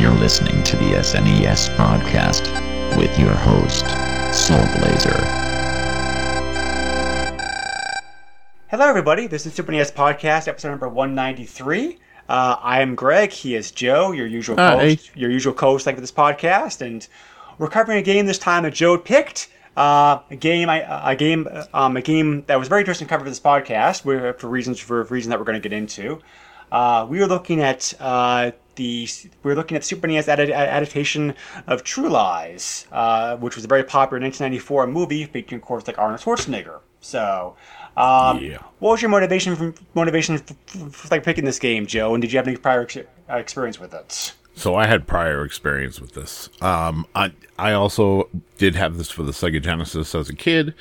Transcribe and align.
You're 0.00 0.14
listening 0.14 0.62
to 0.62 0.76
the 0.76 0.92
SNES 0.94 1.76
podcast 1.76 2.46
with 2.96 3.18
your 3.18 3.34
host, 3.34 3.84
Soul 4.34 4.64
Blazer. 4.78 5.14
Hello, 8.70 8.86
everybody. 8.88 9.26
This 9.26 9.44
is 9.44 9.52
Super 9.52 9.72
NES 9.72 9.92
Podcast, 9.92 10.48
episode 10.48 10.70
number 10.70 10.88
193. 10.88 11.98
Uh, 12.30 12.56
I 12.62 12.80
am 12.80 12.94
Greg. 12.94 13.30
He 13.30 13.54
is 13.54 13.72
Joe, 13.72 14.12
your 14.12 14.26
usual 14.26 14.56
Hi. 14.56 14.74
host, 14.74 15.14
your 15.14 15.30
usual 15.30 15.52
co-host 15.52 15.84
like, 15.84 15.96
for 15.96 16.00
this 16.00 16.10
podcast, 16.10 16.80
and 16.80 17.06
we're 17.58 17.68
covering 17.68 17.98
a 17.98 18.02
game 18.02 18.24
this 18.24 18.38
time 18.38 18.62
that 18.62 18.72
Joe 18.72 18.96
picked. 18.96 19.50
Uh, 19.76 20.20
a 20.30 20.36
game, 20.36 20.70
I, 20.70 21.10
a 21.10 21.14
game, 21.14 21.46
um, 21.74 21.98
a 21.98 22.02
game 22.02 22.44
that 22.46 22.58
was 22.58 22.68
very 22.68 22.80
interesting 22.80 23.06
to 23.06 23.10
cover 23.10 23.24
for 23.24 23.30
this 23.30 23.38
podcast, 23.38 24.00
for 24.40 24.48
reasons 24.48 24.80
for 24.80 25.02
reasons 25.04 25.28
that 25.28 25.38
we're 25.38 25.44
going 25.44 25.60
to 25.60 25.68
get 25.68 25.76
into. 25.76 26.22
Uh, 26.72 27.06
we 27.08 27.18
were 27.18 27.26
looking 27.26 27.60
at 27.60 27.92
uh, 28.00 28.52
the 28.76 29.08
we're 29.42 29.54
looking 29.54 29.76
at 29.76 29.84
Super 29.84 30.06
NES 30.06 30.26
adad- 30.28 30.50
adaptation 30.50 31.34
of 31.66 31.82
True 31.84 32.08
Lies, 32.08 32.86
uh, 32.92 33.36
which 33.36 33.56
was 33.56 33.64
a 33.64 33.68
very 33.68 33.84
popular 33.84 34.20
1994 34.20 34.86
movie 34.86 35.24
featuring, 35.26 35.60
of 35.60 35.66
course, 35.66 35.86
like 35.86 35.98
Arnold 35.98 36.20
Schwarzenegger. 36.20 36.80
So, 37.00 37.56
um, 37.96 38.38
Yeah. 38.38 38.58
what 38.78 38.90
was 38.92 39.02
your 39.02 39.10
motivation 39.10 39.56
from 39.56 39.74
motivation 39.94 40.38
for, 40.38 40.54
for, 40.90 41.08
like 41.10 41.24
picking 41.24 41.44
this 41.44 41.58
game, 41.58 41.86
Joe? 41.86 42.14
And 42.14 42.22
did 42.22 42.32
you 42.32 42.38
have 42.38 42.46
any 42.46 42.56
prior 42.56 42.82
ex- 42.82 42.96
uh, 42.98 43.36
experience 43.36 43.80
with 43.80 43.94
it? 43.94 44.34
So 44.54 44.74
I 44.74 44.86
had 44.86 45.06
prior 45.06 45.44
experience 45.44 46.00
with 46.00 46.12
this. 46.14 46.50
Um, 46.60 47.06
I 47.14 47.32
I 47.58 47.72
also 47.72 48.28
did 48.58 48.74
have 48.74 48.98
this 48.98 49.08
for 49.10 49.22
the 49.22 49.32
Sega 49.32 49.62
Genesis 49.62 50.14
as 50.14 50.28
a 50.28 50.34
kid. 50.34 50.74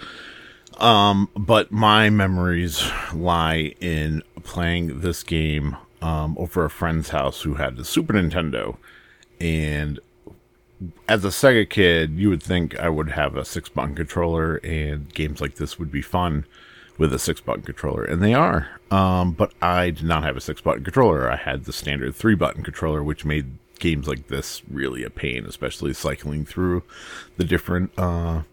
Um, 0.77 1.29
but 1.35 1.71
my 1.71 2.09
memories 2.09 2.89
lie 3.13 3.75
in 3.81 4.23
playing 4.43 5.01
this 5.01 5.23
game 5.23 5.75
um, 6.02 6.36
over 6.38 6.66
a 6.66 6.69
friend's 6.69 7.09
house 7.09 7.42
who 7.42 7.55
had 7.55 7.75
the 7.75 7.86
Super 7.86 8.14
Nintendo, 8.14 8.78
and 9.39 10.00
as 11.08 11.25
a 11.25 11.30
Sega 11.30 11.70
kid, 11.70 12.11
you 12.11 12.30
would 12.30 12.43
think 12.43 12.77
I 12.80 12.89
would 12.89 13.10
have 13.10 13.36
a 13.36 13.45
six 13.45 13.70
button 13.70 13.95
controller 13.95 14.55
and 14.58 15.14
games 15.14 15.42
like 15.42 15.55
this 15.55 15.77
would 15.77 15.92
be 15.92 16.02
fun 16.02 16.45
with 16.98 17.14
a 17.14 17.20
six 17.20 17.42
button 17.42 17.64
controller, 17.64 18.04
and 18.04 18.21
they 18.21 18.33
are. 18.33 18.70
Um, 18.92 19.32
but 19.32 19.54
I 19.61 19.89
did 19.89 20.05
not 20.05 20.23
have 20.23 20.38
a 20.38 20.42
six 20.42 20.61
button 20.61 20.83
controller. 20.83 21.32
I 21.32 21.38
had 21.38 21.65
the 21.65 21.73
standard 21.73 22.15
three 22.15 22.36
button 22.36 22.64
controller, 22.64 23.04
which 23.04 23.26
made 23.26 23.58
games 23.80 24.08
like 24.08 24.27
this 24.27 24.61
really 24.70 25.04
a 25.04 25.09
pain, 25.09 25.45
especially 25.45 25.93
cycling 25.93 26.45
through 26.45 26.83
the 27.38 27.45
different 27.45 27.92
uh, 27.98 28.43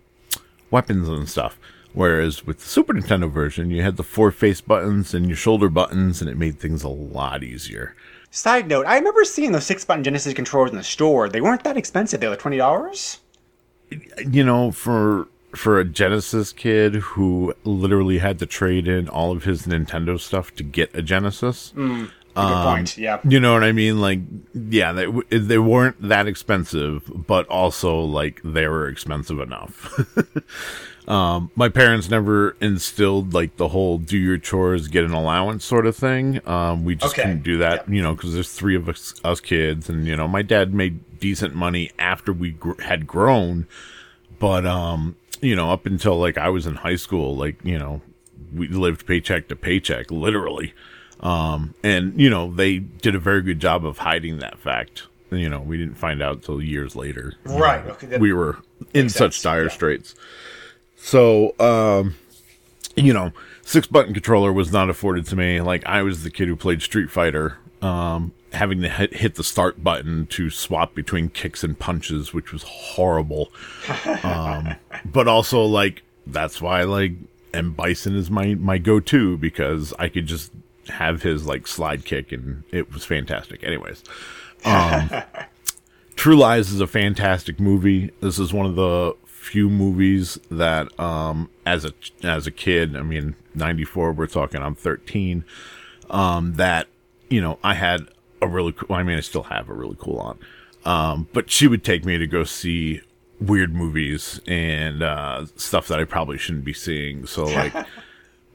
weapons 0.71 1.09
and 1.09 1.29
stuff. 1.29 1.59
Whereas 1.97 2.45
with 2.45 2.59
the 2.59 2.69
Super 2.69 2.93
Nintendo 2.93 3.33
version, 3.33 3.71
you 3.71 3.81
had 3.81 3.97
the 3.97 4.03
four 4.03 4.31
face 4.31 4.61
buttons 4.61 5.15
and 5.15 5.29
your 5.29 5.37
shoulder 5.37 5.71
buttons, 5.71 6.21
and 6.21 6.29
it 6.29 6.37
made 6.37 6.61
things 6.61 6.83
a 6.83 6.91
lot 6.91 7.43
easier. 7.43 7.97
Side 8.31 8.69
note: 8.69 8.85
I 8.85 8.99
remember 8.99 9.25
seeing 9.25 9.53
those 9.53 9.65
six-button 9.65 10.05
Genesis 10.05 10.35
controllers 10.35 10.73
in 10.73 10.77
the 10.77 10.85
store. 10.85 11.31
They 11.31 11.41
weren't 11.41 11.65
that 11.65 11.79
expensive. 11.79 12.21
They 12.21 12.29
were 12.29 12.37
twenty 12.37 12.59
dollars. 12.59 13.21
you 14.29 14.45
know, 14.45 14.73
for 14.73 15.29
for 15.55 15.81
a 15.81 15.87
Genesis 15.87 16.53
kid 16.53 16.97
who 16.97 17.55
literally 17.65 18.19
had 18.19 18.39
to 18.41 18.47
trade 18.47 18.87
in 18.87 19.09
all 19.09 19.33
of 19.33 19.45
his 19.45 19.63
Nintendo 19.63 20.21
stuff 20.21 20.55
to 20.57 20.63
get 20.63 20.95
a 20.95 21.01
Genesis. 21.01 21.73
Good 21.75 22.11
Um, 22.39 22.65
point. 22.65 22.99
Yeah. 22.99 23.21
You 23.25 23.41
know 23.41 23.53
what 23.55 23.65
I 23.65 23.73
mean? 23.73 24.01
Like, 24.01 24.21
yeah, 24.55 24.93
they 24.93 25.07
they 25.31 25.59
weren't 25.59 26.01
that 26.09 26.27
expensive, 26.27 27.11
but 27.27 27.47
also 27.49 27.99
like 28.01 28.41
they 28.45 28.67
were 28.69 28.89
expensive 28.89 29.41
enough. 29.41 29.99
um, 31.09 31.51
my 31.55 31.69
parents 31.69 32.11
never 32.11 32.57
instilled 32.61 33.33
like 33.33 33.57
the 33.57 33.69
whole 33.69 33.99
"do 33.99 34.17
your 34.19 34.39
chores, 34.39 34.89
get 34.89 35.05
an 35.05 35.13
allowance" 35.13 35.65
sort 35.65 35.87
of 35.87 35.97
thing. 35.97 36.41
Um, 36.49 36.85
we 36.85 36.95
just 36.97 37.15
Okay. 37.15 37.23
couldn't 37.23 37.43
do 37.43 37.59
that, 37.59 37.89
you 37.89 38.03
know, 38.03 38.15
because 38.15 38.35
there's 38.35 38.53
three 38.53 38.77
of 38.77 38.89
us, 38.89 39.15
us 39.25 39.41
kids, 39.41 39.89
and 39.89 40.07
you 40.07 40.17
know, 40.17 40.27
my 40.29 40.43
dad 40.43 40.75
made 40.75 41.01
decent 41.21 41.55
money 41.55 41.91
after 41.99 42.33
we 42.33 42.51
gr- 42.51 42.81
had 42.83 43.07
grown, 43.07 43.67
but 44.39 44.67
um, 44.67 45.17
you 45.41 45.55
know, 45.57 45.71
up 45.71 45.87
until 45.87 46.19
like 46.19 46.37
I 46.39 46.49
was 46.49 46.67
in 46.67 46.75
high 46.77 46.97
school, 46.97 47.37
like 47.37 47.57
you 47.65 47.79
know, 47.79 48.03
we 48.55 48.69
lived 48.69 49.07
paycheck 49.07 49.49
to 49.49 49.57
paycheck, 49.57 50.11
literally. 50.11 50.75
Um, 51.21 51.75
and 51.83 52.19
you 52.21 52.29
know, 52.31 52.53
they 52.53 52.79
did 52.79 53.15
a 53.15 53.19
very 53.19 53.43
good 53.43 53.61
job 53.61 53.85
of 53.87 53.99
hiding 53.99 54.39
that 54.39 54.59
fact. 54.59 55.05
You 55.31 55.49
know, 55.49 55.61
we 55.61 55.77
didn't 55.77 55.97
find 55.97 56.23
out 56.23 56.43
till 56.43 56.63
years 56.63 56.95
later. 56.95 57.35
you 57.47 57.59
Right, 57.59 57.85
know, 57.85 57.93
okay, 57.93 58.19
we 58.19 58.33
were 58.33 58.59
in 58.95 59.09
such 59.09 59.35
sense, 59.35 59.43
dire 59.43 59.63
yeah. 59.65 59.69
straits. 59.71 60.15
So, 60.97 61.55
um, 61.59 62.15
you 62.95 63.13
know, 63.13 63.33
six 63.63 63.87
button 63.87 64.15
controller 64.15 64.53
was 64.53 64.73
not 64.73 64.89
afforded 64.89 65.27
to 65.27 65.37
me. 65.37 65.61
Like 65.61 65.85
I 65.87 66.03
was 66.03 66.23
the 66.23 66.31
kid 66.31 66.49
who 66.49 66.57
played 66.57 66.81
Street 66.83 67.11
Fighter, 67.11 67.59
um, 67.83 68.33
having 68.53 68.81
to 68.83 68.89
hit, 68.89 69.15
hit 69.15 69.35
the 69.35 69.45
start 69.45 69.83
button 69.83 70.27
to 70.29 70.49
swap 70.51 70.95
between 70.95 71.29
kicks 71.29 71.65
and 71.65 71.79
punches, 71.79 72.33
which 72.33 72.53
was 72.53 72.63
horrible. 72.63 73.51
Um, 74.23 74.77
but 75.05 75.27
also 75.29 75.63
like 75.65 76.03
that's 76.27 76.61
why 76.63 76.83
like 76.85 77.13
M 77.53 77.73
Bison 77.73 78.15
is 78.15 78.31
my 78.31 78.55
my 78.55 78.79
go 78.79 79.01
to 79.01 79.37
because 79.39 79.93
I 79.99 80.09
could 80.09 80.27
just 80.27 80.53
have 80.89 81.23
his 81.23 81.47
like 81.47 81.67
slide 81.67 82.05
kick 82.05 82.33
and 82.33 82.65
it 82.71 82.93
was 82.93 83.05
fantastic. 83.05 83.63
Anyways, 83.65 84.03
um, 84.65 85.11
True 86.17 86.37
Lies 86.37 86.73
is 86.73 86.81
a 86.81 86.87
fantastic 86.87 87.61
movie. 87.61 88.11
This 88.21 88.39
is 88.39 88.53
one 88.53 88.67
of 88.67 88.75
the 88.75 89.15
few 89.27 89.71
movies 89.71 90.39
that, 90.51 90.99
um, 90.99 91.49
as 91.65 91.85
a 91.85 91.93
as 92.23 92.47
a 92.47 92.51
kid, 92.51 92.97
I 92.97 93.03
mean, 93.03 93.37
ninety 93.55 93.85
four. 93.85 94.13
We're 94.13 94.27
talking. 94.27 94.63
I'm 94.63 94.75
thirteen. 94.75 95.45
Um, 96.11 96.55
that 96.55 96.89
you 97.29 97.41
know, 97.41 97.59
I 97.63 97.75
had 97.75 98.09
a 98.41 98.49
really. 98.49 98.73
cool 98.73 98.95
I 98.95 99.03
mean, 99.03 99.19
I 99.19 99.21
still 99.21 99.45
have 99.45 99.69
a 99.69 99.75
really 99.75 99.97
cool 99.99 100.19
aunt. 100.19 100.41
Um, 100.85 101.29
but 101.33 101.51
she 101.51 101.67
would 101.67 101.85
take 101.85 102.05
me 102.05 102.17
to 102.17 102.27
go 102.27 102.45
see 102.45 103.03
weird 103.41 103.75
movies 103.75 104.41
and 104.47 105.03
uh, 105.03 105.47
stuff 105.57 105.89
that 105.89 106.01
I 106.01 106.05
probably 106.05 106.39
shouldn't 106.39 106.65
be 106.65 106.73
seeing. 106.73 107.27
So 107.27 107.45
like. 107.45 107.75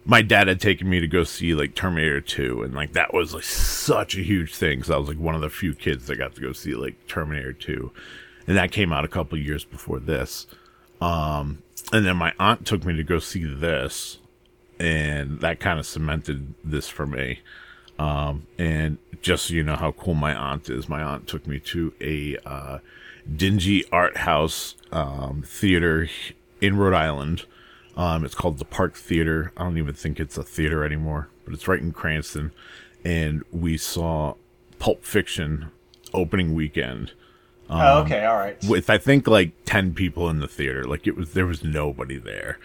my 0.06 0.22
dad 0.22 0.48
had 0.48 0.60
taken 0.60 0.90
me 0.90 1.00
to 1.00 1.08
go 1.08 1.24
see 1.24 1.54
like 1.54 1.76
Terminator 1.76 2.22
2 2.22 2.64
and 2.64 2.74
like 2.74 2.94
that 2.94 3.14
was 3.14 3.34
like 3.34 3.44
such 3.44 4.18
a 4.18 4.22
huge 4.22 4.54
thing 4.56 4.80
because 4.80 4.90
I 4.90 4.98
was 4.98 5.08
like 5.08 5.20
one 5.20 5.36
of 5.36 5.42
the 5.42 5.50
few 5.50 5.74
kids 5.74 6.08
that 6.08 6.18
got 6.18 6.36
to 6.36 6.42
go 6.42 6.54
see 6.54 6.74
like 6.74 7.08
Terminator 7.08 7.54
2 7.54 7.92
and 8.48 8.58
that 8.58 8.72
came 8.72 8.92
out 8.92 9.06
a 9.06 9.10
couple 9.10 9.38
years 9.38 9.64
before 9.64 10.00
this. 10.00 10.48
Um 11.00 11.62
and 11.94 12.06
then 12.06 12.18
my 12.18 12.34
aunt 12.40 12.66
took 12.66 12.84
me 12.84 12.96
to 12.96 13.04
go 13.04 13.20
see 13.20 13.44
this 13.44 14.18
and 14.80 15.40
that 15.42 15.60
kind 15.60 15.80
of 15.80 15.86
cemented 15.86 16.56
this 16.64 16.88
for 16.88 17.06
me. 17.06 17.42
Um 18.00 18.48
and 18.58 18.98
just 19.22 19.46
so 19.46 19.54
you 19.54 19.64
know 19.64 19.76
how 19.76 19.92
cool 19.92 20.16
my 20.16 20.34
aunt 20.34 20.68
is 20.68 20.90
my 20.90 21.04
aunt 21.04 21.28
took 21.28 21.46
me 21.46 21.60
to 21.60 21.94
a 22.02 22.38
uh 22.44 22.80
dingy 23.36 23.86
art 23.92 24.18
house 24.18 24.76
um 24.92 25.44
theater 25.46 26.10
in 26.60 26.76
Rhode 26.76 26.96
Island 26.96 27.46
um, 27.98 28.26
it's 28.26 28.36
called 28.36 28.58
the 28.58 28.66
Park 28.66 28.96
Theater. 28.96 29.52
I 29.58 29.64
don't 29.64 29.78
even 29.78 29.94
think 29.94 30.20
it's 30.20 30.38
a 30.38 30.44
theater 30.44 30.84
anymore, 30.84 31.30
but 31.46 31.54
it's 31.54 31.68
right 31.68 31.82
in 31.82 31.92
Cranston. 31.92 32.52
And 33.04 33.44
we 33.52 33.78
saw 33.78 34.36
Pulp 34.80 35.04
Fiction 35.04 35.72
opening 36.14 36.54
weekend 36.54 37.14
oh, 37.72 38.00
okay. 38.02 38.26
All 38.26 38.38
right. 38.38 38.58
with 38.66 38.90
I 38.90 38.98
think 38.98 39.28
like 39.28 39.52
ten 39.66 39.94
people 39.94 40.30
in 40.30 40.40
the 40.40 40.48
theater. 40.48 40.84
Like 40.84 41.08
it 41.08 41.16
was 41.16 41.34
there 41.34 41.46
was 41.46 41.64
nobody 41.64 42.18
there. 42.18 42.60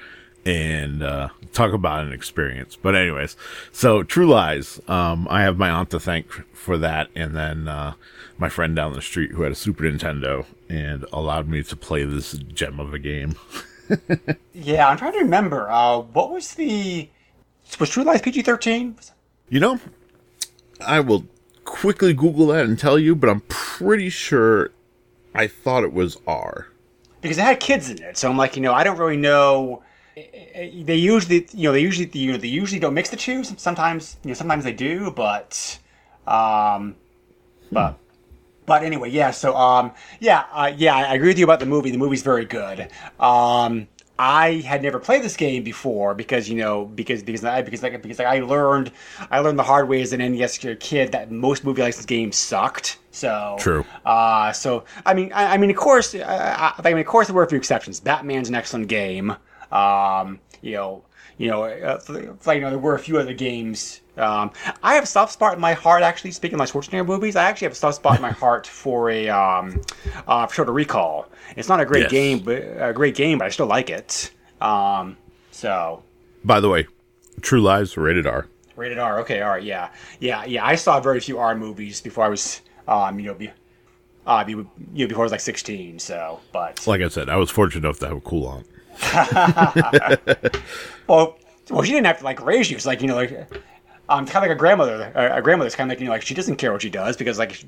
And 0.45 1.03
uh 1.03 1.31
talk 1.53 1.73
about 1.73 2.05
an 2.05 2.13
experience. 2.13 2.77
But 2.77 2.95
anyways, 2.95 3.37
so 3.73 4.03
True 4.03 4.29
Lies, 4.29 4.81
um, 4.89 5.27
I 5.31 5.43
have 5.43 5.59
my 5.59 5.71
aunt 5.71 5.91
to 5.91 6.01
thank 6.01 6.31
for 6.55 6.79
that 6.79 7.09
and 7.15 7.35
then 7.35 7.69
uh 7.69 7.95
my 8.39 8.49
friend 8.49 8.77
down 8.77 8.93
the 8.93 9.03
street 9.03 9.33
who 9.33 9.43
had 9.43 9.53
a 9.53 9.57
Super 9.57 9.85
Nintendo 9.85 10.45
and 10.69 11.05
allowed 11.13 11.49
me 11.49 11.63
to 11.63 11.77
play 11.77 12.05
this 12.05 12.33
gem 12.33 12.81
of 12.81 12.93
a 12.93 12.99
game. 12.99 13.37
Yeah, 14.53 14.89
I'm 14.89 14.97
trying 14.97 15.13
to 15.13 15.19
remember. 15.19 15.71
Uh, 15.71 15.99
what 15.99 16.31
was 16.31 16.55
the 16.55 17.09
was 17.79 17.91
True 17.91 18.05
Lies 18.05 18.23
PG 18.23 18.43
thirteen? 18.43 18.97
You 19.49 19.61
know, 19.61 19.81
I 20.81 21.01
will 21.01 21.27
quickly 21.65 22.15
Google 22.15 22.49
that 22.49 22.65
and 22.65 22.79
tell 22.79 22.99
you, 22.99 23.15
but 23.15 23.31
I'm 23.31 23.43
pretty 23.49 24.09
sure 24.09 24.71
I 25.35 25.47
thought 25.47 25.85
it 25.85 25.93
was 25.93 26.19
R. 26.27 26.69
Because 27.21 27.39
it 27.39 27.43
had 27.43 27.61
kids 27.61 27.91
in 27.91 28.03
it, 28.03 28.17
so 28.17 28.31
I'm 28.31 28.37
like, 28.37 28.57
you 28.57 28.63
know, 28.63 28.73
I 28.73 28.85
don't 28.85 28.99
really 28.99 29.17
know 29.17 29.83
they 30.17 30.97
usually 30.97 31.47
you 31.53 31.65
know 31.65 31.73
they 31.73 31.81
usually 31.81 32.09
you 32.19 32.33
know 32.33 32.39
they 32.39 32.49
usually 32.49 32.81
don't 32.81 32.95
mix 32.95 33.11
the 33.11 33.17
two. 33.17 33.45
Sometimes 33.45 34.17
you 34.25 34.29
know 34.29 34.35
sometimes 34.35 34.65
they 34.65 34.73
do, 34.73 35.11
but 35.11 35.79
um, 36.27 36.97
but 37.71 37.99
but 38.67 38.83
anyway, 38.83 39.11
yeah. 39.11 39.31
So 39.31 39.57
um, 39.57 39.93
yeah, 40.21 40.45
uh, 40.53 40.73
yeah, 40.77 40.95
I 40.95 41.15
agree 41.15 41.29
with 41.29 41.39
you 41.39 41.45
about 41.45 41.61
the 41.61 41.67
movie. 41.67 41.91
The 41.91 41.99
movie's 41.99 42.23
very 42.23 42.45
good. 42.45 42.89
Um, 43.19 43.89
I 44.19 44.63
had 44.67 44.83
never 44.83 44.99
played 44.99 45.23
this 45.23 45.37
game 45.37 45.63
before 45.63 46.15
because 46.15 46.49
you 46.49 46.57
know 46.57 46.87
because 46.87 47.23
because 47.23 47.45
I 47.45 47.63
because 47.63 47.83
like 47.83 48.01
because 48.01 48.19
like 48.19 48.29
I 48.29 48.41
learned 48.41 48.91
I 49.31 49.41
learned 49.41 49.59
the 49.59 49.63
hard 49.63 49.89
way 49.89 50.01
as 50.01 50.13
an 50.13 50.21
NES 50.21 50.59
kid 50.81 51.13
that 51.13 51.31
most 51.31 51.65
movie 51.65 51.83
license 51.83 52.07
games 52.07 52.37
sucked. 52.37 52.99
So 53.11 53.57
True. 53.59 53.85
Uh, 54.05 54.53
so 54.53 54.85
I 55.05 55.13
mean 55.13 55.33
I, 55.33 55.55
I 55.55 55.57
mean 55.59 55.71
of 55.71 55.77
course 55.77 56.15
I, 56.15 56.73
I 56.83 56.89
mean 56.89 56.99
of 56.99 57.07
course 57.07 57.27
there 57.27 57.37
were 57.37 57.43
a 57.43 57.49
few 57.49 57.59
exceptions. 57.59 58.01
Batman's 58.01 58.49
an 58.49 58.55
excellent 58.55 58.89
game. 58.89 59.37
Um, 59.71 60.41
you 60.63 60.73
know 60.73 61.05
you 61.37 61.51
know 61.51 61.65
uh, 61.65 62.01
like 62.47 62.57
you 62.57 62.63
know 62.63 62.71
there 62.71 62.79
were 62.79 62.95
a 62.95 62.99
few 62.99 63.19
other 63.19 63.35
games. 63.35 64.01
Um, 64.17 64.51
I 64.83 64.95
have 64.95 65.05
a 65.05 65.07
soft 65.07 65.33
spot 65.33 65.55
in 65.55 65.61
my 65.61 65.75
heart 65.75 66.03
actually. 66.03 66.31
Speaking 66.33 66.55
of 66.55 66.59
my 66.59 66.67
Schwarzenegger 66.67 67.07
movies, 67.07 67.37
I 67.37 67.45
actually 67.45 67.67
have 67.67 67.73
a 67.73 67.77
soft 67.77 67.97
spot 67.97 68.17
in 68.17 68.23
my 68.23 68.31
heart 68.43 68.67
for 68.67 69.11
a 69.11 69.29
um, 69.29 69.81
uh, 70.27 70.47
for 70.47 70.57
Total 70.57 70.75
Recall. 70.75 71.27
It's 71.57 71.69
not 71.69 71.81
a 71.81 71.85
great 71.85 72.03
Yes. 72.03 72.11
game, 72.11 72.39
but 72.41 72.63
a 72.79 72.93
great 72.95 73.15
game, 73.15 73.39
but 73.39 73.47
I 73.47 73.51
still 73.51 73.67
like 73.67 73.91
it. 73.91 74.31
Um, 74.61 75.17
so 75.51 76.03
By 76.45 76.61
the 76.61 76.69
way, 76.69 76.87
True 77.43 77.61
Lies 77.61 77.97
rated 77.97 78.27
R. 78.27 78.47
rated 78.75 78.99
R. 78.99 79.21
Okay, 79.21 79.43
all 79.43 79.51
right, 79.51 79.63
yeah, 79.63 79.91
yeah, 80.21 80.45
yeah. 80.47 80.65
I 80.65 80.75
saw 80.77 80.99
very 81.01 81.21
few 81.21 81.39
R 81.39 81.55
movies 81.55 82.01
before 82.01 82.25
I 82.25 82.29
was, 82.29 82.63
um, 82.89 83.21
you 83.21 83.27
know, 83.27 83.35
be, 83.35 83.51
uh, 84.27 84.45
be, 84.45 84.53
you 84.53 84.67
know, 84.95 85.07
before 85.07 85.25
I 85.25 85.27
was 85.27 85.33
like 85.33 85.41
sixteen. 85.41 85.99
So, 85.99 86.41
but 86.53 86.87
Like 86.87 87.03
I 87.03 87.09
said, 87.09 87.29
I 87.29 87.37
was 87.37 87.51
fortunate 87.51 87.85
enough 87.85 87.99
to 88.01 88.09
have 88.09 88.17
a 88.17 88.21
cool 88.23 88.47
on. 88.47 88.65
well, 91.07 91.39
well, 91.71 91.83
she 91.83 91.93
didn't 91.93 92.07
have 92.07 92.19
to 92.19 92.25
like 92.25 92.45
raise 92.45 92.71
you. 92.71 92.77
It's 92.77 92.87
like 92.87 93.03
you 93.03 93.09
know, 93.09 93.17
like 93.17 93.31
um, 94.09 94.27
kind 94.27 94.37
of 94.37 94.43
like 94.43 94.51
a 94.51 94.55
grandmother. 94.59 95.13
A, 95.15 95.39
a 95.39 95.43
grandmother's 95.43 95.75
kind 95.75 95.91
of 95.91 95.97
like 95.97 96.01
you 96.01 96.07
know, 96.07 96.13
like 96.13 96.23
she 96.23 96.35
doesn't 96.35 96.57
care 96.57 96.73
what 96.73 96.83
she 96.83 96.91
does 96.91 97.17
because 97.17 97.39
like. 97.39 97.65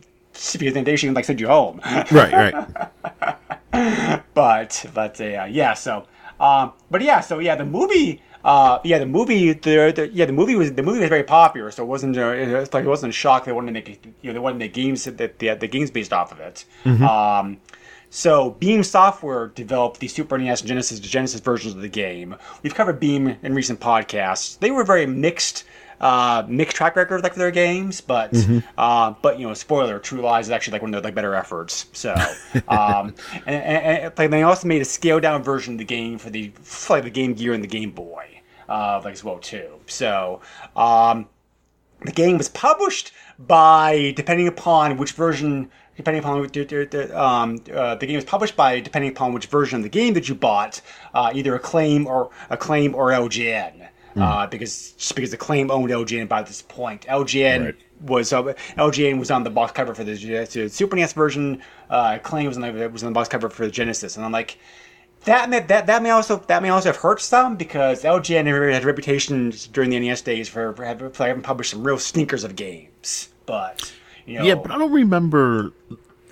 Because 0.53 0.75
the 0.75 0.83
day 0.83 0.95
she 0.95 1.07
can 1.09 1.15
like 1.15 1.25
send 1.25 1.41
you 1.41 1.49
home, 1.49 1.81
Right, 2.13 2.33
right. 2.33 4.23
but 4.35 4.87
but 4.95 5.21
uh, 5.21 5.47
yeah 5.51 5.75
so 5.75 6.07
um 6.39 6.73
but 6.91 7.03
yeah 7.03 7.21
so 7.21 7.39
yeah 7.41 7.57
the 7.57 7.65
movie 7.65 8.23
uh 8.45 8.79
yeah 8.85 8.99
the 8.99 9.07
movie 9.07 9.53
the, 9.53 9.93
the 9.95 10.11
yeah 10.13 10.25
the 10.25 10.33
movie 10.33 10.55
was 10.55 10.73
the 10.73 10.83
movie 10.83 11.01
was 11.01 11.09
very 11.09 11.25
popular 11.25 11.71
so 11.71 11.83
it 11.83 11.87
wasn't 11.87 12.17
uh, 12.17 12.31
it's 12.31 12.73
like 12.73 12.85
it 12.85 12.89
wasn't 12.89 13.11
a 13.11 13.13
shock 13.13 13.45
they 13.45 13.53
wanted 13.53 13.67
to 13.67 13.73
make 13.73 14.05
you 14.23 14.29
know 14.29 14.33
they 14.33 14.39
wanted 14.39 14.55
to 14.55 14.59
make 14.61 14.73
games 14.73 15.05
that 15.05 15.39
the, 15.39 15.55
the 15.55 15.67
games 15.67 15.91
based 15.91 16.13
off 16.13 16.31
of 16.31 16.41
it 16.41 16.65
um 17.03 17.59
so 18.11 18.53
Beam 18.53 18.83
Software 18.83 19.49
developed 19.49 20.01
the 20.01 20.09
Super 20.09 20.39
NES 20.39 20.63
Genesis 20.63 20.99
Genesis 20.99 21.41
versions 21.41 21.75
of 21.75 21.83
the 21.83 21.91
game. 21.91 22.37
We've 22.63 22.75
covered 22.75 22.99
Beam 22.99 23.37
in 23.43 23.55
recent 23.55 23.81
podcasts. 23.81 24.59
They 24.59 24.71
were 24.71 24.83
very 24.83 25.05
mixed, 25.05 25.65
uh, 26.01 26.45
mixed 26.49 26.77
track 26.77 26.97
record 26.97 27.23
like 27.23 27.33
for 27.33 27.39
their 27.39 27.51
games, 27.51 28.01
but 28.01 28.35
uh, 28.79 29.15
but 29.23 29.39
you 29.39 29.47
know, 29.47 29.55
spoiler: 29.55 29.99
True 29.99 30.21
Lies 30.21 30.47
is 30.47 30.51
actually 30.51 30.73
like 30.73 30.83
one 30.83 30.95
of 30.95 31.03
their 31.03 31.09
like 31.09 31.15
better 31.15 31.35
efforts. 31.35 31.87
So, 31.93 32.15
um, 32.69 33.15
and, 33.47 33.63
and, 33.63 34.13
and 34.17 34.33
they 34.33 34.43
also 34.43 34.69
made 34.69 34.83
a 34.83 34.85
scaled 34.85 35.23
down 35.23 35.43
version 35.43 35.75
of 35.75 35.79
the 35.79 35.85
game 35.85 36.19
for 36.19 36.31
the 36.31 36.53
for, 36.63 36.97
like 36.97 37.05
the 37.05 37.11
Game 37.11 37.35
Gear 37.35 37.53
and 37.53 37.63
the 37.63 37.69
Game 37.69 37.91
Boy, 37.91 38.41
uh, 38.69 39.01
like 39.05 39.15
as 39.15 39.25
well 39.25 39.39
too. 39.39 39.69
So. 39.87 40.41
Um, 40.77 41.29
the 42.05 42.13
game 42.13 42.39
was 42.39 42.49
published 42.49 43.13
by 43.41 44.13
depending 44.15 44.47
upon 44.47 44.99
which 44.99 45.13
version 45.13 45.69
depending 45.97 46.23
upon 46.23 46.39
um, 47.13 47.59
uh, 47.75 47.95
the 47.97 48.07
game 48.07 48.15
was 48.15 48.25
published 48.25 48.55
by 48.55 48.79
depending 48.79 49.11
upon 49.11 49.33
which 49.33 49.47
version 49.47 49.79
of 49.79 49.83
the 49.83 49.89
game 49.89 50.15
that 50.15 50.29
you 50.29 50.35
bought 50.37 50.81
uh, 51.13 51.33
either 51.35 51.57
acclaim 51.57 52.07
or 52.07 52.31
acclaim 52.51 52.95
or 52.95 53.11
ljn 53.11 53.89
uh, 54.21 54.47
because 54.47 54.93
just 54.93 55.15
because 55.15 55.33
acclaim 55.33 55.71
owned 55.71 55.91
ljn 55.91 56.29
by 56.29 56.43
this 56.43 56.63
point 56.63 57.07
ljn 57.07 57.65
Right. 57.65 57.77
was 58.03 58.33
uh, 58.33 58.43
LJN 58.77 59.19
was 59.19 59.31
on 59.31 59.43
the 59.45 59.51
box 59.51 59.73
cover 59.73 59.95
for 59.95 60.05
the, 60.05 60.15
the 60.15 60.69
Super 60.69 60.97
NES 60.97 61.13
version. 61.13 61.61
Uh, 61.91 62.19
Acclaim 62.21 62.47
was 62.47 62.57
on 62.57 62.63
the 62.63 62.89
was 62.91 63.03
on 63.03 63.11
the 63.13 63.15
box 63.15 63.29
cover 63.29 63.49
for 63.51 63.65
the 63.67 63.73
Genesis, 63.73 64.17
and 64.17 64.25
I'm 64.25 64.31
like, 64.33 64.57
that 65.25 65.51
may 65.51 65.61
that 65.61 65.87
that 65.87 66.03
may 66.03 66.11
also 66.11 66.37
that 66.47 66.63
may 66.63 66.69
also 66.69 66.91
have 66.91 66.97
hurt 66.97 67.21
some 67.21 67.57
because 67.57 68.05
LJN 68.05 68.73
had 68.73 68.85
a 68.85 68.87
reputation 68.87 69.53
during 69.73 69.91
the 69.91 69.99
NES 69.99 70.23
days 70.23 70.49
for, 70.49 70.73
for 70.75 70.85
having 70.85 71.43
published 71.43 71.73
some 71.73 71.83
real 71.85 71.99
stinkers 71.99 72.45
of 72.45 72.55
games. 72.55 73.31
But 73.47 73.93
you 74.27 74.39
know, 74.39 74.45
Yeah, 74.45 74.55
but 74.55 74.71
I 74.71 74.79
don't 74.79 74.93
remember 74.93 75.73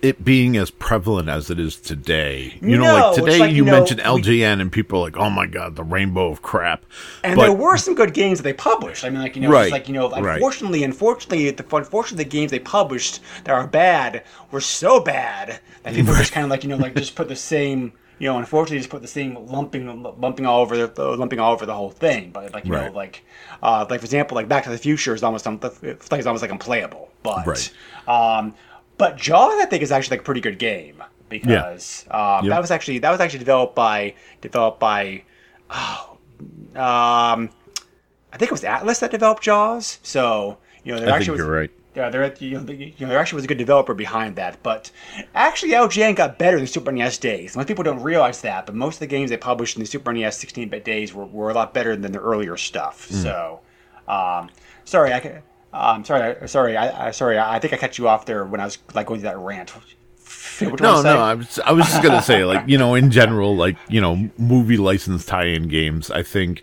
it 0.03 0.25
being 0.25 0.57
as 0.57 0.71
prevalent 0.71 1.29
as 1.29 1.51
it 1.51 1.59
is 1.59 1.77
today. 1.77 2.59
You 2.61 2.79
know, 2.79 2.95
like 2.95 3.15
today 3.17 3.39
like, 3.39 3.51
you, 3.51 3.57
you 3.59 3.65
know, 3.65 3.73
mentioned 3.73 4.01
we- 4.01 4.05
LJN 4.23 4.61
and 4.61 4.71
people 4.71 5.01
are 5.01 5.05
like, 5.05 5.17
oh 5.17 5.31
my 5.31 5.47
god, 5.47 5.77
the 5.77 5.85
rainbow 5.85 6.31
of 6.31 6.43
crap. 6.43 6.85
and 7.25 7.37
but, 7.37 7.43
there 7.43 7.53
were 7.53 7.77
some 7.77 7.95
good 7.95 8.13
games 8.15 8.39
that 8.39 8.45
they 8.45 8.53
published. 8.53 9.05
I 9.05 9.11
mean, 9.11 9.21
like 9.21 9.37
you 9.37 9.43
know, 9.43 9.51
Right, 9.51 9.71
like 9.73 9.89
you 9.89 9.95
know, 9.95 10.11
right. 10.11 10.35
unfortunately, 10.35 10.85
unfortunately, 10.85 11.51
the 11.51 11.65
unfortunately 11.77 12.25
the 12.25 12.31
games 12.31 12.51
they 12.51 12.59
published 12.59 13.21
that 13.45 13.53
are 13.53 13.67
bad 13.67 14.25
were 14.51 14.61
so 14.61 15.01
bad 15.01 15.61
that 15.83 15.95
people 15.95 16.15
just 16.15 16.33
kind 16.33 16.45
of 16.45 16.51
like 16.51 16.63
you 16.63 16.69
know 16.69 16.77
like 16.77 16.95
just 16.95 17.15
put 17.15 17.29
the 17.29 17.37
same. 17.37 17.93
You 18.19 18.29
know, 18.31 18.39
unfortunately, 18.39 18.79
just 18.79 18.89
put 18.89 19.03
the 19.03 19.09
same 19.09 19.35
lumping, 19.35 20.03
lumping 20.19 20.47
all 20.47 20.63
over 20.63 20.87
the, 20.87 21.05
lumping 21.17 21.39
all 21.39 21.53
over 21.53 21.67
the 21.67 21.75
whole 21.75 21.91
thing. 21.91 22.31
But 22.31 22.51
like 22.55 22.65
you 22.65 22.73
know, 22.73 22.91
like, 22.95 23.23
uh, 23.63 23.85
like 23.91 24.01
for 24.01 24.07
example, 24.07 24.37
like 24.37 24.49
Back 24.49 24.65
to 24.65 24.71
the 24.71 24.79
Future 24.79 25.13
is 25.15 25.23
almost, 25.23 25.47
um, 25.47 25.61
like 25.63 25.75
it's 25.83 26.11
almost 26.27 26.41
like 26.41 26.51
unplayable. 26.51 27.11
But, 27.23 27.47
Right. 27.47 27.71
um, 28.09 28.55
but 28.99 29.17
Jaws, 29.17 29.55
I 29.61 29.67
think, 29.67 29.83
is 29.83 29.93
actually 29.93 30.17
like 30.17 30.21
a 30.23 30.25
pretty 30.25 30.41
good 30.41 30.59
game 30.59 31.03
because 31.29 32.05
um, 32.11 32.45
Yep. 32.45 32.51
that 32.51 32.61
was 32.61 32.71
actually 32.71 32.99
that 33.01 33.11
was 33.11 33.21
actually 33.21 33.41
developed 33.41 33.75
by 33.75 34.15
developed 34.41 34.81
by 34.81 35.23
um, 36.75 37.51
I 38.33 38.39
think 38.39 38.51
it 38.51 38.53
was 38.53 38.65
Atlas 38.65 38.99
that 39.01 39.11
developed 39.11 39.43
Jaws. 39.43 39.99
So 40.03 40.59
you 40.85 40.93
know, 40.95 41.01
there 41.01 41.09
I 41.09 41.17
actually 41.17 41.25
think 41.27 41.33
was, 41.33 41.39
you're 41.47 41.57
right. 41.61 41.71
Yeah, 41.95 42.11
there 42.11 42.35
you 42.39 42.59
know, 42.59 42.63
the- 42.65 42.75
you 42.75 42.93
know 43.01 43.09
there 43.09 43.19
actually 43.19 43.37
was 43.37 43.45
a 43.45 43.49
good 43.49 43.59
developer 43.59 43.95
behind 43.95 44.37
that. 44.37 44.63
But 44.63 44.91
actually, 45.35 45.73
LJN 45.73 46.15
got 46.17 46.39
better 46.39 46.57
in 46.59 46.63
the 46.63 46.69
Super 46.69 46.93
NES 46.93 47.17
days. 47.19 47.57
Most 47.57 47.69
people 47.69 47.85
don't 47.85 48.03
realize 48.03 48.43
that, 48.43 48.67
but 48.67 48.75
most 48.75 48.97
of 48.97 49.01
the 49.01 49.07
games 49.07 49.31
they 49.31 49.37
published 49.39 49.77
in 49.77 49.81
the 49.83 49.87
Super 49.87 50.13
NES 50.13 50.43
16-bit 50.45 50.85
days 50.85 51.15
were, 51.15 51.25
were 51.25 51.51
a 51.51 51.55
lot 51.55 51.73
better 51.73 51.97
than 51.97 52.13
the 52.13 52.19
earlier 52.21 52.57
stuff. 52.59 53.07
So, 53.11 53.61
um, 54.09 54.51
sorry, 54.85 55.13
I. 55.15 55.43
ca- 55.77 55.95
Um, 55.95 56.05
sorry, 56.05 56.37
I- 56.43 56.47
sorry, 56.47 56.77
I, 56.77 57.09
I 57.09 57.11
sorry. 57.11 57.39
I 57.39 57.59
think 57.59 57.73
I 57.73 57.77
cut 57.77 57.99
you 57.99 58.09
off 58.09 58.27
there 58.27 58.45
when 58.45 58.61
I 58.61 58.65
was 58.65 58.79
like 58.95 59.07
going 59.07 59.21
through 59.21 59.31
that 59.31 59.39
rant. 59.39 59.71
What 59.71 60.81
No, 60.81 61.03
no, 61.03 61.19
I 61.19 61.35
was 61.35 61.59
I 61.65 61.73
was 61.73 61.85
just 61.87 62.03
gonna 62.03 62.23
say, 62.23 62.45
like, 62.45 62.67
you 62.67 62.79
know, 62.79 62.95
in 62.95 63.11
general, 63.11 63.55
like, 63.57 63.77
you 63.89 64.01
know, 64.01 64.31
movie 64.39 64.79
license 64.79 65.25
tie-in 65.27 65.69
games, 65.69 66.11
I 66.11 66.23
think 66.23 66.63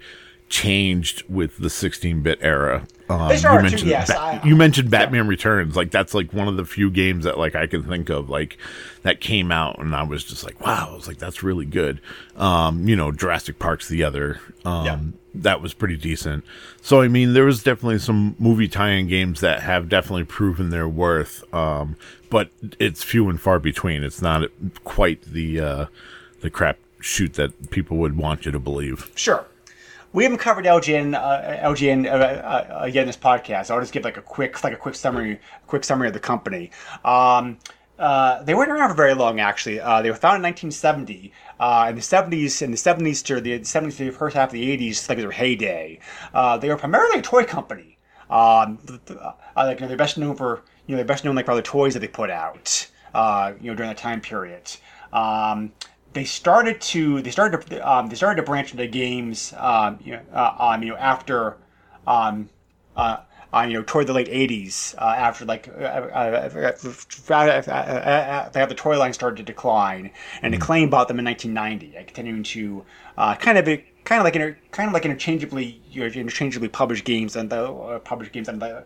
changed 0.50 1.24
with 1.29 1.58
the 1.58 1.67
16-bit 1.67 2.38
era. 2.41 2.86
Um, 3.10 3.29
you 3.32 3.41
mentioned 3.62 3.82
yes, 3.89 4.08
Ba- 4.12 4.20
I- 4.20 4.41
you 4.43 4.55
mentioned 4.55 4.89
Batman 4.89 5.27
Returns, 5.27 5.75
like 5.75 5.91
that's 5.91 6.13
like 6.13 6.32
one 6.34 6.48
of 6.48 6.58
the 6.58 6.65
few 6.65 6.89
games 6.89 7.25
that 7.25 7.38
like 7.38 7.53
I 7.55 7.67
can 7.67 7.84
think 7.84 8.10
of 8.10 8.29
like 8.29 8.58
that 9.03 9.20
came 9.20 9.51
out, 9.51 9.79
and 9.79 9.96
I 9.96 10.03
was 10.03 10.24
just 10.24 10.43
like, 10.43 10.60
wow, 10.65 10.89
I 10.91 10.96
was 10.96 11.08
like, 11.08 11.17
that's 11.17 11.43
really 11.43 11.65
good. 11.65 12.01
Um, 12.36 12.88
you 12.88 12.96
know, 12.96 13.12
Jurassic 13.12 13.60
Park's 13.60 13.88
the 13.89 14.03
other. 14.03 14.39
Um, 14.65 14.86
Yeah. 14.86 15.00
That 15.36 15.62
was 15.62 15.74
pretty 15.74 15.98
decent. 15.98 16.44
So 16.82 17.02
I 17.02 17.08
mean, 17.08 17.34
there 17.34 17.46
was 17.46 17.63
definitely 17.63 18.00
some 18.00 18.36
movie 18.38 18.68
tie-in 18.68 19.08
games 19.08 19.42
that 19.42 19.62
have 19.62 19.90
definitely 19.90 20.25
proven 20.25 20.70
their 20.70 20.88
worth, 20.88 21.44
um, 21.54 21.96
but 22.30 22.50
it's 22.80 23.04
few 23.04 23.30
and 23.30 23.42
far 23.42 23.60
between. 23.60 24.04
It's 24.04 24.22
not 24.22 24.50
quite 24.84 25.22
the 25.24 25.60
uh, 25.60 25.86
the 26.42 26.50
crap 26.50 26.78
shoot 27.00 27.34
that 27.34 27.72
people 27.72 27.98
would 27.98 28.18
want 28.18 28.46
you 28.46 28.52
to 28.52 28.60
believe. 28.60 29.12
Sure. 29.16 29.46
We 30.13 30.24
haven't 30.24 30.38
covered 30.38 30.66
LJN, 30.66 31.16
uh, 31.16 31.70
LJN 31.70 32.06
uh, 32.06 32.10
uh, 32.10 32.80
again 32.82 33.02
in 33.02 33.08
this 33.08 33.18
podcast. 33.18 33.72
I'll 33.72 33.80
just 33.80 33.92
give 33.92 34.04
like 34.04 34.18
a 34.18 34.22
quick, 34.22 34.63
like 34.63 34.74
a 34.74 34.78
quick 34.78 34.94
summary, 34.94 35.40
quick 35.66 35.84
summary 35.84 36.08
of 36.08 36.13
the 36.13 36.20
company. 36.20 36.70
Um, 37.04 37.58
uh, 38.03 38.43
they 38.43 38.53
weren't 38.53 38.69
around 38.69 38.89
for 38.89 38.95
very 38.95 39.13
long, 39.13 39.39
actually. 39.39 39.79
Uh, 39.79 40.01
they 40.01 40.10
were 40.10 40.15
founded 40.17 40.39
in 40.39 40.43
1970. 40.43 41.31
Uh, 41.57 41.86
in 41.88 41.95
the 41.95 42.01
70s, 42.01 42.62
in 42.62 42.72
the 42.72 42.77
70s 42.77 43.24
to 43.24 43.39
the 43.39 43.60
70s 43.62 43.95
to 43.95 44.05
the 44.05 44.12
first 44.12 44.36
half 44.36 44.50
of 44.50 44.53
the 44.53 44.77
80s, 44.77 45.07
like 45.07 45.17
their 45.19 45.31
heyday. 45.31 46.00
Uh, 46.33 46.57
they 46.57 46.67
were 46.67 46.75
primarily 46.75 47.19
a 47.19 47.22
toy 47.22 47.45
company. 47.45 47.98
Um, 48.29 48.77
uh, 49.10 49.31
like 49.55 49.79
you 49.79 49.83
know, 49.83 49.88
they're 49.88 49.95
best 49.95 50.17
known 50.17 50.36
for 50.36 50.63
you 50.86 50.93
know 50.93 50.98
they're 50.98 51.05
best 51.05 51.24
known 51.24 51.36
like 51.36 51.45
for 51.45 51.55
the 51.55 51.62
toys 51.62 51.93
that 51.93 52.01
they 52.01 52.10
put 52.10 52.29
out. 52.29 52.89
You 53.15 53.69
know 53.69 53.75
during 53.75 53.88
that 53.89 53.98
time 53.98 54.19
period. 54.19 54.69
Um, 55.13 55.72
they 56.12 56.25
started 56.25 56.81
to 56.81 57.22
they 57.22 57.31
started 57.31 57.62
to 57.62 57.89
um, 57.89 58.07
they 58.07 58.15
started 58.15 58.41
to 58.41 58.45
branch 58.45 58.72
into 58.72 58.86
games 58.88 59.53
um, 59.57 59.98
you 60.03 60.12
know, 60.12 60.55
um, 60.60 60.83
you 60.83 60.89
know 60.89 60.98
after 60.98 61.57
um, 62.05 62.50
uh, 62.98 63.17
uh, 63.53 63.62
you 63.62 63.74
know 63.74 63.83
toward 63.83 64.07
the 64.07 64.13
late 64.13 64.27
80s 64.27 64.95
uh, 64.98 65.01
after 65.01 65.45
like 65.45 65.67
uh, 65.67 65.83
uh, 65.83 66.10
uh, 66.13 67.69
uh, 67.72 68.60
uh, 68.60 68.65
the 68.65 68.75
toy 68.75 68.98
line 68.98 69.13
started 69.13 69.38
to 69.38 69.43
decline 69.43 70.12
and 70.41 70.53
Acclaim 70.53 70.89
bought 70.89 71.07
them 71.07 71.19
in 71.19 71.25
1990 71.25 71.98
uh, 71.98 72.03
continuing 72.05 72.43
to 72.43 72.86
uh, 73.17 73.36
kind 73.36 73.57
of 73.57 73.65
be 73.65 73.86
kind 74.03 74.19
of 74.19 74.25
like 74.25 74.36
inter- 74.36 74.57
kind 74.74 74.88
of 74.88 74.94
like 74.94 75.06
interchangeably 75.06 75.80
you're 75.92 76.08
interchangeably 76.08 76.68
published 76.68 77.06
games 77.06 77.36
and 77.36 77.50
the 77.50 77.72
uh, 77.72 78.00
published 78.00 78.32
games 78.32 78.50
on 78.50 78.58
the 78.58 78.84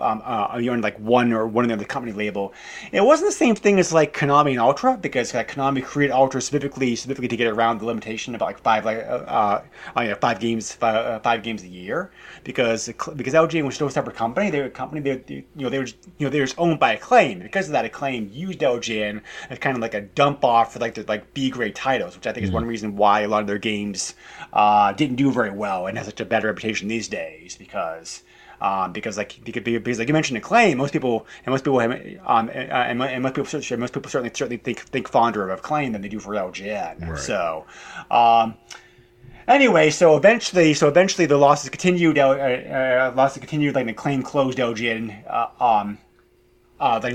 um, 0.00 0.22
uh, 0.24 0.58
you're 0.58 0.72
on 0.72 0.80
like 0.80 0.98
one 0.98 1.32
or 1.32 1.46
one 1.46 1.70
of 1.70 1.78
the 1.78 1.84
company 1.84 2.12
label. 2.12 2.54
It 2.90 3.02
wasn't 3.02 3.28
the 3.28 3.36
same 3.36 3.54
thing 3.54 3.78
as 3.78 3.92
like 3.92 4.14
Konami 4.14 4.52
and 4.52 4.60
Ultra 4.60 4.96
because 4.96 5.34
like, 5.34 5.50
Konami 5.50 5.84
created 5.84 6.14
Ultra 6.14 6.40
specifically 6.40 6.96
specifically 6.96 7.28
to 7.28 7.36
get 7.36 7.48
around 7.48 7.78
the 7.78 7.84
limitation 7.84 8.34
about 8.34 8.46
like 8.46 8.60
five 8.60 8.84
like 8.86 8.98
uh, 8.98 9.24
uh, 9.28 9.62
oh, 9.96 10.00
yeah, 10.00 10.14
five 10.14 10.40
games 10.40 10.72
five, 10.72 10.96
uh, 10.96 11.20
five 11.20 11.42
games 11.42 11.62
a 11.62 11.68
year 11.68 12.10
because 12.44 12.88
because 13.16 13.34
LJN 13.34 13.64
was 13.64 13.74
still 13.74 13.88
a 13.88 13.90
separate 13.90 14.16
company. 14.16 14.50
They 14.50 14.60
were 14.60 14.66
a 14.66 14.70
company 14.70 15.02
they, 15.02 15.16
they 15.16 15.34
you 15.34 15.64
know 15.64 15.68
they 15.68 15.78
were 15.78 15.86
you 15.86 16.26
know 16.26 16.30
they 16.30 16.40
were 16.40 16.48
owned 16.56 16.80
by 16.80 16.94
Acclaim 16.94 17.40
because 17.40 17.66
of 17.66 17.72
that 17.72 17.84
Acclaim 17.84 18.30
used 18.32 18.60
LJN 18.60 19.20
as 19.50 19.58
kind 19.58 19.76
of 19.76 19.82
like 19.82 19.94
a 19.94 20.00
dump 20.00 20.42
off 20.42 20.72
for 20.72 20.78
like 20.78 20.94
the 20.94 21.04
like 21.06 21.34
B 21.34 21.50
grade 21.50 21.74
titles, 21.74 22.16
which 22.16 22.26
I 22.26 22.32
think 22.32 22.46
is 22.46 22.50
one 22.50 22.64
reason 22.64 22.96
why 22.96 23.20
a 23.20 23.28
lot 23.28 23.42
of 23.42 23.46
their 23.46 23.58
games 23.58 24.14
uh, 24.54 24.92
didn't 24.92 25.17
do 25.18 25.30
very 25.30 25.50
well 25.50 25.86
and 25.86 25.98
has 25.98 26.06
such 26.06 26.20
a 26.20 26.24
bad 26.24 26.44
reputation 26.44 26.88
these 26.88 27.08
days 27.08 27.56
because. 27.56 28.22
Um, 28.60 28.92
because 28.92 29.16
like 29.16 29.38
because, 29.44 29.62
because 29.62 30.00
like 30.00 30.08
you 30.08 30.12
mentioned 30.12 30.36
acclaim, 30.36 30.78
most 30.78 30.92
people 30.92 31.28
and 31.46 31.52
most 31.52 31.62
people 31.62 31.78
have, 31.78 31.92
um, 32.26 32.48
and, 32.48 33.00
and 33.00 33.22
most 33.22 33.36
people 33.36 33.78
most 33.78 33.94
people 33.94 34.10
certainly 34.10 34.32
certainly 34.34 34.56
think 34.56 34.80
think 34.80 35.06
fonder 35.06 35.48
of 35.48 35.60
acclaim 35.60 35.92
than 35.92 36.02
they 36.02 36.08
do 36.08 36.18
for 36.18 36.32
LJN. 36.32 37.08
Right. 37.08 37.18
So, 37.20 37.66
um, 38.10 38.56
anyway, 39.46 39.90
so 39.90 40.16
eventually, 40.16 40.74
so 40.74 40.88
eventually 40.88 41.26
the 41.26 41.36
losses 41.36 41.70
continued. 41.70 42.18
Uh, 42.18 42.30
uh, 42.30 43.12
losses 43.14 43.38
continued. 43.38 43.76
Like 43.76 43.86
the 43.86 43.92
claim 43.92 44.24
closed 44.24 44.58
LJN. 44.58 45.22
Uh, 45.30 45.64
um, 45.64 45.98
uh, 46.80 46.98
like 47.00 47.14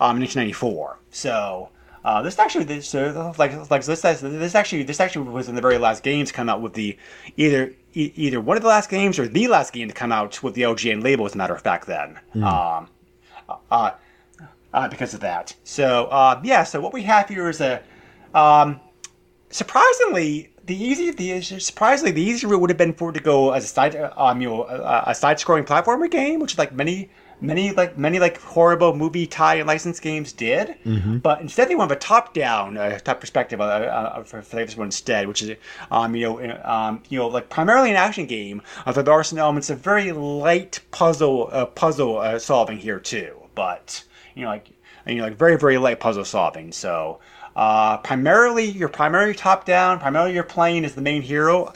um, 0.00 0.20
1994. 0.20 1.00
So. 1.10 1.70
Uh, 2.04 2.22
this 2.22 2.38
actually, 2.38 2.64
this 2.64 2.94
uh, 2.94 3.34
like 3.38 3.70
like 3.70 3.84
this 3.84 4.00
this 4.02 4.54
actually 4.54 4.82
this 4.82 5.00
actually 5.00 5.28
was 5.28 5.48
in 5.48 5.54
the 5.54 5.60
very 5.60 5.78
last 5.78 6.02
games 6.02 6.28
to 6.28 6.34
come 6.34 6.48
out 6.48 6.60
with 6.60 6.74
the 6.74 6.96
either 7.36 7.74
e- 7.94 8.12
either 8.16 8.40
one 8.40 8.56
of 8.56 8.62
the 8.62 8.68
last 8.68 8.88
games 8.88 9.18
or 9.18 9.26
the 9.26 9.48
last 9.48 9.72
game 9.72 9.88
to 9.88 9.94
come 9.94 10.12
out 10.12 10.42
with 10.42 10.54
the 10.54 10.62
LJN 10.62 11.02
label. 11.02 11.26
As 11.26 11.34
a 11.34 11.38
matter 11.38 11.54
of 11.54 11.62
fact, 11.62 11.86
then 11.86 12.18
um, 12.42 12.88
uh, 13.70 13.90
uh, 14.72 14.88
because 14.88 15.14
of 15.14 15.20
that. 15.20 15.54
So 15.64 16.06
uh, 16.06 16.40
yeah, 16.44 16.64
so 16.64 16.80
what 16.80 16.92
we 16.92 17.02
have 17.02 17.28
here 17.28 17.48
is 17.48 17.60
a 17.60 17.82
um, 18.34 18.80
surprisingly 19.50 20.50
the 20.64 20.76
easy 20.76 21.10
the 21.10 21.40
surprisingly 21.40 22.12
the 22.12 22.22
easy 22.22 22.46
route 22.46 22.60
would 22.60 22.70
have 22.70 22.76
been 22.76 22.92
for 22.92 23.10
it 23.10 23.14
to 23.14 23.20
go 23.20 23.52
as 23.52 23.64
a 23.64 23.66
side 23.66 23.96
um 24.16 24.40
you 24.40 24.48
know 24.48 24.64
a, 24.64 25.04
a 25.08 25.14
side 25.14 25.38
scrolling 25.38 25.66
platformer 25.66 26.10
game, 26.10 26.40
which 26.40 26.52
is 26.52 26.58
like 26.58 26.72
many 26.72 27.10
many 27.40 27.72
like 27.72 27.96
many 27.98 28.18
like 28.18 28.40
horrible 28.40 28.94
movie 28.94 29.26
tie 29.26 29.56
and 29.56 29.66
license 29.66 30.00
games 30.00 30.32
did. 30.32 30.76
But 31.20 31.40
instead, 31.40 31.68
they 31.68 31.74
went 31.74 31.90
with 31.90 31.98
a 31.98 32.00
top 32.00 32.34
down 32.34 32.76
uh, 32.76 32.98
top 32.98 33.20
perspective 33.20 33.60
uh, 33.60 33.64
uh, 33.64 34.22
for, 34.24 34.42
for 34.42 34.56
this 34.56 34.76
one 34.76 34.88
instead, 34.88 35.28
which 35.28 35.42
is 35.42 35.56
um 35.90 36.14
you 36.14 36.26
know 36.26 36.40
uh, 36.40 36.60
um 36.64 37.02
you 37.08 37.18
know 37.18 37.28
like 37.28 37.48
primarily 37.48 37.90
an 37.90 37.96
action 37.96 38.26
game. 38.26 38.62
Although 38.86 39.02
there 39.02 39.14
are 39.14 39.24
some 39.24 39.38
elements 39.38 39.70
of 39.70 39.78
very 39.80 40.12
light 40.12 40.80
puzzle 40.90 41.48
uh, 41.52 41.66
puzzle 41.66 42.18
uh, 42.18 42.38
solving 42.38 42.78
here 42.78 42.98
too. 43.00 43.36
But 43.54 44.04
you 44.34 44.42
know 44.42 44.50
like 44.50 44.70
you 45.06 45.16
know 45.16 45.24
like 45.24 45.36
very 45.36 45.56
very 45.58 45.78
light 45.78 46.00
puzzle 46.00 46.24
solving. 46.24 46.72
So. 46.72 47.20
Uh, 47.56 47.96
primarily, 47.96 48.66
your 48.66 48.88
primary 48.88 49.34
top 49.34 49.64
down. 49.64 49.98
Primarily, 49.98 50.32
you're 50.32 50.44
playing 50.44 50.84
as 50.84 50.94
the 50.94 51.00
main 51.00 51.22
hero. 51.22 51.72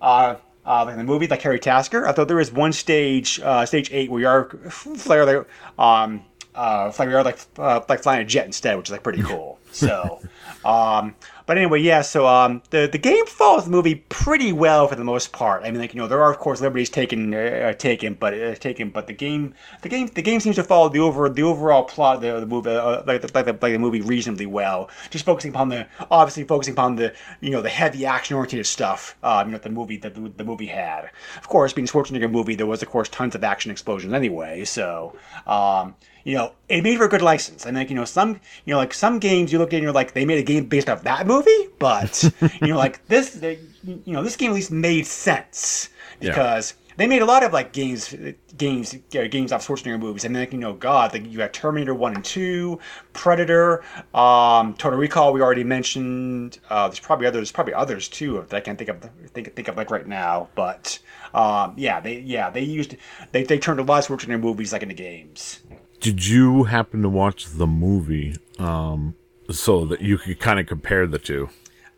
Uh, 0.00 0.36
uh, 0.64 0.86
in 0.90 0.98
the 0.98 1.04
movie, 1.04 1.26
like 1.26 1.42
Harry 1.42 1.58
Tasker. 1.58 2.06
I 2.06 2.12
thought 2.12 2.28
there 2.28 2.36
was 2.36 2.52
one 2.52 2.72
stage, 2.72 3.40
uh, 3.40 3.66
stage 3.66 3.90
eight, 3.92 4.10
where 4.10 4.20
you 4.20 4.28
are 4.28 4.48
flare 4.70 5.24
like, 5.24 5.46
um, 5.78 6.24
uh, 6.54 6.92
we 6.98 7.06
are 7.06 7.24
like 7.24 7.38
uh, 7.58 7.80
like 7.88 8.02
flying 8.02 8.22
a 8.22 8.24
jet 8.24 8.46
instead, 8.46 8.76
which 8.76 8.88
is 8.88 8.92
like 8.92 9.02
pretty 9.02 9.22
cool. 9.22 9.58
So, 9.72 10.20
um, 10.64 11.14
but 11.46 11.58
anyway, 11.58 11.80
yeah. 11.80 12.02
So 12.02 12.26
um, 12.26 12.62
the 12.70 12.88
the 12.90 12.98
game 12.98 13.26
follows 13.26 13.64
the 13.64 13.70
movie 13.70 13.96
pretty 14.08 14.52
well 14.52 14.88
for 14.88 14.96
the 14.96 15.04
most 15.04 15.32
part. 15.32 15.62
I 15.62 15.70
mean, 15.70 15.80
like 15.80 15.94
you 15.94 16.00
know, 16.00 16.06
there 16.06 16.22
are 16.22 16.30
of 16.30 16.38
course 16.38 16.60
liberties 16.60 16.90
taken 16.90 17.34
uh, 17.34 17.72
taken, 17.74 18.14
but 18.14 18.34
uh, 18.34 18.54
taken, 18.54 18.90
but 18.90 19.06
the 19.06 19.12
game 19.12 19.54
the 19.82 19.88
game 19.88 20.08
the 20.14 20.22
game 20.22 20.40
seems 20.40 20.56
to 20.56 20.64
follow 20.64 20.88
the 20.88 21.00
over 21.00 21.28
the 21.28 21.42
overall 21.42 21.84
plot 21.84 22.16
of 22.16 22.22
the, 22.22 22.40
the 22.40 22.46
movie 22.46 22.70
uh, 22.70 23.02
like, 23.06 23.20
the, 23.20 23.30
like, 23.34 23.44
the, 23.44 23.52
like 23.52 23.72
the 23.72 23.78
movie 23.78 24.00
reasonably 24.00 24.46
well. 24.46 24.88
Just 25.10 25.24
focusing 25.24 25.50
upon 25.50 25.68
the 25.68 25.86
obviously 26.10 26.44
focusing 26.44 26.72
upon 26.72 26.96
the 26.96 27.12
you 27.40 27.50
know 27.50 27.60
the 27.60 27.68
heavy 27.68 28.06
action 28.06 28.36
oriented 28.36 28.66
stuff. 28.66 29.16
Um, 29.22 29.48
you 29.48 29.52
know 29.52 29.58
the 29.58 29.70
movie 29.70 29.98
that 29.98 30.14
the, 30.14 30.32
the 30.36 30.44
movie 30.44 30.66
had. 30.66 31.10
Of 31.36 31.48
course, 31.48 31.72
being 31.72 31.86
Schwarzenegger 31.86 32.30
movie, 32.30 32.54
there 32.54 32.66
was 32.66 32.82
of 32.82 32.88
course 32.88 33.08
tons 33.08 33.34
of 33.34 33.44
action 33.44 33.70
explosions 33.70 34.12
anyway. 34.12 34.64
So. 34.64 35.16
Um, 35.46 35.94
you 36.24 36.34
know, 36.36 36.52
it 36.68 36.82
made 36.82 36.96
for 36.96 37.04
a 37.04 37.08
good 37.08 37.22
license. 37.22 37.66
And 37.66 37.76
like, 37.76 37.90
you 37.90 37.96
know, 37.96 38.04
some, 38.06 38.40
you 38.64 38.72
know, 38.72 38.78
like 38.78 38.94
some 38.94 39.18
games 39.18 39.52
you 39.52 39.58
look 39.58 39.68
at 39.68 39.74
and 39.74 39.82
you're 39.82 39.92
like, 39.92 40.14
they 40.14 40.24
made 40.24 40.38
a 40.38 40.42
game 40.42 40.66
based 40.66 40.88
off 40.88 41.02
that 41.04 41.26
movie, 41.26 41.68
but 41.78 42.22
you 42.60 42.68
know, 42.68 42.76
like 42.76 43.06
this, 43.06 43.30
they, 43.34 43.58
you 43.84 44.12
know, 44.12 44.22
this 44.22 44.36
game 44.36 44.50
at 44.50 44.54
least 44.54 44.70
made 44.72 45.06
sense 45.06 45.90
Yeah. 46.20 46.30
because 46.30 46.74
they 46.96 47.06
made 47.06 47.22
a 47.22 47.26
lot 47.26 47.42
of 47.42 47.52
like 47.52 47.72
games, 47.72 48.14
games, 48.56 48.94
uh, 48.94 49.26
games 49.28 49.50
off 49.52 49.66
Schwarzenegger 49.66 49.98
movies. 49.98 50.24
And 50.24 50.34
then, 50.34 50.42
like, 50.42 50.52
you 50.52 50.58
know, 50.58 50.72
God, 50.72 51.12
like 51.12 51.30
you 51.30 51.40
had 51.40 51.52
Terminator 51.52 51.92
One 51.92 52.14
and 52.14 52.24
Two, 52.24 52.78
Predator, 53.12 53.82
um, 54.14 54.74
Total 54.74 54.98
Recall. 54.98 55.32
We 55.32 55.42
already 55.42 55.64
mentioned. 55.64 56.58
Uh, 56.70 56.86
there's 56.88 57.00
probably 57.00 57.26
others, 57.26 57.40
There's 57.40 57.52
probably 57.52 57.74
others 57.74 58.08
too 58.08 58.46
that 58.48 58.56
I 58.56 58.60
can't 58.60 58.78
think 58.78 58.90
of, 58.90 59.10
think, 59.32 59.54
think 59.56 59.68
of 59.68 59.76
like 59.76 59.90
right 59.90 60.06
now. 60.06 60.48
But 60.54 61.00
um, 61.34 61.74
yeah, 61.76 61.98
they, 62.00 62.20
yeah, 62.20 62.48
they 62.48 62.62
used, 62.62 62.96
they, 63.32 63.42
they 63.42 63.58
turned 63.58 63.80
a 63.80 63.82
lot 63.82 64.08
of 64.08 64.16
Schwarzenegger 64.16 64.40
movies 64.40 64.72
like 64.72 64.82
into 64.84 64.94
games. 64.94 65.60
Did 66.04 66.26
you 66.26 66.64
happen 66.64 67.00
to 67.00 67.08
watch 67.08 67.46
the 67.46 67.66
movie 67.66 68.36
um, 68.58 69.14
so 69.50 69.86
that 69.86 70.02
you 70.02 70.18
could 70.18 70.38
kind 70.38 70.60
of 70.60 70.66
compare 70.66 71.06
the 71.06 71.18
two? 71.18 71.48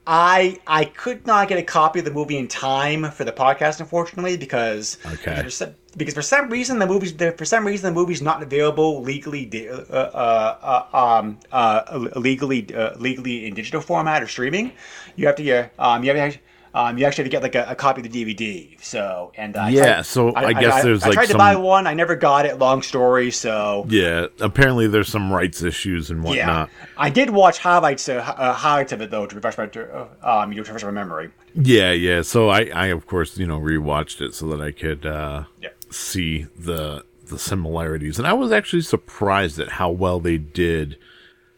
I 0.06 0.60
I 0.64 0.84
could 0.84 1.26
not 1.26 1.48
get 1.48 1.58
a 1.58 1.64
copy 1.64 1.98
of 1.98 2.04
the 2.04 2.12
movie 2.12 2.38
in 2.38 2.46
time 2.46 3.10
for 3.10 3.24
the 3.24 3.32
podcast, 3.32 3.80
unfortunately, 3.80 4.36
because 4.36 4.98
Okay. 5.04 5.34
because, 5.34 5.42
for 5.42 5.50
some, 5.50 5.74
because 5.96 6.14
for 6.14 6.22
some 6.22 6.48
reason 6.48 6.78
the 6.78 6.86
movie's 6.86 7.10
for 7.36 7.44
some 7.44 7.66
reason 7.66 7.92
the 7.92 8.00
movie's 8.00 8.22
not 8.22 8.40
available 8.44 9.02
legally 9.02 9.50
uh, 9.68 9.74
uh, 9.74 10.84
uh, 10.92 10.96
um, 10.96 11.40
uh, 11.50 12.08
legally 12.14 12.72
uh, 12.72 12.94
legally 12.98 13.48
in 13.48 13.54
digital 13.54 13.80
format 13.80 14.22
or 14.22 14.28
streaming. 14.28 14.70
You 15.16 15.26
have 15.26 15.34
to 15.34 15.50
uh, 15.50 15.68
um 15.80 16.04
you 16.04 16.14
have 16.14 16.32
to. 16.32 16.38
Um, 16.76 16.98
you 16.98 17.06
actually 17.06 17.24
have 17.24 17.30
to 17.30 17.34
get 17.36 17.42
like 17.42 17.54
a, 17.54 17.70
a 17.70 17.74
copy 17.74 18.02
of 18.02 18.10
the 18.12 18.24
DVD. 18.24 18.76
So 18.84 19.32
and 19.36 19.56
uh, 19.56 19.60
I 19.62 19.68
Yeah, 19.70 19.82
tried- 19.94 20.06
so 20.06 20.32
I 20.36 20.52
guess 20.52 20.82
there's, 20.82 21.00
like 21.00 21.06
I 21.06 21.08
like, 21.08 21.14
tried 21.14 21.32
to 21.32 21.38
buy 21.38 21.56
one. 21.56 21.86
I 21.86 21.94
never 21.94 22.14
got 22.16 22.44
it. 22.44 22.58
Long 22.58 22.82
story. 22.82 23.30
So 23.30 23.86
Yeah, 23.88 24.26
apparently 24.40 24.86
there's 24.86 25.08
some 25.08 25.32
rights 25.32 25.62
issues 25.62 26.10
and 26.10 26.22
yeah, 26.22 26.28
whatnot. 26.28 26.70
I 26.98 27.08
did 27.10 27.30
watch 27.30 27.58
highlights 27.58 28.08
uh, 28.08 28.16
uh, 28.16 28.52
highlights 28.52 28.92
of 28.92 29.00
it 29.00 29.10
though 29.10 29.26
to 29.26 29.34
refresh 29.34 29.56
my 29.56 29.64
uh, 29.64 30.08
um 30.22 30.52
to 30.52 30.58
refresh 30.62 30.84
my 30.84 30.90
memory. 30.90 31.30
Yeah, 31.54 31.92
yeah. 31.92 32.20
So 32.22 32.50
I, 32.50 32.66
I 32.74 32.86
of 32.88 33.06
course, 33.06 33.38
you 33.38 33.46
know, 33.46 33.58
rewatched 33.58 34.20
it 34.20 34.34
so 34.34 34.46
that 34.48 34.60
I 34.60 34.70
could 34.72 35.06
uh, 35.06 35.44
Yeah. 35.62 35.70
see 35.90 36.46
the 36.58 37.04
the 37.28 37.38
similarities, 37.38 38.18
and 38.18 38.28
I 38.28 38.34
was 38.34 38.52
actually 38.52 38.82
surprised 38.82 39.58
at 39.58 39.70
how 39.80 39.90
well 39.90 40.20
they 40.20 40.36
did 40.38 40.96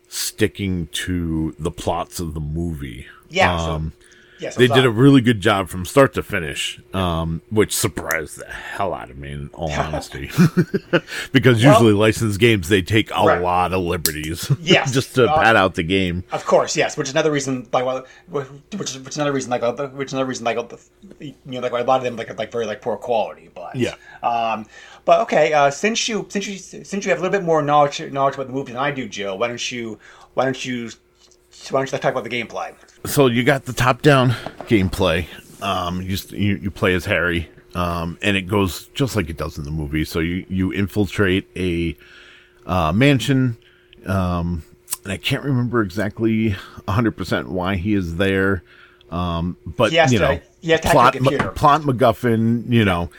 sticking 0.09 0.87
to 0.93 1.55
the 1.59 1.71
plots 1.71 2.21
of 2.21 2.35
the 2.35 2.41
movie. 2.41 3.07
Yeah, 3.29 3.55
Um, 3.55 3.93
Yeah, 3.99 4.07
so 4.39 4.59
they 4.61 4.69
did 4.69 4.85
a 4.85 4.91
really 4.91 5.21
good 5.21 5.41
job 5.41 5.69
from 5.69 5.85
start 5.85 6.15
to 6.15 6.23
finish, 6.23 6.81
um, 6.95 7.43
which 7.51 7.75
surprised 7.75 8.39
the 8.39 8.47
hell 8.47 8.95
out 8.95 9.11
of 9.11 9.19
me, 9.19 9.33
in 9.33 9.51
all 9.53 9.71
honesty. 9.87 10.31
because 11.33 11.63
usually 11.63 11.93
licensed 11.93 12.39
games 12.41 12.69
they 12.69 12.83
take 12.83 13.11
a 13.11 13.15
Right. 13.25 13.41
lot 13.43 13.73
of 13.73 13.83
liberties, 13.83 14.51
Yes. 14.61 14.93
just 14.93 15.15
to 15.17 15.29
Uh, 15.31 15.35
pad 15.43 15.57
out 15.57 15.75
the 15.75 15.83
game. 15.83 16.25
Of 16.33 16.45
course, 16.45 16.77
yes. 16.77 16.97
Which 16.97 17.09
is 17.09 17.15
another 17.15 17.31
reason, 17.31 17.69
like, 17.73 17.85
well, 17.85 18.05
which 18.31 18.47
is 18.91 18.99
which 18.99 19.09
is 19.11 19.17
another 19.17 19.33
reason, 19.33 19.51
like, 19.51 19.63
which 19.95 20.07
is 20.09 20.13
another 20.13 20.27
reason, 20.29 20.45
like, 20.45 20.57
you 21.21 21.35
know, 21.47 21.61
like 21.61 21.73
a 21.73 21.77
lot 21.77 21.99
of 21.99 22.03
them, 22.05 22.17
like, 22.17 22.31
are, 22.31 22.35
like 22.35 22.53
very 22.53 22.67
like 22.67 22.81
poor 22.81 22.97
quality. 22.97 23.51
But 23.55 23.77
Yeah. 23.77 23.95
Um, 24.23 24.67
but 25.05 25.21
okay, 25.23 25.53
uh, 25.53 25.71
since 25.71 26.09
you 26.09 26.27
since 26.29 26.47
you 26.47 26.59
since 26.59 27.05
you 27.05 27.11
have 27.11 27.19
a 27.19 27.23
little 27.23 27.37
bit 27.39 27.45
more 27.45 27.63
knowledge 27.63 28.01
knowledge 28.13 28.35
about 28.35 28.47
the 28.47 28.53
movie 28.53 28.73
than 28.73 28.81
I 28.81 28.91
do, 28.91 29.09
Joe, 29.09 29.35
why 29.37 29.49
don't 29.49 29.73
you 29.73 29.99
why 30.35 30.45
don't 30.45 30.65
you 30.65 30.91
why 31.71 31.81
don't 31.81 31.93
you 31.93 31.99
talk 31.99 32.13
about 32.13 32.25
the 32.25 32.31
gameplay? 32.31 32.75
so 33.07 33.27
you 33.27 33.45
got 33.45 33.65
the 33.65 33.73
top 33.73 34.03
down 34.03 34.31
gameplay 34.69 35.27
um 35.63 36.03
you, 36.03 36.17
you 36.31 36.57
you 36.57 36.71
play 36.71 36.95
as 36.95 37.05
harry 37.05 37.49
um 37.75 38.19
and 38.23 38.37
it 38.37 38.43
goes 38.43 38.87
just 38.89 39.15
like 39.17 39.29
it 39.31 39.37
does 39.37 39.57
in 39.59 39.65
the 39.65 39.71
movie 39.71 40.05
so 40.05 40.19
you 40.21 40.45
you 40.49 40.73
infiltrate 40.73 41.47
a 41.57 41.97
uh 42.67 42.93
mansion 42.93 43.57
um 44.07 44.63
and 45.05 45.13
i 45.13 45.17
can't 45.17 45.45
remember 45.45 45.83
exactly 45.83 46.57
100% 46.89 47.47
why 47.49 47.77
he 47.77 47.95
is 47.95 48.17
there 48.17 48.63
um 49.11 49.57
but 49.65 49.93
you 50.13 50.19
to- 50.19 50.25
know 50.25 50.41
to 50.79 50.89
plot. 50.91 51.17
M- 51.17 51.55
plot 51.55 51.83
macguffin 51.83 52.71
you 52.71 52.85
know 52.85 53.11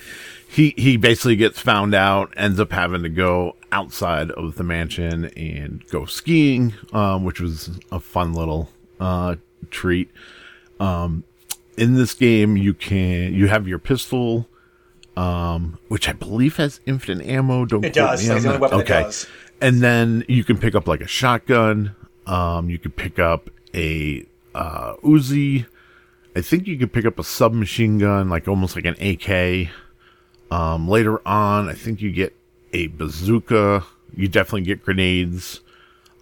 he 0.50 0.74
he 0.78 0.98
basically 0.98 1.36
gets 1.36 1.60
found 1.60 1.94
out 1.96 2.34
ends 2.38 2.60
up 2.60 2.72
having 2.72 3.04
to 3.04 3.10
go 3.10 3.56
outside 3.72 4.32
of 4.32 4.56
the 4.56 4.64
mansion 4.64 5.26
and 5.38 5.86
go 5.88 6.06
skiing 6.06 6.74
um 6.94 7.24
which 7.24 7.40
was 7.40 7.70
a 7.92 8.00
fun 8.00 8.34
little 8.34 8.70
uh 9.00 9.36
treat 9.70 10.10
um 10.80 11.24
in 11.78 11.94
this 11.96 12.14
game 12.14 12.58
you 12.58 12.74
can 12.74 13.34
you 13.34 13.48
have 13.48 13.68
your 13.68 13.80
pistol 13.80 14.48
um 15.18 15.78
which 15.88 16.08
i 16.10 16.14
believe 16.14 16.58
has 16.58 16.80
infinite 16.86 17.26
ammo 17.28 17.66
don't 17.66 17.84
It 17.86 17.94
does. 17.94 18.24
me 18.24 18.30
on 18.32 18.36
It's 18.38 18.44
the 18.46 18.50
only 18.50 18.58
that. 18.60 18.62
weapon 18.62 18.80
okay 18.82 19.04
does. 19.04 19.28
and 19.62 19.82
then 19.82 20.24
you 20.28 20.44
can 20.44 20.58
pick 20.58 20.76
up 20.76 20.88
like 20.88 21.02
a 21.02 21.08
shotgun 21.08 21.96
um 22.26 22.70
you 22.70 22.80
can 22.80 22.92
pick 22.92 23.20
up 23.20 23.50
a 23.76 24.26
uh 24.56 24.96
uzi 25.04 25.66
I 26.36 26.42
think 26.42 26.68
you 26.68 26.78
could 26.78 26.94
pick 26.94 27.06
up 27.06 27.18
a 27.18 27.24
submachine 27.24 27.98
gun, 27.98 28.30
like 28.30 28.48
almost 28.48 28.76
like 28.76 28.86
an 28.86 28.96
AK. 29.02 29.68
Um, 30.52 30.88
later 30.88 31.28
on, 31.28 31.68
I 31.68 31.74
think 31.74 32.02
you 32.02 32.12
get 32.12 32.34
a 32.74 32.88
bazooka. 32.88 33.84
You 34.16 34.28
definitely 34.28 34.62
get 34.64 34.84
grenades. 34.84 35.62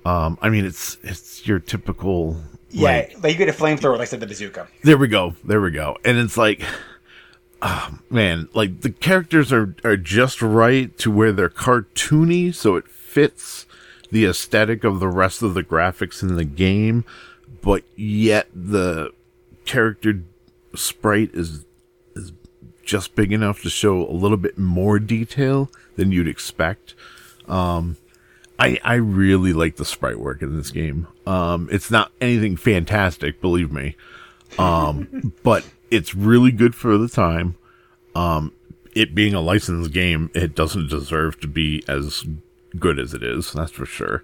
Um, 0.06 0.38
I 0.42 0.50
mean, 0.50 0.66
it's 0.66 0.98
it's 1.04 1.46
your 1.48 1.60
typical. 1.60 2.42
Yeah, 2.70 2.84
like- 2.84 3.24
like, 3.24 3.32
you 3.34 3.38
get 3.38 3.50
a 3.50 3.54
flamethrower, 3.58 3.94
like 3.94 4.02
I 4.02 4.06
said, 4.06 4.20
the 4.20 4.28
bazooka. 4.28 4.68
there 4.84 4.98
we 4.98 5.08
go. 5.08 5.36
There 5.44 5.62
we 5.62 5.72
go. 5.72 5.98
And 6.04 6.18
it's 6.18 6.38
like, 6.38 6.62
ah, 7.62 7.98
man, 8.10 8.50
like 8.54 8.82
the 8.82 8.90
characters 8.92 9.52
are 9.54 9.76
are 9.84 9.98
just 9.98 10.42
right 10.42 10.96
to 11.00 11.10
where 11.12 11.32
they're 11.32 11.50
cartoony, 11.50 12.54
so 12.54 12.76
it 12.76 12.88
fits 12.88 13.66
the 14.12 14.26
aesthetic 14.26 14.84
of 14.84 15.00
the 15.00 15.08
rest 15.08 15.42
of 15.42 15.54
the 15.54 15.64
graphics 15.64 16.22
in 16.22 16.36
the 16.36 16.46
game, 16.46 17.04
but 17.62 17.84
yet 17.96 18.48
the 18.54 19.12
character 19.66 20.22
sprite 20.76 21.32
is 21.34 21.66
just 22.88 23.16
big 23.16 23.32
enough 23.32 23.62
to 23.62 23.70
show 23.70 24.08
a 24.08 24.12
little 24.12 24.38
bit 24.38 24.58
more 24.58 24.98
detail 24.98 25.70
than 25.96 26.12
you'd 26.12 26.28
expect. 26.28 26.96
Um, 27.48 27.98
I 28.58 28.80
I 28.84 28.96
really 28.96 29.54
like 29.54 29.76
the 29.76 29.86
sprite 29.86 30.20
work 30.20 30.42
in 30.42 30.58
this 30.58 30.72
game. 30.72 31.08
Um, 31.28 31.70
it's 31.72 31.92
not 31.92 32.12
anything 32.20 32.58
fantastic, 32.58 33.40
believe 33.40 33.72
me, 33.72 33.96
um, 34.58 35.34
but 35.44 35.66
it's 35.92 36.16
really 36.16 36.52
good 36.52 36.74
for 36.74 36.98
the 36.98 37.10
time. 37.10 37.56
Um, 38.16 38.54
it 38.96 39.14
being 39.14 39.36
a 39.36 39.42
licensed 39.42 39.92
game, 39.92 40.32
it 40.34 40.56
doesn't 40.56 40.90
deserve 40.90 41.40
to 41.42 41.48
be 41.48 41.84
as 41.88 42.26
good 42.80 42.98
as 42.98 43.14
it 43.14 43.22
is. 43.22 43.52
That's 43.52 43.72
for 43.72 43.86
sure. 43.86 44.24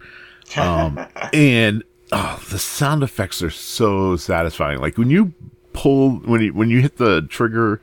Um, 0.57 1.05
and 1.33 1.83
oh, 2.11 2.43
the 2.49 2.57
sound 2.57 3.03
effects 3.03 3.43
are 3.43 3.51
so 3.51 4.15
satisfying. 4.15 4.79
Like 4.79 4.97
when 4.97 5.09
you 5.09 5.33
pull 5.73 6.11
when 6.17 6.41
you 6.41 6.53
when 6.53 6.69
you 6.69 6.81
hit 6.81 6.97
the 6.97 7.21
trigger 7.29 7.81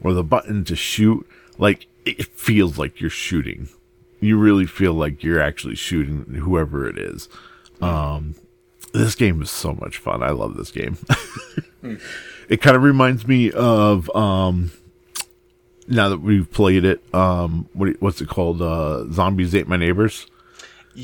or 0.00 0.12
the 0.12 0.24
button 0.24 0.64
to 0.64 0.76
shoot, 0.76 1.26
like 1.58 1.86
it 2.04 2.26
feels 2.26 2.78
like 2.78 3.00
you're 3.00 3.10
shooting. 3.10 3.68
You 4.20 4.38
really 4.38 4.66
feel 4.66 4.94
like 4.94 5.22
you're 5.22 5.40
actually 5.40 5.76
shooting 5.76 6.24
whoever 6.42 6.88
it 6.88 6.98
is. 6.98 7.28
Um, 7.80 8.34
this 8.92 9.14
game 9.14 9.42
is 9.42 9.50
so 9.50 9.74
much 9.74 9.98
fun. 9.98 10.22
I 10.22 10.30
love 10.30 10.56
this 10.56 10.70
game. 10.70 10.96
It 12.48 12.60
kind 12.62 12.76
of 12.76 12.82
reminds 12.82 13.26
me 13.26 13.50
of 13.50 14.14
um, 14.14 14.70
now 15.88 16.08
that 16.10 16.20
we've 16.20 16.50
played 16.50 16.84
it. 16.84 17.02
Um, 17.14 17.68
what 17.72 18.00
what's 18.00 18.20
it 18.20 18.28
called? 18.28 18.62
Uh, 18.62 19.10
Zombies 19.10 19.54
ate 19.54 19.66
my 19.66 19.76
neighbors. 19.76 20.26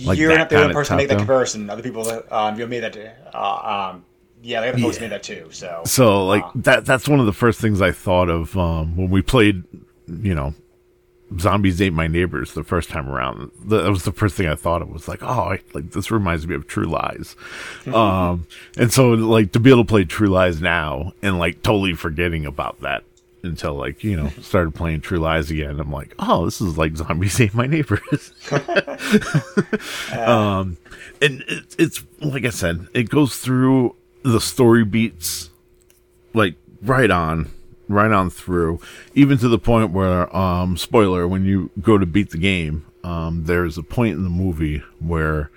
Like 0.04 0.18
You're 0.18 0.36
not 0.36 0.48
the 0.48 0.62
only 0.62 0.74
person 0.74 0.96
to 0.96 1.02
make 1.02 1.08
that 1.08 1.18
comparison. 1.18 1.68
Other 1.68 1.82
people 1.82 2.04
that 2.04 2.32
um, 2.32 2.58
you 2.58 2.66
made 2.66 2.80
that. 2.80 2.96
Uh, 3.34 3.90
um, 3.92 4.04
yeah, 4.42 4.60
the 4.60 4.68
other 4.70 4.78
folks 4.78 4.96
Yeah. 4.96 5.02
made 5.02 5.12
that 5.12 5.22
too. 5.22 5.46
So, 5.50 5.82
So 5.86 6.26
like 6.26 6.44
that 6.54 6.84
that's 6.84 7.08
one 7.08 7.20
of 7.20 7.26
the 7.26 7.32
first 7.32 7.60
things 7.60 7.80
I 7.80 7.92
thought 7.92 8.28
of 8.28 8.56
um, 8.56 8.96
when 8.96 9.10
we 9.10 9.22
played, 9.22 9.62
you 10.08 10.34
know, 10.34 10.54
Zombies 11.38 11.80
Ate 11.80 11.92
My 11.94 12.08
Neighbors 12.08 12.52
the 12.52 12.64
first 12.64 12.90
time 12.90 13.08
around. 13.08 13.50
That 13.66 13.88
was 13.88 14.04
the 14.04 14.12
first 14.12 14.34
thing 14.36 14.48
I 14.48 14.54
thought 14.54 14.82
of 14.82 14.90
was 14.90 15.08
like, 15.08 15.22
oh, 15.22 15.26
I, 15.52 15.60
like 15.72 15.92
this 15.92 16.10
reminds 16.10 16.46
me 16.46 16.54
of 16.54 16.66
True 16.66 16.84
Lies. 16.86 17.36
um, 17.86 18.46
and 18.76 18.92
so 18.92 19.10
like 19.10 19.52
to 19.52 19.60
be 19.60 19.70
able 19.70 19.84
to 19.84 19.88
play 19.88 20.04
True 20.04 20.28
Lies 20.28 20.60
now 20.60 21.12
and 21.22 21.38
like 21.38 21.62
totally 21.62 21.94
forgetting 21.94 22.44
about 22.44 22.80
that 22.80 23.04
until 23.44 23.74
like 23.74 24.04
you 24.04 24.14
know 24.16 24.28
started 24.42 24.74
playing 24.74 25.00
True 25.00 25.18
Lies 25.18 25.50
again. 25.50 25.80
I'm 25.80 25.90
like, 25.90 26.14
oh, 26.18 26.44
this 26.44 26.60
is 26.60 26.76
like 26.76 26.96
Zombies 26.96 27.40
Ate 27.40 27.54
My 27.54 27.66
Neighbors. 27.66 28.32
um, 30.12 30.76
and 31.20 31.42
it, 31.48 31.74
it's 31.78 32.04
like 32.20 32.44
I 32.44 32.50
said, 32.50 32.88
it 32.94 33.08
goes 33.08 33.38
through 33.38 33.96
the 34.22 34.40
story 34.40 34.84
beats 34.84 35.50
like 36.34 36.54
right 36.82 37.10
on 37.10 37.50
right 37.88 38.12
on 38.12 38.30
through. 38.30 38.80
Even 39.14 39.36
to 39.38 39.48
the 39.48 39.58
point 39.58 39.90
where 39.92 40.34
um 40.34 40.76
spoiler 40.76 41.26
when 41.28 41.44
you 41.44 41.70
go 41.80 41.98
to 41.98 42.06
beat 42.06 42.30
the 42.30 42.38
game 42.38 42.86
um 43.04 43.44
there's 43.44 43.76
a 43.76 43.82
point 43.82 44.14
in 44.16 44.22
the 44.24 44.30
movie 44.30 44.82
where 44.98 45.50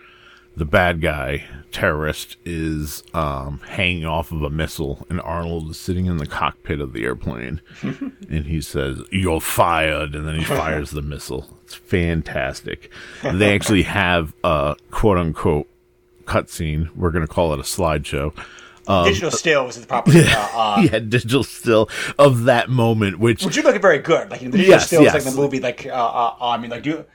the 0.57 0.65
bad 0.65 1.01
guy 1.01 1.43
terrorist 1.71 2.37
is 2.45 3.03
um 3.13 3.59
hanging 3.67 4.05
off 4.05 4.31
of 4.31 4.41
a 4.41 4.49
missile 4.49 5.05
and 5.09 5.19
Arnold 5.21 5.69
is 5.71 5.79
sitting 5.79 6.05
in 6.07 6.17
the 6.17 6.25
cockpit 6.25 6.79
of 6.81 6.93
the 6.93 7.03
airplane. 7.05 7.61
And 8.27 8.47
he 8.47 8.59
says 8.59 9.01
you're 9.11 9.39
fired. 9.39 10.15
And 10.15 10.27
then 10.27 10.35
he 10.35 10.43
fires 10.43 10.89
the 10.91 11.01
missile. 11.03 11.45
It's 11.63 11.75
fantastic. 11.75 12.91
They 13.21 13.53
actually 13.53 13.83
have 13.83 14.33
a 14.43 14.75
quote 14.91 15.17
unquote 15.17 15.69
cutscene 16.25 16.95
we're 16.95 17.11
going 17.11 17.25
to 17.25 17.33
call 17.33 17.53
it 17.53 17.59
a 17.59 17.63
slideshow 17.63 18.33
digital 18.85 19.31
stills 19.31 19.67
was 19.67 19.81
the 19.81 19.87
proper. 19.87 20.11
Uh, 20.13 20.49
uh, 20.53 20.81
yeah, 20.81 20.99
digital 20.99 21.43
still 21.43 21.89
of 22.17 22.43
that 22.45 22.69
moment, 22.69 23.19
which 23.19 23.43
Which 23.43 23.57
you 23.57 23.63
look 23.63 23.81
very 23.81 23.99
good. 23.99 24.29
Like 24.29 24.41
the 24.41 24.49
digital 24.49 24.67
Yes, 24.67 24.87
stills, 24.87 25.03
yes. 25.03 25.13
like 25.13 25.23
the 25.23 25.39
movie, 25.39 25.59
like 25.59 25.85
uh, 25.85 25.91
uh, 25.91 26.35
I 26.41 26.57
mean, 26.57 26.71
like 26.71 26.83
do. 26.83 27.05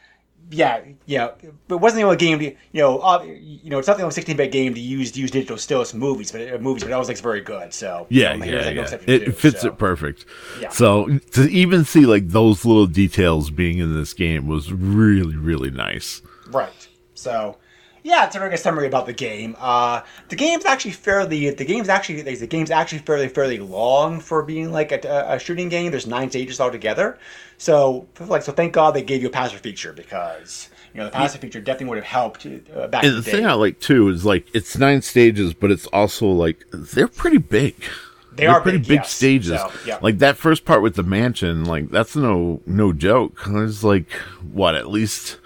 Yeah, 0.52 0.80
yeah, 1.06 1.30
but 1.68 1.76
it 1.76 1.80
wasn't 1.80 2.00
the 2.00 2.04
only 2.06 2.16
game. 2.16 2.40
To, 2.40 2.44
you 2.44 2.56
know, 2.72 2.98
uh, 2.98 3.22
you 3.22 3.70
know, 3.70 3.78
it's 3.78 3.86
not 3.86 3.98
the 3.98 4.02
only 4.02 4.16
16-bit 4.16 4.50
game 4.50 4.74
to 4.74 4.80
use 4.80 5.12
to 5.12 5.20
use 5.20 5.30
digital 5.30 5.56
stills 5.56 5.94
in 5.94 6.00
movies, 6.00 6.32
but 6.32 6.52
uh, 6.52 6.58
movies, 6.58 6.82
but 6.82 6.90
it 6.90 6.92
always 6.92 7.06
looks 7.06 7.20
very 7.20 7.40
good. 7.40 7.72
So 7.72 8.08
yeah, 8.10 8.34
you 8.34 8.40
know, 8.40 8.46
yeah, 8.46 8.64
like, 8.64 8.74
yeah. 8.74 8.98
it 9.06 9.24
too, 9.26 9.32
fits 9.32 9.60
so. 9.60 9.68
it 9.68 9.78
perfect. 9.78 10.24
Yeah. 10.60 10.70
So 10.70 11.06
to 11.18 11.48
even 11.48 11.84
see 11.84 12.04
like 12.04 12.26
those 12.30 12.64
little 12.64 12.86
details 12.86 13.50
being 13.50 13.78
in 13.78 13.94
this 13.94 14.12
game 14.12 14.48
was 14.48 14.72
really, 14.72 15.36
really 15.36 15.70
nice. 15.70 16.20
Right. 16.48 16.88
So, 17.14 17.58
yeah, 18.10 18.26
it's 18.26 18.34
a 18.34 18.38
very 18.40 18.50
good 18.50 18.58
summary 18.58 18.88
about 18.88 19.06
the 19.06 19.12
game. 19.12 19.56
Uh, 19.58 20.02
the 20.28 20.36
game's 20.36 20.64
actually 20.64 20.90
fairly. 20.90 21.50
The 21.50 21.64
game's 21.64 21.88
actually 21.88 22.22
the 22.22 22.46
game's 22.46 22.70
actually 22.70 22.98
fairly 22.98 23.28
fairly 23.28 23.58
long 23.58 24.20
for 24.20 24.42
being 24.42 24.72
like 24.72 24.90
a, 24.90 25.26
a 25.28 25.38
shooting 25.38 25.68
game. 25.68 25.90
There's 25.92 26.06
nine 26.08 26.28
stages 26.30 26.60
altogether. 26.60 27.18
So, 27.56 28.08
like, 28.18 28.42
so 28.42 28.52
thank 28.52 28.72
God 28.72 28.92
they 28.92 29.02
gave 29.02 29.22
you 29.22 29.28
a 29.28 29.30
password 29.30 29.60
feature 29.60 29.92
because 29.92 30.68
you 30.92 30.98
know 30.98 31.04
the 31.04 31.12
password 31.12 31.40
feature 31.40 31.60
definitely 31.60 31.90
would 31.90 31.98
have 31.98 32.04
helped 32.04 32.46
uh, 32.46 32.88
back 32.88 33.04
And 33.04 33.12
the 33.12 33.20
the 33.20 33.30
thing. 33.30 33.46
I 33.46 33.52
like 33.52 33.78
too 33.80 34.08
is 34.08 34.24
like 34.24 34.48
it's 34.54 34.76
nine 34.76 35.02
stages, 35.02 35.54
but 35.54 35.70
it's 35.70 35.86
also 35.86 36.26
like 36.26 36.64
they're 36.72 37.08
pretty 37.08 37.38
big. 37.38 37.76
They 38.32 38.46
They're 38.46 38.54
are 38.54 38.60
pretty 38.60 38.78
big, 38.78 38.88
big, 38.88 38.96
yes. 39.00 39.12
stages. 39.12 39.60
So, 39.60 39.72
yeah. 39.84 39.98
Like 40.00 40.18
that 40.18 40.36
first 40.36 40.64
part 40.64 40.82
with 40.82 40.94
the 40.94 41.02
mansion, 41.02 41.64
like 41.64 41.90
that's 41.90 42.16
no 42.16 42.60
no 42.66 42.92
joke. 42.92 43.42
There's 43.46 43.84
like 43.84 44.10
what 44.52 44.74
at 44.74 44.88
least 44.88 45.36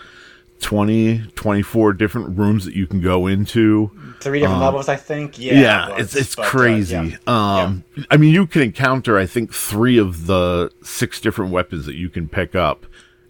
20, 0.64 1.18
24 1.35 1.92
different 1.92 2.38
rooms 2.38 2.64
that 2.64 2.74
you 2.74 2.87
can 2.87 3.03
go 3.03 3.27
into. 3.27 3.90
Three 4.20 4.40
different 4.40 4.62
levels, 4.62 4.88
I 4.88 4.96
think. 4.96 5.38
Yeah, 5.38 5.53
yeah, 5.61 5.88
it 5.90 5.96
was, 5.98 6.16
it's 6.16 6.16
it's 6.16 6.35
but, 6.37 6.46
uh, 6.46 6.48
crazy. 6.48 6.94
yeah. 6.94 7.16
Um, 7.27 7.85
I 8.11 8.16
mean, 8.16 8.33
you 8.33 8.46
can 8.46 8.62
encounter 8.62 9.18
I 9.18 9.27
think 9.27 9.53
three 9.53 9.98
of 9.98 10.27
the 10.27 10.70
six 10.83 11.20
different 11.20 11.53
weapons 11.53 11.85
that 11.85 11.96
you 11.96 12.09
can 12.09 12.29
pick 12.29 12.55
up 12.55 12.87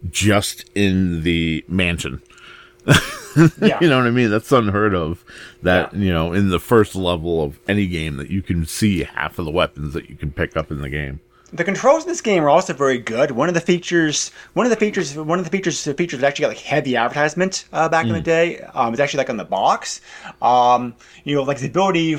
just 0.09 0.69
in 0.75 1.23
the 1.23 1.65
mansion. 1.67 2.21
yeah. 2.87 3.79
You 3.81 3.89
know 3.89 3.97
what 3.97 4.07
I 4.07 4.11
mean? 4.11 4.29
That's 4.29 4.51
unheard 4.53 4.95
of. 4.95 5.25
That 5.61 5.93
Yeah. 5.93 5.99
you 5.99 6.13
know, 6.13 6.31
in 6.31 6.49
the 6.51 6.59
first 6.59 6.95
level 6.95 7.43
of 7.43 7.59
any 7.67 7.85
game, 7.87 8.15
that 8.15 8.29
you 8.31 8.41
can 8.41 8.65
see 8.65 9.03
half 9.03 9.37
of 9.39 9.43
the 9.45 9.51
weapons 9.51 9.93
that 9.93 10.09
you 10.09 10.15
can 10.15 10.31
pick 10.31 10.55
up 10.55 10.71
in 10.71 10.79
the 10.81 10.89
game. 10.89 11.19
The 11.53 11.63
controls 11.63 12.03
in 12.03 12.09
this 12.09 12.21
game 12.21 12.43
are 12.43 12.49
also 12.49 12.73
very 12.73 12.97
good. 12.97 13.31
One 13.31 13.47
of 13.47 13.53
the 13.53 13.61
features, 13.61 14.31
one 14.53 14.65
of 14.65 14.71
the 14.71 14.75
features, 14.75 15.15
one 15.15 15.39
of 15.39 15.45
the 15.45 15.51
features, 15.51 15.83
the 15.83 15.93
features 15.93 16.19
that 16.19 16.27
actually 16.27 16.43
got 16.43 16.47
like 16.49 16.57
heavy 16.57 16.95
advertisement 16.95 17.65
uh, 17.71 17.87
back 17.87 18.09
in 18.09 18.09
Hmm. 18.09 18.15
the 18.15 18.21
day. 18.21 18.59
Um, 18.73 18.93
it's 18.93 18.99
actually 18.99 19.19
like 19.19 19.29
on 19.29 19.37
the 19.37 19.45
box. 19.45 20.01
Um, 20.41 20.95
you 21.23 21.35
know, 21.35 21.43
like 21.43 21.59
the 21.59 21.67
ability, 21.67 22.15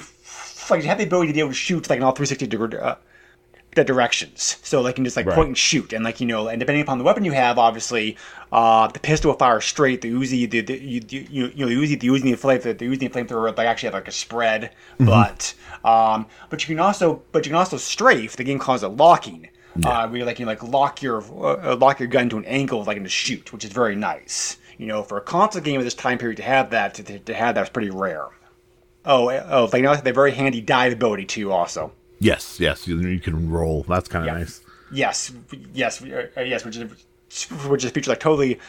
like 0.71 0.83
you 0.83 0.89
have 0.89 0.99
the 0.99 1.05
ability 1.05 1.29
to 1.29 1.35
be 1.35 1.41
able 1.41 1.51
to 1.51 1.55
shoot 1.55 1.91
like 1.91 1.99
an 1.99 2.05
all 2.05 2.13
360 2.13 2.47
degree. 2.47 2.79
Uh, 2.79 2.95
the 3.77 3.85
directions, 3.85 4.57
so 4.63 4.81
like 4.81 4.95
you 4.95 4.97
can 4.97 5.05
just 5.05 5.17
like 5.17 5.27
Right. 5.27 5.35
point 5.37 5.49
and 5.49 5.59
shoot, 5.59 5.93
and 5.93 6.05
like 6.05 6.21
you 6.21 6.27
know, 6.27 6.49
and 6.49 6.59
depending 6.59 6.83
upon 6.83 6.99
the 6.99 7.05
weapon 7.05 7.25
you 7.25 7.33
have, 7.33 7.59
obviously, 7.59 8.17
uh, 8.51 8.89
the 8.89 8.99
pistol 8.99 9.31
will 9.31 9.39
fire 9.39 9.61
straight. 9.61 10.01
The 10.01 10.11
Uzi, 10.11 10.51
the, 10.51 10.61
the 10.61 10.79
you, 10.79 11.01
you, 11.09 11.53
you 11.55 11.65
know, 11.65 11.69
the 11.69 11.77
Uzi, 11.77 12.01
the 12.01 12.09
Uzi, 12.09 12.23
and 12.23 12.33
the 12.33 12.37
flame, 12.37 12.61
the, 12.61 12.75
the 12.75 12.87
Uzi 12.87 13.03
and 13.03 13.13
flamethrower, 13.13 13.57
like 13.57 13.69
actually 13.69 13.89
have 13.89 13.95
like 13.95 14.09
a 14.09 14.13
spread, 14.13 14.73
but 14.99 15.55
um, 15.85 16.27
but 16.51 16.63
you 16.63 16.75
can 16.75 16.81
also, 16.81 17.23
but 17.31 17.47
you 17.47 17.51
can 17.51 17.57
also 17.57 17.77
strafe. 17.77 18.37
The 18.37 18.45
game 18.45 18.59
calls 18.59 18.83
it 18.83 18.89
locking. 18.89 19.49
Uh, 19.85 20.09
where 20.09 20.21
you 20.21 20.25
like 20.25 20.39
you 20.39 20.47
like 20.47 20.63
lock 20.63 21.03
your 21.03 21.23
uh, 21.23 21.77
lock 21.77 22.01
your 22.01 22.09
gun 22.09 22.31
to 22.31 22.39
an 22.39 22.47
angle 22.47 22.83
like 22.85 23.03
to 23.03 23.09
shoot, 23.11 23.53
which 23.53 23.63
is 23.63 23.71
very 23.71 23.95
nice. 23.95 24.57
You 24.79 24.87
know, 24.87 25.03
for 25.03 25.19
a 25.19 25.21
console 25.21 25.61
game 25.61 25.79
of 25.79 25.85
this 25.85 25.93
time 25.95 26.17
period 26.17 26.37
to 26.39 26.43
have 26.43 26.71
that 26.71 26.95
to, 26.95 27.19
to, 27.19 27.35
have 27.35 27.55
that 27.57 27.65
is 27.65 27.69
pretty 27.69 27.91
rare. 27.91 28.29
Oh, 29.05 29.29
uh, 29.29 29.47
oh, 29.51 29.65
like 29.65 29.75
you 29.75 29.83
know, 29.83 29.95
they 29.95 30.09
have 30.09 30.15
very 30.15 30.33
handy 30.33 30.63
dive 30.63 30.95
ability 30.95 31.27
too, 31.27 31.53
also. 31.53 31.93
Yes, 32.19 32.59
yes, 32.61 32.87
you, 32.89 32.99
you 33.01 33.21
can 33.21 33.51
roll. 33.51 33.85
That's 33.89 34.09
kind 34.09 34.25
of 34.29 34.33
Yeah. 34.33 34.39
nice. 34.41 34.61
Yes, 34.93 35.33
yes, 35.75 36.03
uh, 36.03 36.29
uh, 36.37 36.41
yes, 36.41 36.65
which 36.65 36.77
is 36.77 36.91
which 37.67 37.85
is 37.85 37.91
a 37.91 37.93
feature 37.93 38.11
like 38.11 38.21
totally, 38.21 38.61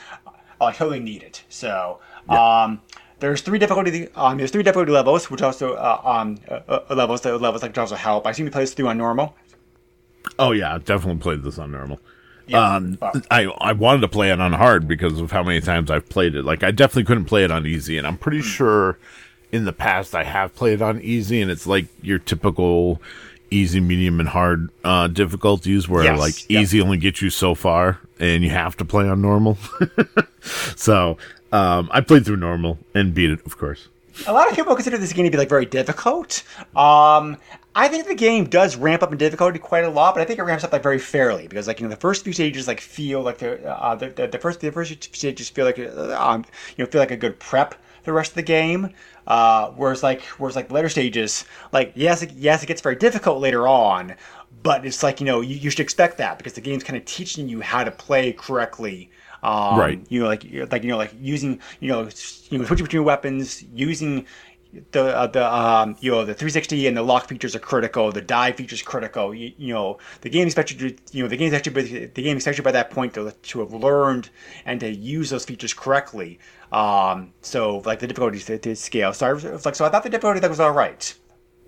uh, 0.60 0.72
totally 0.72 1.00
needed. 1.00 1.40
So, 1.48 2.00
um, 2.28 2.82
there's 3.20 3.42
three 3.42 3.60
difficulty. 3.60 4.10
Um, 4.16 4.38
there's 4.38 4.50
three 4.52 4.64
difficulty 4.64 4.92
levels, 4.92 5.30
which 5.30 5.42
also 5.44 5.76
uh, 5.76 6.02
um 6.04 6.40
uh, 6.50 6.60
uh, 6.90 6.96
levels 6.96 7.22
that 7.22 7.38
levels 7.40 7.62
like 7.62 7.78
also 7.78 7.96
help. 7.96 8.26
I 8.26 8.32
assume 8.32 8.48
you 8.48 8.52
play 8.52 8.64
this 8.64 8.74
through 8.74 8.88
on 8.88 8.98
normal. 8.98 9.36
Oh 10.40 10.52
yeah, 10.52 10.74
I 10.76 10.78
definitely 10.80 11.22
played 11.22 11.44
this 11.44 11.60
on 11.60 11.72
normal. 11.72 12.00
Yeah. 12.48 12.76
Um. 12.76 12.98
I 13.30 13.46
I 13.62 13.74
wanted 13.74 14.02
to 14.02 14.08
play 14.08 14.32
it 14.32 14.42
on 14.42 14.54
hard 14.54 14.88
because 14.88 15.20
of 15.20 15.32
how 15.32 15.44
many 15.44 15.62
times 15.62 15.92
I've 15.92 16.10
played 16.10 16.34
it. 16.36 16.44
Like 16.46 16.64
I 16.64 16.72
definitely 16.72 17.04
couldn't 17.06 17.26
play 17.26 17.44
it 17.44 17.52
on 17.52 17.66
easy, 17.68 17.98
and 17.98 18.08
I'm 18.08 18.18
pretty 18.18 18.40
Hmm. 18.40 18.44
sure 18.48 18.98
in 19.52 19.66
the 19.66 19.74
past 19.74 20.16
I 20.16 20.24
have 20.24 20.56
played 20.56 20.74
it 20.76 20.82
on 20.82 21.00
easy, 21.02 21.42
and 21.42 21.52
it's 21.52 21.68
like 21.68 21.86
your 22.02 22.18
typical 22.20 23.02
easy, 23.52 23.80
medium, 23.80 24.20
and 24.20 24.30
hard 24.30 24.70
uh, 24.84 25.08
difficulties, 25.08 25.88
where 25.88 26.04
Yes, 26.04 26.20
like 26.20 26.50
yep. 26.50 26.64
easy 26.64 26.82
only 26.82 26.98
gets 26.98 27.22
you 27.22 27.30
so 27.30 27.56
far, 27.56 28.00
and 28.20 28.44
you 28.44 28.50
have 28.50 28.78
to 28.78 28.86
play 28.86 29.08
on 29.08 29.22
normal. 29.22 29.58
so 30.76 31.18
um, 31.52 31.90
I 31.92 32.02
played 32.02 32.26
through 32.26 32.38
normal 32.38 32.78
and 32.94 33.14
beat 33.14 33.32
it, 33.32 33.46
of 33.46 33.58
course. 33.58 33.88
A 34.26 34.34
lot 34.34 34.50
of 34.50 34.56
people 34.56 34.74
consider 34.74 34.98
this 34.98 35.14
game 35.14 35.26
to 35.26 35.32
be 35.32 35.38
like 35.38 35.50
very 35.50 35.66
difficult. 35.66 36.44
Um, 36.76 37.38
I 37.76 37.88
think 37.88 38.08
the 38.08 38.16
game 38.16 38.46
does 38.46 38.76
ramp 38.76 39.04
up 39.04 39.12
in 39.12 39.20
difficulty 39.20 39.60
quite 39.60 39.84
a 39.84 39.90
lot, 39.90 40.16
but 40.16 40.22
I 40.22 40.26
think 40.26 40.40
it 40.40 40.44
ramps 40.44 40.64
up 40.64 40.74
like 40.74 40.82
very 40.82 40.98
fairly 40.98 41.48
because 41.48 41.68
like 41.68 41.80
you 41.80 41.86
know 41.86 41.92
the 41.92 42.00
first 42.00 42.24
few 42.24 42.34
stages 42.34 42.68
like 42.68 42.82
feel 42.82 43.22
like 43.22 43.38
the 43.38 43.64
uh, 43.64 43.94
the, 43.94 44.10
the, 44.10 44.28
the 44.28 44.40
first 44.40 44.60
the 44.62 44.72
first 44.72 44.90
few 44.90 45.14
stages 45.14 45.50
feel 45.50 45.66
like 45.66 45.78
uh, 45.78 46.18
um, 46.20 46.44
you 46.76 46.84
know 46.84 46.90
feel 46.90 47.00
like 47.00 47.12
a 47.12 47.18
good 47.18 47.38
prep 47.38 47.76
the 48.08 48.14
rest 48.14 48.32
of 48.32 48.36
the 48.36 48.44
game. 48.44 48.92
Uh, 49.28 49.72
whereas 49.72 50.04
like 50.04 50.24
whereas 50.40 50.56
like 50.56 50.72
later 50.72 50.90
stages 50.90 51.46
like 51.74 51.92
yes 51.96 52.22
it, 52.24 52.32
yes 52.34 52.64
it 52.64 52.68
gets 52.68 52.82
very 52.82 52.96
difficult 52.96 53.42
later 53.42 53.68
on, 53.68 54.16
but 54.64 54.86
it's 54.86 55.04
like 55.04 55.20
you 55.20 55.26
know 55.26 55.42
you, 55.42 55.56
you 55.56 55.70
should 55.70 55.82
expect 55.82 56.18
that 56.18 56.38
because 56.38 56.54
the 56.54 56.62
game's 56.62 56.84
kind 56.84 56.98
of 56.98 57.06
teaching 57.06 57.50
you 57.50 57.62
how 57.62 57.84
to 57.84 57.92
play 57.92 58.34
correctly. 58.34 59.12
Um, 59.44 59.68
Right. 59.70 60.06
You 60.10 60.22
know, 60.22 60.28
like 60.28 60.44
like 60.72 60.84
you 60.84 60.90
know, 60.90 60.98
like 60.98 61.14
using 61.20 61.60
you 61.80 61.90
know, 61.90 62.10
you 62.50 62.58
know, 62.58 62.66
switching 62.66 62.86
between 62.86 63.04
weapons, 63.04 63.64
using 63.74 64.26
the 64.92 65.16
uh, 65.16 65.28
the 65.28 65.54
um, 65.54 65.96
you 66.00 66.12
know 66.12 66.26
the 66.26 66.34
360 66.34 66.88
and 66.88 66.98
the 66.98 67.02
lock 67.02 67.28
features 67.28 67.56
are 67.56 67.60
critical. 67.60 68.12
The 68.12 68.22
dive 68.22 68.56
features 68.56 68.82
critical. 68.82 69.34
You, 69.34 69.52
you 69.58 69.74
know, 69.74 69.98
the 70.22 70.30
game 70.30 70.48
you 70.48 70.54
to 70.54 70.96
you 71.12 71.24
know 71.24 71.30
the 71.30 71.38
game 71.38 71.54
actually 71.54 72.06
the 72.06 72.24
game 72.24 72.38
expects 72.38 72.58
you 72.58 72.64
by 72.64 72.72
that 72.72 72.92
point 72.92 73.14
to 73.16 73.32
to 73.32 73.60
have 73.60 73.74
learned 73.74 74.30
and 74.66 74.80
to 74.80 74.90
use 74.90 75.30
those 75.30 75.46
features 75.46 75.74
correctly. 75.74 76.40
Um, 76.72 77.34
so 77.42 77.80
like 77.86 78.00
the 78.00 78.08
difficulty 78.08 78.40
to, 78.40 78.58
to 78.58 78.76
scale. 78.76 79.14
So 79.14 79.28
I 79.28 79.34
was 79.34 79.66
like, 79.66 79.76
so 79.76 79.86
I 79.86 79.90
thought 79.90 80.04
the 80.04 80.10
difficulty 80.10 80.40
that 80.40 80.50
was 80.50 80.60
all 80.60 80.72
right. 80.72 81.14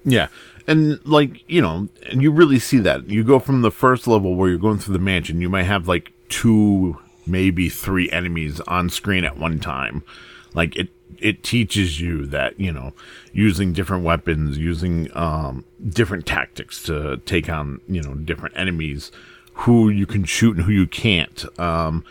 Yeah. 0.03 0.27
And 0.67 1.03
like, 1.05 1.43
you 1.49 1.61
know, 1.61 1.89
and 2.09 2.21
you 2.21 2.31
really 2.31 2.59
see 2.59 2.79
that. 2.79 3.09
You 3.09 3.23
go 3.23 3.39
from 3.39 3.61
the 3.61 3.71
first 3.71 4.07
level 4.07 4.35
where 4.35 4.49
you're 4.49 4.59
going 4.59 4.79
through 4.79 4.93
the 4.93 4.99
mansion, 4.99 5.41
you 5.41 5.49
might 5.49 5.63
have 5.63 5.87
like 5.87 6.11
two, 6.29 6.97
maybe 7.25 7.69
three 7.69 8.09
enemies 8.11 8.59
on 8.61 8.89
screen 8.89 9.23
at 9.23 9.37
one 9.37 9.59
time. 9.59 10.03
Like 10.53 10.75
it 10.75 10.89
it 11.17 11.43
teaches 11.43 11.99
you 11.99 12.25
that, 12.27 12.59
you 12.59 12.71
know, 12.71 12.93
using 13.33 13.73
different 13.73 14.03
weapons, 14.03 14.57
using 14.57 15.09
um 15.17 15.65
different 15.87 16.25
tactics 16.25 16.83
to 16.83 17.17
take 17.25 17.49
on, 17.49 17.81
you 17.87 18.01
know, 18.01 18.13
different 18.13 18.55
enemies, 18.57 19.11
who 19.53 19.89
you 19.89 20.05
can 20.05 20.23
shoot 20.23 20.55
and 20.55 20.65
who 20.65 20.71
you 20.71 20.87
can't. 20.87 21.45
Um 21.59 22.03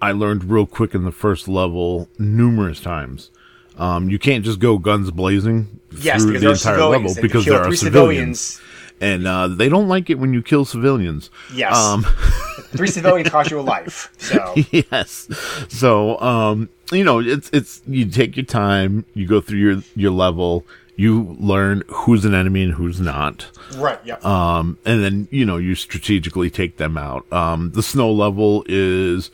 I 0.00 0.12
learned 0.12 0.44
real 0.44 0.66
quick 0.66 0.94
in 0.94 1.04
the 1.04 1.10
first 1.12 1.48
level 1.48 2.08
numerous 2.18 2.80
times. 2.80 3.30
Um, 3.78 4.08
you 4.08 4.18
can't 4.18 4.44
just 4.44 4.58
go 4.58 4.78
guns 4.78 5.10
blazing 5.10 5.80
Yes, 5.98 6.22
through 6.22 6.38
the 6.38 6.50
entire 6.50 6.82
level 6.84 7.14
because 7.20 7.44
there 7.44 7.60
are 7.62 7.74
civilians, 7.74 8.40
civilians- 8.40 8.60
and 9.00 9.26
uh, 9.26 9.48
they 9.48 9.68
don't 9.68 9.88
like 9.88 10.08
it 10.08 10.18
when 10.18 10.32
you 10.32 10.42
kill 10.42 10.64
civilians. 10.64 11.30
Yes. 11.52 11.74
Um, 11.76 12.02
Three 12.76 12.88
civilians 12.88 13.28
cost 13.28 13.50
you 13.50 13.60
a 13.60 13.62
life. 13.62 14.10
So 14.18 14.54
yes. 14.70 15.28
So, 15.68 16.18
um, 16.20 16.68
you 16.92 17.04
know, 17.04 17.20
it's 17.20 17.50
it's 17.52 17.82
you 17.86 18.06
take 18.06 18.36
your 18.36 18.46
time, 18.46 19.04
you 19.14 19.26
go 19.26 19.40
through 19.40 19.58
your 19.58 19.82
your 19.94 20.10
level, 20.12 20.64
you 20.96 21.36
learn 21.40 21.82
who's 21.88 22.24
an 22.24 22.34
enemy 22.34 22.62
and 22.64 22.72
who's 22.74 23.00
not. 23.00 23.46
right, 23.76 23.98
yeah. 24.04 24.16
Um, 24.22 24.78
and 24.86 25.02
then, 25.04 25.28
you 25.30 25.44
know, 25.44 25.56
you 25.58 25.74
strategically 25.74 26.48
take 26.50 26.76
them 26.78 26.96
out. 26.96 27.30
Um, 27.32 27.72
the 27.72 27.82
snow 27.82 28.10
level 28.12 28.64
is 28.68 29.30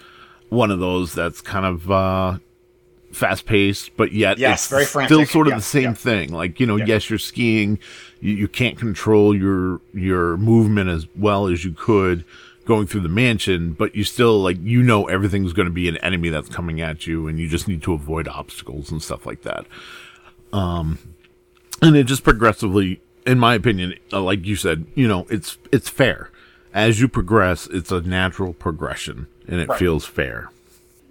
one 0.49 0.71
of 0.71 0.81
those 0.81 1.15
that's 1.15 1.41
kind 1.41 1.65
of, 1.65 1.91
uh, 1.91 2.39
fast 3.13 3.45
paced, 3.47 3.95
but 3.97 4.13
yet 4.13 4.39
Yes, 4.39 4.63
it's 4.65 4.91
very 4.91 5.05
still 5.07 5.25
sort 5.27 5.47
of 5.47 5.53
Yeah, 5.53 5.57
the 5.59 5.63
same 5.63 5.83
yeah. 5.83 5.93
thing. 5.95 6.33
Like, 6.33 6.59
you 6.59 6.67
know, 6.67 6.77
Yeah. 6.77 6.87
yes, 6.89 7.11
you're 7.11 7.19
skiing, 7.19 7.79
you, 8.21 8.33
you 8.35 8.49
can't 8.49 8.77
control 8.79 9.37
your, 9.37 9.81
your 9.95 10.37
movement 10.39 10.89
as 10.91 11.07
well 11.15 11.47
as 11.47 11.65
you 11.65 11.73
could 11.73 12.25
going 12.73 12.87
through 12.87 13.01
the 13.03 13.09
mansion, 13.09 13.73
but 13.73 13.95
you 13.95 14.03
still, 14.05 14.41
like, 14.43 14.57
you 14.63 14.83
know, 14.83 15.07
everything's 15.09 15.53
going 15.53 15.69
to 15.69 15.73
be 15.83 15.89
an 15.89 15.97
enemy 15.99 16.29
that's 16.31 16.49
coming 16.49 16.81
at 16.81 17.07
you 17.07 17.29
and 17.29 17.39
you 17.39 17.47
just 17.49 17.69
need 17.69 17.83
to 17.83 17.93
avoid 17.93 18.27
obstacles 18.29 18.91
and 18.91 19.03
stuff 19.03 19.27
like 19.27 19.43
that. 19.43 19.67
Um, 20.53 20.99
and 21.83 21.97
it 21.97 22.05
just 22.05 22.25
progressively 22.25 23.01
in 23.27 23.39
my 23.39 23.55
opinion 23.55 23.95
uh, 24.13 24.21
like 24.21 24.45
you 24.45 24.57
said 24.57 24.85
you 24.95 25.07
know 25.09 25.27
it's 25.31 25.59
it's 25.71 25.89
fair. 25.89 26.31
As 26.75 27.01
you 27.01 27.09
progress 27.09 27.67
it's 27.67 27.91
a 27.93 28.01
natural 28.01 28.53
progression 28.53 29.27
and 29.49 29.61
it 29.61 29.69
Right. 29.69 29.79
feels 29.79 30.05
fair 30.05 30.51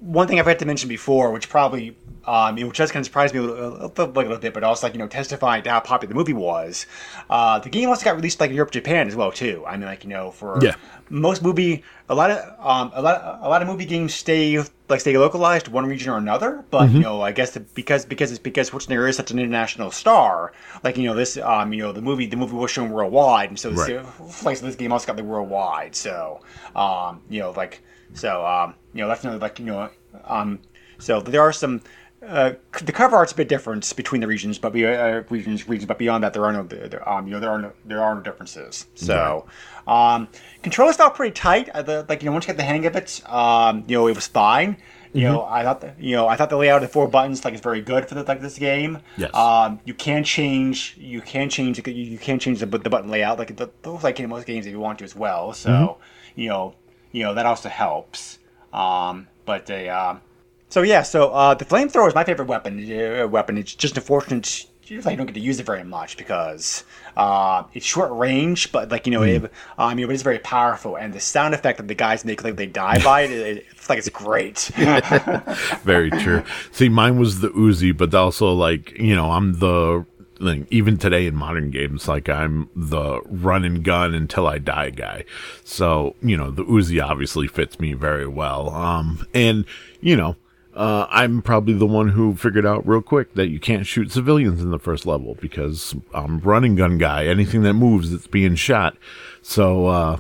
one 0.02 0.28
thing 0.28 0.40
I've 0.40 0.48
had 0.48 0.60
to 0.60 0.66
mention 0.66 0.90
before, 0.90 1.32
which 1.32 1.48
probably, 1.48 1.96
um, 2.26 2.56
which 2.56 2.78
does 2.78 2.92
kind 2.92 3.02
of 3.02 3.06
surprise 3.06 3.34
me 3.34 3.40
a 3.40 3.44
little, 3.44 3.56
a 3.56 3.86
little, 3.88 4.06
a 4.10 4.18
little 4.18 4.38
bit, 4.40 4.54
but 4.54 4.64
also 4.64 4.88
like 4.88 4.94
you 4.94 5.00
know 5.00 5.08
testifying 5.08 5.64
to 5.64 5.70
how 5.70 5.80
popular 5.80 6.10
the 6.10 6.16
movie 6.18 6.34
was. 6.34 6.88
Uh, 7.30 7.60
the 7.60 7.70
game 7.70 7.88
also 7.88 8.04
got 8.04 8.16
released 8.16 8.40
like 8.40 8.50
in 8.50 8.56
Europe, 8.56 8.72
Japan 8.72 9.08
as 9.08 9.16
well 9.16 9.32
too. 9.32 9.64
I 9.66 9.78
mean, 9.78 9.86
like 9.86 10.04
you 10.04 10.10
know, 10.10 10.32
for 10.32 10.62
Yeah. 10.64 10.76
most 11.10 11.44
movie, 11.44 11.84
a 12.10 12.16
lot 12.16 12.32
of 12.32 12.40
um, 12.60 12.92
a 12.96 13.02
lot, 13.02 13.40
a 13.44 13.48
lot 13.48 13.62
of 13.62 13.68
movie 13.68 13.86
games 13.86 14.14
stay 14.14 14.62
like 14.90 15.00
stay 15.02 15.16
localized 15.18 15.68
one 15.68 15.86
region 15.86 16.10
or 16.12 16.18
another. 16.18 16.66
But 16.72 16.92
you 16.92 17.00
know, 17.00 17.22
I 17.22 17.32
guess 17.32 17.52
the, 17.52 17.60
because 17.60 18.04
because 18.06 18.32
it's 18.32 18.40
because 18.40 18.72
Schwarzenegger 18.72 19.08
is 19.08 19.16
such 19.18 19.30
an 19.30 19.38
international 19.38 19.92
star, 19.92 20.52
like 20.84 20.98
you 20.98 21.04
know 21.04 21.14
this, 21.14 21.38
um, 21.38 21.74
you 21.74 21.84
know 21.84 21.92
the 21.92 22.02
movie 22.02 22.26
the 22.26 22.38
movie 22.38 22.56
was 22.56 22.72
shown 22.72 22.90
worldwide, 22.90 23.50
and 23.50 23.60
so 23.60 23.70
this, 23.70 23.88
Right. 23.88 24.44
like 24.44 24.58
so 24.58 24.66
this 24.66 24.76
game 24.76 24.92
also 24.92 25.06
got 25.06 25.18
the 25.18 25.24
worldwide. 25.24 25.96
So 25.96 26.42
um, 26.76 27.22
you 27.30 27.40
know, 27.40 27.52
like 27.52 27.82
so 28.14 28.46
um, 28.46 28.76
you 28.94 29.02
know 29.02 29.08
that's 29.08 29.24
another 29.24 29.40
like 29.40 29.60
you 29.60 29.66
know 29.66 29.90
um, 30.26 30.60
so 31.00 31.22
there 31.22 31.42
are 31.42 31.54
some. 31.54 31.82
Uh, 32.24 32.54
the 32.84 32.92
cover 32.92 33.16
art's 33.16 33.32
a 33.32 33.36
bit 33.36 33.50
different 33.50 33.96
between 33.96 34.22
the 34.22 34.28
regions, 34.28 34.60
but 34.60 34.72
be, 34.72 34.86
uh, 34.86 35.24
regions, 35.32 35.68
regions, 35.68 35.88
but 35.88 35.98
beyond 35.98 36.24
that, 36.24 36.34
there 36.34 36.46
are 36.46 36.54
no, 36.54 36.62
there, 36.62 37.10
um, 37.10 37.26
you 37.26 37.34
know, 37.34 37.40
there 37.40 37.50
are 37.50 37.58
no, 37.58 37.74
there 37.84 38.00
are 38.00 38.14
no 38.14 38.22
differences. 38.22 38.86
So, 38.94 39.48
um, 39.88 40.28
control 40.62 40.94
style 40.94 41.10
pretty 41.10 41.34
tight. 41.34 41.70
Uh, 41.70 41.82
the, 41.82 42.06
like 42.08 42.22
you 42.22 42.28
know, 42.28 42.34
once 42.34 42.46
you 42.46 42.50
get 42.50 42.58
the 42.58 42.64
hang 42.64 42.86
of 42.86 42.96
it, 42.96 43.28
um, 43.28 43.86
you 43.88 43.98
know, 43.98 44.08
it 44.08 44.14
was 44.16 44.28
fine. 44.28 44.78
You 45.14 45.24
know, 45.24 45.46
I 45.46 45.64
thought 45.64 45.82
the, 45.82 45.94
you 46.00 46.16
know, 46.16 46.28
I 46.28 46.36
thought 46.36 46.52
the 46.52 46.58
layout 46.58 46.84
of 46.84 46.88
the 46.88 46.94
four 46.94 47.08
buttons 47.08 47.44
like 47.44 47.56
is 47.56 47.60
very 47.60 47.82
good 47.82 48.08
for 48.08 48.14
the, 48.14 48.24
like 48.24 48.40
this 48.40 48.58
game. 48.58 49.00
Yes. 49.18 49.34
Um, 49.34 49.80
you 49.84 49.96
can 49.96 50.24
change, 50.24 50.96
you 51.00 51.22
can 51.22 51.50
change, 51.50 51.86
you, 51.86 51.94
you 51.94 52.18
can 52.20 52.38
change 52.38 52.60
the, 52.60 52.68
the 52.68 52.90
button 52.90 53.10
layout 53.10 53.40
like 53.40 53.58
the, 53.58 53.72
those 53.82 54.04
like 54.04 54.20
in 54.20 54.30
most 54.30 54.46
games 54.46 54.68
if 54.68 54.72
you 54.72 54.80
want 54.80 55.00
to 55.00 55.06
as 55.06 55.16
well. 55.16 55.54
So, 55.54 55.98
you 56.36 56.50
know, 56.50 56.76
you 57.12 57.24
know 57.24 57.34
that 57.34 57.46
also 57.46 57.70
helps. 57.70 58.40
Um, 58.74 59.28
but 59.46 59.66
they, 59.66 59.90
um, 59.90 60.22
so 60.70 60.82
yeah, 60.82 61.04
so 61.04 61.32
uh, 61.32 61.54
the 61.54 61.66
flamethrower 61.66 62.08
is 62.08 62.16
my 62.16 62.24
favorite 62.24 62.48
weapon. 62.48 62.80
Uh, 62.80 63.28
weapon. 63.28 63.58
It's 63.58 63.76
just 63.76 63.98
unfortunate 63.98 64.66
you 64.92 65.02
don't 65.02 65.26
get 65.26 65.34
to 65.34 65.40
use 65.40 65.60
it 65.60 65.66
very 65.66 65.84
much 65.84 66.18
because 66.18 66.84
uh, 67.16 67.64
it's 67.74 67.86
short 67.86 68.12
range, 68.12 68.72
but 68.72 68.92
like 68.92 69.08
you 69.08 69.12
know, 69.12 69.24
it, 69.24 69.52
um, 69.78 69.98
you 69.98 70.06
know, 70.06 70.12
it's 70.12 70.24
very 70.24 70.40
powerful, 70.40 70.98
and 70.98 71.14
the 71.14 71.20
sound 71.20 71.54
effect 71.54 71.78
that 71.78 71.88
the 71.88 71.96
guys 71.96 72.26
make 72.26 72.44
like 72.44 72.56
they 72.56 72.66
die 72.66 73.02
by 73.04 73.22
it, 73.22 73.32
it 73.32 73.66
it's 73.72 73.90
like 73.90 73.98
it's 73.98 74.10
great. 74.10 74.60
very 75.84 76.12
true 76.12 76.44
see 76.72 76.90
mine 76.90 77.18
was 77.18 77.40
the 77.40 77.50
uzi 77.50 77.96
but 77.96 78.14
also 78.14 78.54
like 78.54 78.92
you 78.98 79.16
know 79.16 79.32
i'm 79.32 79.54
the 79.60 80.06
like, 80.42 80.66
even 80.72 80.98
today 80.98 81.28
in 81.28 81.36
modern 81.36 81.72
games 81.72 82.08
like 82.08 82.28
i'm 82.28 82.70
the 82.76 83.22
run 83.26 83.64
and 83.64 83.84
gun 83.84 84.14
until 84.14 84.48
i 84.48 84.58
die 84.58 84.90
guy 84.90 85.24
so 85.64 86.16
you 86.22 86.36
know 86.36 86.52
the 86.52 86.66
uzi 86.66 87.04
obviously 87.04 87.48
fits 87.48 87.80
me 87.80 87.94
very 87.94 88.28
well 88.28 88.70
um 88.72 89.26
and 89.34 89.66
you 90.02 90.16
know 90.16 90.36
uh, 90.74 91.06
I'm 91.10 91.42
probably 91.42 91.74
the 91.74 91.86
one 91.86 92.08
who 92.08 92.36
figured 92.36 92.66
out 92.66 92.88
real 92.88 93.02
quick 93.02 93.34
that 93.34 93.50
you 93.50 93.60
can't 93.60 93.86
shoot 93.86 94.10
civilians 94.10 94.62
in 94.62 94.72
the 94.72 94.80
first 94.80 95.06
level 95.06 95.36
because 95.42 95.94
I'm 96.14 96.40
running 96.40 96.76
gun 96.76 96.98
guy. 96.98 97.26
Anything 97.26 97.64
that 97.64 97.74
moves, 97.74 98.14
it's 98.14 98.28
being 98.28 98.56
shot. 98.56 98.96
So, 99.42 99.88
uh, 99.88 100.20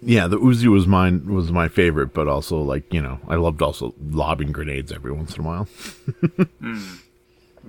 yeah, 0.00 0.26
the 0.28 0.38
Uzi 0.38 0.66
was 0.66 0.86
mine 0.86 1.32
was 1.32 1.50
my 1.50 1.68
favorite, 1.68 2.14
but 2.14 2.28
also 2.28 2.62
like 2.62 2.92
you 2.92 3.02
know 3.02 3.18
I 3.28 3.34
loved 3.36 3.62
also 3.62 3.94
lobbing 4.10 4.52
grenades 4.52 4.92
every 4.92 5.12
once 5.12 5.36
in 5.36 5.44
a 5.44 5.46
while. 5.46 5.68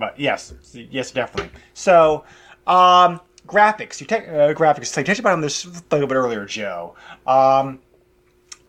But 0.00 0.18
yes, 0.18 0.54
yes, 0.72 1.10
definitely. 1.10 1.52
So, 1.74 2.24
um, 2.66 3.20
graphics. 3.46 4.00
You 4.00 4.06
take 4.06 4.26
uh, 4.26 4.54
graphics. 4.54 4.96
I 4.96 5.02
touched 5.02 5.20
about 5.20 5.38
this 5.42 5.66
a 5.66 5.70
little 5.92 6.08
bit 6.08 6.14
earlier, 6.14 6.46
Joe. 6.46 6.96
Um, 7.26 7.80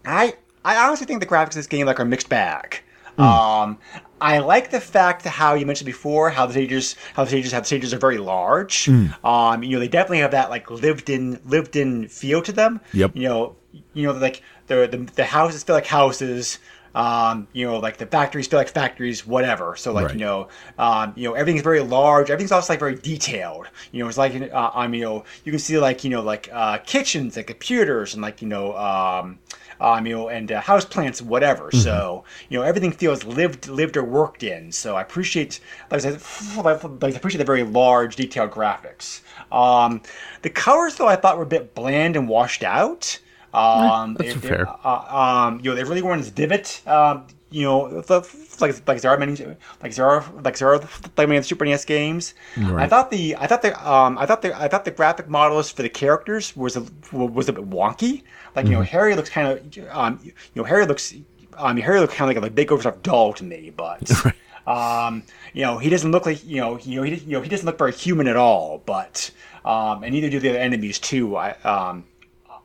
I 0.05 0.35
I 0.65 0.75
honestly 0.85 1.07
think 1.07 1.21
the 1.21 1.25
graphics 1.25 1.49
of 1.49 1.55
this 1.55 1.67
game 1.67 1.85
like 1.87 2.01
are 2.01 2.05
mixed 2.05 2.27
bag. 2.27 2.81
Um, 3.17 3.77
I 4.19 4.39
like 4.39 4.71
the 4.71 4.79
fact 4.81 5.23
that 5.23 5.29
how 5.29 5.53
you 5.53 5.65
mentioned 5.65 5.85
before 5.85 6.29
how 6.31 6.47
the 6.47 6.53
stages 6.53 6.95
how 7.13 7.23
the 7.23 7.29
stages 7.29 7.51
how 7.51 7.59
the 7.59 7.65
stages 7.65 7.93
are 7.93 7.99
very 7.99 8.17
large. 8.17 8.89
Um, 9.23 9.63
you 9.63 9.71
know 9.71 9.79
they 9.79 9.87
definitely 9.87 10.19
have 10.19 10.31
that 10.31 10.49
like 10.49 10.69
lived 10.69 11.09
in 11.09 11.39
lived 11.45 11.77
in 11.77 12.09
feel 12.09 12.41
to 12.41 12.51
them. 12.51 12.81
Yep. 12.91 13.15
You 13.15 13.23
know 13.23 13.55
you 13.93 14.07
know 14.07 14.13
like 14.13 14.41
the 14.67 14.87
the, 14.91 14.97
the 15.15 15.25
houses 15.25 15.63
feel 15.63 15.75
like 15.75 15.87
houses. 15.87 16.59
Um, 16.93 17.47
you 17.53 17.65
know, 17.65 17.79
like 17.79 17.97
the 17.97 18.05
factories 18.05 18.47
feel 18.47 18.59
like 18.59 18.69
factories, 18.69 19.25
whatever. 19.25 19.75
So, 19.77 19.93
like, 19.93 20.07
Right. 20.07 20.13
you 20.15 20.19
know, 20.19 20.47
um, 20.77 21.13
you 21.15 21.27
know, 21.27 21.35
everything's 21.35 21.63
very 21.63 21.79
large. 21.79 22.29
Everything's 22.29 22.51
also 22.51 22.73
like 22.73 22.79
very 22.79 22.95
detailed. 22.95 23.67
You 23.91 24.03
know, 24.03 24.09
it's 24.09 24.17
like, 24.17 24.33
uh, 24.51 24.71
I 24.73 24.87
mean, 24.87 24.99
you 25.01 25.05
know, 25.05 25.23
you 25.45 25.51
can 25.51 25.59
see 25.59 25.77
like, 25.77 26.03
you 26.03 26.09
know, 26.09 26.21
like 26.21 26.49
uh, 26.51 26.79
kitchens 26.79 27.37
and 27.37 27.47
computers 27.47 28.13
and 28.13 28.21
like, 28.21 28.41
you 28.41 28.47
know, 28.47 28.75
um, 28.77 29.39
um, 29.79 30.05
you 30.05 30.15
know, 30.15 30.27
and 30.29 30.51
uh, 30.51 30.61
house 30.61 30.85
plants, 30.85 31.21
whatever. 31.21 31.71
So 31.71 32.23
you 32.49 32.59
know, 32.59 32.63
everything 32.63 32.91
feels 32.91 33.23
lived, 33.23 33.67
lived 33.67 33.97
or 33.97 34.03
worked 34.03 34.43
in. 34.43 34.71
So 34.71 34.95
I 34.95 35.01
appreciate, 35.01 35.59
like 35.89 36.05
I 36.05 36.17
said, 36.17 36.63
like 37.01 37.15
I 37.15 37.17
appreciate 37.17 37.39
the 37.39 37.45
very 37.45 37.63
large, 37.63 38.15
detailed 38.15 38.51
graphics. 38.51 39.21
Um, 39.51 40.01
the 40.43 40.49
colors, 40.49 40.95
though, 40.95 41.07
I 41.07 41.15
thought 41.15 41.37
were 41.37 41.43
a 41.43 41.47
bit 41.47 41.73
bland 41.73 42.15
and 42.15 42.27
washed 42.29 42.63
out. 42.63 43.19
Um, 43.53 44.13
that's 44.15 44.33
they- 44.35 44.47
fair. 44.47 44.67
uh, 44.83 45.45
um, 45.47 45.59
you 45.61 45.69
know, 45.69 45.75
they 45.75 45.83
really 45.83 46.01
weren't 46.01 46.21
as 46.21 46.29
vivid. 46.29 46.69
Um, 46.87 47.25
you 47.49 47.63
know, 47.63 48.01
the- 48.01 48.27
like 48.61 48.87
like 48.87 49.01
there 49.01 49.11
are 49.11 49.17
many, 49.17 49.35
like 49.83 49.93
there 49.95 50.05
are 50.07 50.23
like 50.43 50.57
there 50.57 50.69
are 50.73 50.77
like 51.17 51.27
many 51.27 51.37
of 51.37 51.43
the 51.43 51.47
Super 51.47 51.65
NES 51.65 51.83
games. 51.85 52.33
I 52.57 52.87
thought 52.87 53.11
the 53.11 53.35
I 53.37 53.47
thought 53.47 53.61
the 53.61 53.73
um 53.91 54.17
I 54.17 54.25
thought 54.25 54.41
the 54.41 54.55
I 54.59 54.67
thought 54.67 54.85
the 54.85 54.91
graphic 54.91 55.27
models 55.27 55.71
for 55.71 55.81
the 55.81 55.89
characters 55.89 56.55
was 56.55 56.77
a 56.77 56.85
was 57.11 57.49
a 57.49 57.53
bit 57.53 57.69
wonky. 57.69 58.23
Like 58.55 58.67
you 58.67 58.73
know, 58.73 58.81
Harry 58.83 59.15
looks 59.15 59.29
kind 59.29 59.47
of 59.47 59.87
um 59.89 60.19
you 60.23 60.31
know 60.55 60.63
Harry 60.63 60.85
looks 60.85 61.13
um 61.57 61.75
Harry 61.77 61.99
looks 61.99 62.13
kind 62.13 62.29
of 62.29 62.35
like 62.41 62.51
a 62.51 62.53
big 62.53 62.71
overstuffed 62.71 63.03
doll 63.03 63.33
to 63.33 63.43
me, 63.43 63.71
but. 63.75 64.09
Um, 64.67 65.23
you 65.53 65.63
know, 65.63 65.79
he 65.79 65.89
doesn't 65.89 66.11
look 66.11 66.27
like 66.27 66.45
you 66.45 66.57
know, 66.61 66.77
you 66.77 66.97
know, 66.97 67.01
he 67.03 67.15
you 67.15 67.31
know, 67.31 67.41
he 67.41 67.49
doesn't 67.49 67.65
look 67.65 67.79
very 67.79 67.91
human 67.91 68.27
at 68.27 68.35
all. 68.37 68.81
But 68.85 69.31
um, 69.65 70.03
and 70.03 70.13
neither 70.13 70.29
do 70.29 70.39
the 70.39 70.49
other 70.51 70.59
enemies 70.59 70.99
too. 70.99 71.35
I 71.35 71.53
um, 71.63 72.03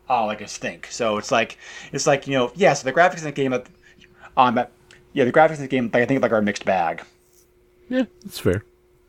all 0.08 0.28
I 0.30 0.34
can 0.34 0.46
think. 0.46 0.86
So 0.90 1.18
it's 1.18 1.30
like 1.30 1.58
it's 1.92 2.06
like 2.06 2.26
you 2.26 2.34
know, 2.34 2.52
yeah. 2.54 2.74
So 2.74 2.84
the 2.84 2.92
graphics 2.92 3.18
in 3.18 3.24
the 3.24 3.32
game, 3.32 3.52
um, 4.36 4.60
yeah, 5.12 5.24
the 5.24 5.32
graphics 5.32 5.56
in 5.56 5.62
the 5.62 5.68
game, 5.68 5.90
like, 5.92 6.02
I 6.02 6.06
think 6.06 6.22
like 6.22 6.32
are 6.32 6.38
a 6.38 6.42
mixed 6.42 6.64
bag. 6.64 7.02
Yeah, 7.88 8.04
that's 8.24 8.38
fair. 8.38 8.64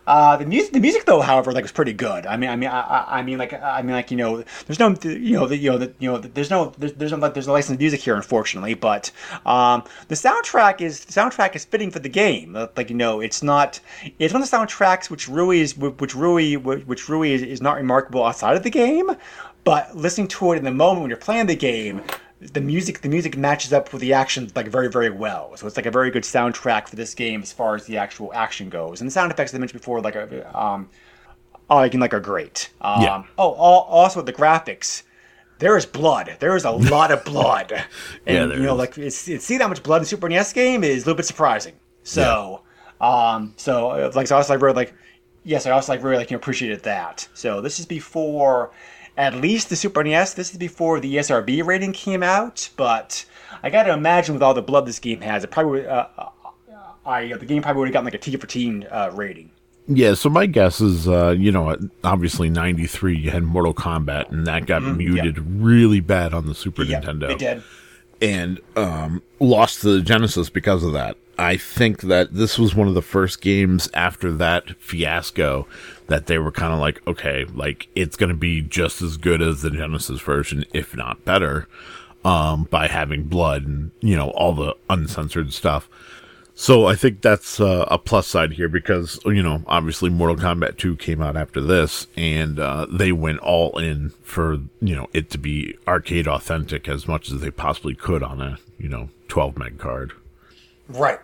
Uh, 0.06 0.38
the 0.38 0.46
music, 0.46 0.72
the 0.72 0.80
music 0.80 1.04
though, 1.04 1.20
however, 1.20 1.52
like 1.52 1.66
was 1.66 1.74
pretty 1.74 1.92
good. 1.92 2.26
I 2.26 2.38
mean, 2.38 2.50
I 2.50 2.56
mean, 2.56 2.70
I, 2.70 2.80
I- 2.80 3.18
I 3.20 3.22
mean, 3.24 3.38
like, 3.38 3.52
I 3.52 3.82
mean, 3.82 3.92
like, 3.92 4.10
you 4.10 4.16
know, 4.16 4.42
there's 4.66 4.80
no, 4.80 4.96
you 5.04 5.34
know, 5.38 5.48
the, 5.48 5.58
you 5.58 5.70
know, 5.70 5.78
the, 5.78 5.94
you 6.00 6.10
know, 6.10 6.18
there's 6.18 6.50
no, 6.50 6.74
there's, 6.78 6.94
there's 6.94 7.12
no, 7.12 7.28
there's 7.28 7.48
no 7.48 7.52
licensed 7.52 7.78
music 7.82 8.00
here, 8.00 8.16
unfortunately. 8.16 8.74
But 8.74 9.12
um, 9.46 9.84
the 10.08 10.16
soundtrack 10.16 10.80
is, 10.80 11.04
the 11.04 11.12
soundtrack 11.12 11.58
is 11.58 11.66
fitting 11.66 11.92
for 11.92 12.00
the 12.00 12.08
game. 12.08 12.54
Like, 12.78 12.90
you 12.90 12.96
know, 12.96 13.20
it's 13.20 13.44
not, 13.44 13.82
it's 14.18 14.34
one 14.34 14.42
of 14.42 14.50
the 14.50 14.56
soundtracks 14.56 15.10
which 15.10 15.28
really 15.28 15.60
is, 15.60 15.76
which 15.76 16.16
really, 16.16 16.56
which 16.56 17.10
really 17.10 17.34
is, 17.34 17.42
is 17.42 17.62
not 17.62 17.76
remarkable 17.76 18.24
outside 18.24 18.56
of 18.56 18.64
the 18.64 18.70
game. 18.70 19.10
But 19.68 19.98
listening 19.98 20.30
to 20.30 20.54
it 20.54 20.58
in 20.60 20.64
the 20.64 20.72
moment 20.72 21.02
when 21.02 21.10
you're 21.10 21.18
playing 21.18 21.48
the 21.48 21.56
game, 21.56 22.02
the 22.40 22.62
music 22.62 23.02
the 23.02 23.10
music 23.10 23.36
matches 23.36 23.74
up 23.74 23.92
with 23.92 24.02
the 24.02 24.14
action 24.14 24.50
like 24.56 24.70
very 24.70 24.90
very 24.90 25.10
well. 25.10 25.58
So 25.58 25.68
it's 25.68 25.76
like 25.76 25.86
a 25.86 25.92
very 25.92 26.10
good 26.10 26.24
soundtrack 26.24 26.88
for 26.88 26.96
this 26.96 27.14
game 27.14 27.42
as 27.42 27.52
far 27.52 27.76
as 27.76 27.86
the 27.86 27.98
actual 27.98 28.34
action 28.34 28.70
goes. 28.70 29.02
And 29.02 29.10
the 29.10 29.12
sound 29.12 29.30
effects 29.30 29.54
i 29.54 29.58
mentioned 29.58 29.82
before 29.82 30.00
like 30.00 30.16
um 30.56 30.90
like 31.70 31.94
like 31.96 32.14
are 32.14 32.22
great. 32.22 32.70
Um 32.80 33.02
Yeah. 33.02 33.24
oh 33.38 33.52
al- 33.56 33.88
also 34.00 34.22
the 34.22 34.32
graphics 34.32 35.04
there 35.60 35.76
is 35.76 35.86
blood. 35.86 36.38
There 36.40 36.56
is 36.56 36.64
a 36.64 36.72
lot 36.94 37.12
of 37.12 37.26
blood. 37.26 37.74
And 38.26 38.52
Yeah, 38.52 38.58
you 38.58 38.64
know 38.64 38.74
is. 38.76 38.80
like 38.80 38.98
it's, 38.98 39.28
it's 39.28 39.44
see 39.44 39.58
that 39.58 39.68
much 39.68 39.84
blood 39.84 40.02
in 40.02 40.06
super 40.06 40.30
nes 40.30 40.54
game 40.54 40.86
is 40.86 41.04
a 41.04 41.06
little 41.08 41.16
bit 41.16 41.26
surprising. 41.26 41.74
So 42.04 42.62
um 43.02 43.54
so 43.58 43.90
uh, 43.92 44.12
like 44.16 44.28
so 44.28 44.36
i 44.36 44.38
was 44.38 44.50
like 44.50 44.62
really 44.62 44.76
like 44.76 44.94
yes 45.44 45.68
i 45.68 45.72
also 45.72 45.92
like 45.92 46.02
really 46.04 46.18
like 46.18 46.32
you 46.32 46.36
know, 46.38 46.40
appreciated 46.40 46.84
that. 46.84 47.28
So 47.34 47.60
this 47.60 47.80
is 47.82 47.86
before 47.86 48.72
at 49.18 49.36
least 49.36 49.70
the 49.70 49.76
Super 49.76 50.04
NES. 50.04 50.34
This 50.36 50.52
is 50.52 50.58
before 50.58 51.00
the 51.00 51.16
ESRB 51.16 51.66
rating 51.66 51.92
came 51.94 52.24
out, 52.24 52.70
but 52.78 53.26
I 53.64 53.70
got 53.70 53.84
to 53.84 53.94
imagine 53.94 54.36
with 54.36 54.44
all 54.44 54.54
the 54.54 54.62
blood 54.62 54.86
this 54.86 55.00
game 55.00 55.22
has, 55.22 55.44
it 55.44 55.52
probably 55.52 55.86
uh, 55.86 56.06
uh, 56.18 56.30
I 57.06 57.34
the 57.34 57.46
game 57.46 57.62
probably 57.62 57.80
would 57.82 57.88
have 57.90 57.94
gotten 57.94 58.06
like 58.06 58.14
a 58.14 58.18
T 58.20 58.36
for 58.38 58.48
teen 58.48 58.86
uh, 58.92 59.12
rating. 59.14 59.52
Yeah, 59.90 60.16
so 60.16 60.30
my 60.30 60.48
guess 60.48 60.82
is, 60.82 61.08
uh, 61.08 61.30
you 61.30 61.50
know, 61.50 61.78
obviously 62.04 62.50
'93 62.50 63.18
you 63.18 63.32
had 63.32 63.44
Mortal 63.44 63.74
Kombat, 63.74 64.30
and 64.32 64.46
that 64.46 64.66
got 64.66 64.84
muted 64.84 65.40
really 65.40 66.02
bad 66.02 66.34
on 66.34 66.46
the 66.46 66.54
Super 66.54 66.84
Mm-hmm, 66.84 66.92
Yeah, 66.92 67.02
Nintendo. 67.02 67.28
they 67.30 67.36
did. 67.36 67.64
And 68.22 68.60
um, 68.76 69.22
lost 69.40 69.82
the 69.82 70.02
Genesis 70.02 70.50
because 70.50 70.84
of 70.84 70.94
that. 70.94 71.18
I 71.40 71.58
think 71.58 72.02
that 72.02 72.34
this 72.34 72.58
was 72.58 72.74
one 72.74 72.88
of 72.88 72.96
the 72.96 73.02
first 73.02 73.42
games 73.42 73.90
after 73.94 74.32
that 74.34 74.76
fiasco 74.82 75.68
that 76.08 76.26
they 76.26 76.40
were 76.40 76.52
kind 76.52 76.74
of 76.74 76.80
like, 76.80 77.06
okay, 77.06 77.46
like 77.54 77.90
it's 77.94 78.16
going 78.18 78.30
to 78.30 78.36
be 78.36 78.62
just 78.62 79.02
as 79.04 79.18
good 79.18 79.42
as 79.42 79.62
the 79.62 79.70
Genesis 79.70 80.20
version, 80.20 80.66
if 80.74 80.96
not 80.96 81.24
better, 81.26 81.68
um, 82.26 82.64
by 82.72 82.88
having 82.88 83.24
blood 83.24 83.68
and 83.68 83.92
you 84.02 84.16
know 84.16 84.32
all 84.32 84.54
the 84.54 84.76
uncensored 84.90 85.54
stuff. 85.54 85.88
So 86.60 86.88
I 86.88 86.96
think 86.96 87.22
that's 87.22 87.60
uh, 87.60 87.86
a 87.88 88.00
plus 88.00 88.26
side 88.26 88.54
here 88.54 88.68
because 88.68 89.20
you 89.26 89.44
know 89.44 89.62
obviously 89.68 90.10
Mortal 90.10 90.38
Kombat 90.38 90.78
2 90.78 90.96
came 90.96 91.22
out 91.22 91.38
after 91.38 91.62
this 91.62 92.08
and 92.18 92.60
uh, 92.60 92.88
they 92.90 93.12
went 93.12 93.38
all 93.42 93.78
in 93.78 94.10
for 94.24 94.54
you 94.82 94.96
know 94.96 95.08
it 95.14 95.30
to 95.30 95.38
be 95.38 95.78
arcade 95.88 96.28
authentic 96.28 96.90
as 96.90 97.08
much 97.08 97.32
as 97.32 97.42
they 97.42 97.52
possibly 97.52 97.94
could 97.94 98.24
on 98.24 98.42
a 98.42 98.58
you 98.80 98.90
know 98.90 99.10
12 99.28 99.56
meg 99.56 99.78
card. 99.78 100.14
Right. 100.90 101.20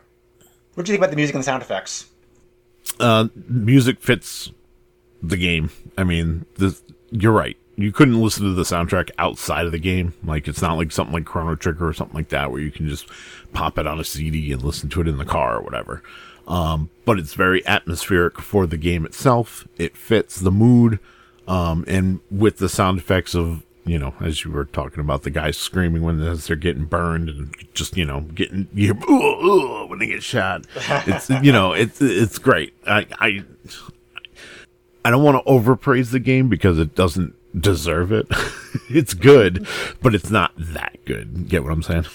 What 0.75 0.85
do 0.85 0.91
you 0.91 0.93
think 0.93 0.99
about 0.99 1.09
the 1.09 1.15
music 1.15 1.33
and 1.33 1.41
the 1.41 1.45
sound 1.45 1.63
effects? 1.63 2.05
Uh, 2.99 3.29
music 3.49 4.01
fits 4.01 4.51
the 5.23 5.37
game. 5.37 5.71
I 5.97 6.03
mean, 6.03 6.45
this, 6.57 6.83
you're 7.09 7.31
right. 7.31 7.57
You 7.75 7.91
couldn't 7.91 8.21
listen 8.21 8.43
to 8.43 8.53
the 8.53 8.63
soundtrack 8.63 9.09
outside 9.17 9.65
of 9.65 9.71
the 9.71 9.79
game. 9.79 10.13
Like 10.23 10.47
it's 10.47 10.62
not 10.62 10.77
like 10.77 10.91
something 10.91 11.13
like 11.13 11.25
Chrono 11.25 11.55
Trigger 11.55 11.88
or 11.88 11.93
something 11.93 12.15
like 12.15 12.29
that 12.29 12.51
where 12.51 12.62
you 12.62 12.71
can 12.71 12.88
just 12.88 13.07
pop 13.51 13.77
it 13.77 13.88
on 13.88 13.99
a 13.99 14.03
CD 14.03 14.51
and 14.51 14.62
listen 14.62 14.89
to 14.89 15.01
it 15.01 15.07
in 15.07 15.17
the 15.17 15.25
car 15.25 15.57
or 15.57 15.62
whatever. 15.62 16.03
Um, 16.47 16.89
but 17.05 17.19
it's 17.19 17.33
very 17.33 17.65
atmospheric 17.65 18.39
for 18.39 18.67
the 18.67 18.77
game 18.77 19.05
itself. 19.05 19.67
It 19.77 19.95
fits 19.95 20.39
the 20.39 20.51
mood. 20.51 20.99
Um, 21.47 21.83
and 21.88 22.19
with 22.29 22.57
the 22.57 22.69
sound 22.69 22.99
effects 22.99 23.33
of, 23.36 23.63
you 23.86 23.99
know, 23.99 24.13
as 24.21 24.45
you 24.45 24.51
were 24.51 24.65
talking 24.65 25.01
about 25.01 25.23
the 25.23 25.29
guys 25.29 25.57
screaming 25.57 26.03
when 26.03 26.19
they're 26.19 26.55
getting 26.55 26.86
burned 26.86 27.27
and 27.27 27.53
just, 27.73 27.97
you 27.97 28.05
know, 28.05 28.21
getting, 28.21 28.67
you 28.73 28.93
hear, 28.93 29.03
"Ooh, 29.09 29.45
ooh," 29.45 29.88
when 29.88 29.99
they 29.99 30.07
get 30.07 30.23
shot. 30.23 30.65
It's, 31.05 31.29
you 31.29 31.51
know, 31.51 31.73
it's, 31.73 32.01
it's 32.01 32.38
great. 32.39 32.73
I, 32.88 33.05
I, 33.19 33.43
I 35.03 35.12
don't 35.12 35.23
want 35.23 35.43
to 35.43 35.51
overpraise 35.51 36.12
the 36.12 36.19
game 36.19 36.47
because 36.47 36.79
it 36.79 36.95
doesn't 36.95 37.36
deserve 37.57 38.11
it. 38.11 38.27
it's 38.89 39.13
good, 39.13 39.67
but 40.01 40.15
it's 40.15 40.29
not 40.29 40.51
that 40.57 40.97
good. 41.05 41.47
Get 41.49 41.63
what 41.63 41.71
I'm 41.71 41.83
saying? 41.83 42.05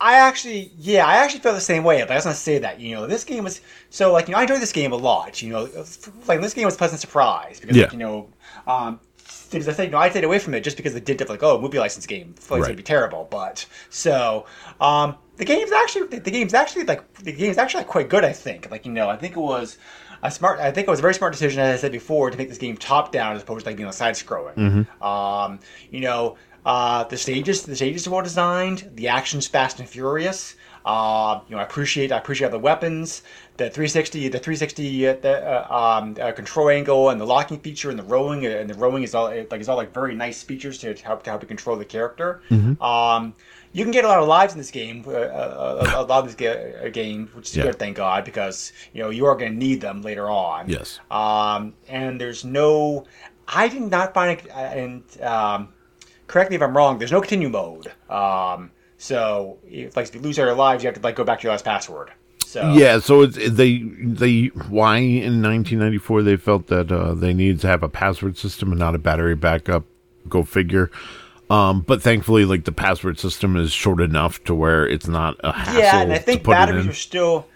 I 0.00 0.14
actually, 0.14 0.72
yeah, 0.78 1.06
I 1.06 1.14
actually 1.18 1.40
felt 1.40 1.54
the 1.54 1.60
same 1.60 1.84
way. 1.84 2.00
But 2.02 2.10
I 2.10 2.14
was 2.16 2.24
gonna 2.24 2.34
say 2.34 2.58
that, 2.58 2.80
you 2.80 2.94
know, 2.94 3.06
this 3.06 3.22
game 3.22 3.44
was 3.44 3.60
so 3.90 4.12
like, 4.12 4.26
you 4.26 4.32
know, 4.32 4.38
I 4.38 4.42
enjoyed 4.42 4.60
this 4.60 4.72
game 4.72 4.92
a 4.92 4.96
lot. 4.96 5.40
You 5.40 5.50
know, 5.50 5.68
like 6.26 6.40
this 6.40 6.54
game 6.54 6.64
was 6.64 6.74
a 6.74 6.78
pleasant 6.78 7.00
surprise 7.00 7.60
because, 7.60 7.76
Yeah. 7.76 7.84
like, 7.84 7.92
you 7.92 7.98
know, 8.00 8.28
um, 8.66 8.98
because 9.52 9.68
I 9.68 9.72
think, 9.72 9.88
you 9.88 9.92
know, 9.92 9.98
I 9.98 10.10
stayed 10.10 10.24
away 10.24 10.40
from 10.40 10.54
it 10.54 10.64
just 10.64 10.76
because 10.76 10.96
it 10.96 11.04
did 11.04 11.28
like, 11.28 11.42
oh, 11.44 11.60
movie 11.60 11.78
license 11.78 12.06
game, 12.06 12.34
it's 12.36 12.50
Right. 12.50 12.62
gonna 12.62 12.74
be 12.74 12.82
terrible. 12.82 13.28
But 13.30 13.64
so, 13.90 14.46
um, 14.80 15.14
the 15.36 15.44
game's 15.44 15.70
actually, 15.70 16.06
the 16.18 16.30
game's 16.30 16.52
actually 16.54 16.84
like, 16.84 17.14
the 17.22 17.32
game's 17.32 17.56
actually 17.58 17.80
like, 17.80 17.88
quite 17.88 18.08
good. 18.08 18.24
I 18.24 18.32
think, 18.32 18.70
like, 18.72 18.84
you 18.84 18.92
know, 18.92 19.08
I 19.08 19.16
think 19.16 19.36
it 19.36 19.40
was. 19.40 19.78
A 20.22 20.30
smart, 20.30 20.60
I 20.60 20.70
think 20.70 20.86
it 20.86 20.90
was 20.90 21.00
a 21.00 21.02
very 21.02 21.14
smart 21.14 21.32
decision, 21.32 21.60
as 21.60 21.78
I 21.78 21.80
said 21.80 21.92
before, 21.92 22.30
to 22.30 22.38
make 22.38 22.48
this 22.48 22.58
game 22.58 22.76
top 22.76 23.10
down 23.10 23.34
as 23.34 23.42
opposed 23.42 23.64
to 23.64 23.70
like 23.70 23.76
being 23.76 23.88
a 23.88 23.92
side 23.92 24.14
scrolling. 24.14 24.56
Um, 25.02 25.58
you 25.90 26.00
know, 26.00 26.36
uh, 26.64 27.02
the 27.04 27.16
stages, 27.16 27.62
the 27.64 27.74
stages 27.74 28.06
are 28.06 28.10
well 28.10 28.22
designed. 28.22 28.90
The 28.94 29.08
action's 29.08 29.48
fast 29.48 29.80
and 29.80 29.88
furious. 29.88 30.54
Uh, 30.84 31.40
you 31.48 31.54
know, 31.54 31.60
I 31.60 31.64
appreciate, 31.64 32.10
I 32.12 32.18
appreciate 32.18 32.50
the 32.50 32.58
weapons, 32.58 33.22
the 33.56 33.64
360, 33.70 34.28
the 34.28 34.38
360 34.38 35.08
uh, 35.08 35.14
the, 35.22 35.72
uh, 35.72 36.00
um, 36.00 36.16
uh, 36.20 36.32
control 36.32 36.68
angle, 36.70 37.10
and 37.10 37.20
the 37.20 37.26
locking 37.26 37.58
feature, 37.60 37.90
and 37.90 37.98
the 37.98 38.02
rolling, 38.04 38.46
and 38.46 38.68
the 38.68 38.74
rolling 38.74 39.02
is 39.04 39.14
all 39.14 39.26
like 39.26 39.60
is 39.60 39.68
all 39.68 39.76
like 39.76 39.92
very 39.94 40.14
nice 40.14 40.42
features 40.42 40.78
to, 40.78 40.92
to 40.94 41.04
help 41.04 41.22
to 41.24 41.30
help 41.30 41.42
you 41.42 41.48
control 41.48 41.76
the 41.76 41.84
character. 41.84 42.42
Um, 42.80 43.34
you 43.72 43.84
can 43.84 43.92
get 43.92 44.04
a 44.04 44.08
lot 44.08 44.18
of 44.18 44.28
lives 44.28 44.52
in 44.52 44.58
this 44.58 44.70
game, 44.70 45.02
uh, 45.06 45.10
uh, 45.10 45.86
a, 45.96 46.00
a 46.00 46.04
lot 46.04 46.20
of 46.20 46.26
this 46.26 46.34
ga- 46.34 46.86
uh, 46.86 46.88
game, 46.90 47.28
which 47.34 47.50
is 47.50 47.56
Yeah. 47.56 47.64
good, 47.64 47.78
thank 47.78 47.96
God, 47.96 48.24
because 48.24 48.72
you 48.92 49.02
know 49.02 49.10
you 49.10 49.26
are 49.26 49.34
going 49.36 49.52
to 49.52 49.58
need 49.58 49.80
them 49.80 50.02
later 50.02 50.28
on. 50.28 50.68
Yes. 50.68 51.00
Um, 51.10 51.74
and 51.88 52.20
there's 52.20 52.44
no, 52.44 53.04
I 53.48 53.68
did 53.68 53.82
not 53.82 54.12
find 54.14 54.38
it, 54.38 54.46
and 54.54 55.02
um, 55.22 55.68
correct 56.26 56.50
me 56.50 56.56
if 56.56 56.62
I'm 56.62 56.76
wrong. 56.76 56.98
There's 56.98 57.12
no 57.12 57.20
continue 57.20 57.48
mode. 57.48 57.90
Um, 58.10 58.70
so 58.98 59.58
if 59.66 59.96
like 59.96 60.08
if 60.08 60.14
you 60.14 60.20
lose 60.20 60.38
all 60.38 60.46
your 60.46 60.54
lives, 60.54 60.82
you 60.82 60.88
have 60.88 60.94
to 60.96 61.02
like 61.02 61.16
go 61.16 61.24
back 61.24 61.40
to 61.40 61.44
your 61.44 61.52
last 61.52 61.64
password. 61.64 62.12
So 62.44 62.70
Yeah, 62.74 62.98
so 62.98 63.22
it's 63.22 63.36
they 63.50 63.78
they 63.78 64.46
why 64.68 64.98
in 64.98 65.40
1994 65.42 66.22
they 66.22 66.36
felt 66.36 66.66
that 66.66 66.92
uh, 66.92 67.14
they 67.14 67.32
needed 67.32 67.60
to 67.62 67.66
have 67.68 67.82
a 67.82 67.88
password 67.88 68.36
system 68.36 68.70
and 68.72 68.78
not 68.78 68.94
a 68.94 68.98
battery 68.98 69.34
backup. 69.34 69.84
Go 70.28 70.44
figure. 70.44 70.90
Um, 71.52 71.82
but 71.82 72.00
thankfully, 72.00 72.46
like 72.46 72.64
the 72.64 72.72
password 72.72 73.18
system 73.18 73.56
is 73.56 73.72
short 73.72 74.00
enough 74.00 74.42
to 74.44 74.54
where 74.54 74.88
it's 74.88 75.06
not 75.06 75.36
a 75.44 75.52
hassle. 75.52 75.80
yeah, 75.80 76.00
and 76.00 76.12
I 76.12 76.18
think 76.18 76.44
batteries 76.44 76.86
are 76.86 76.94
still. 76.94 77.46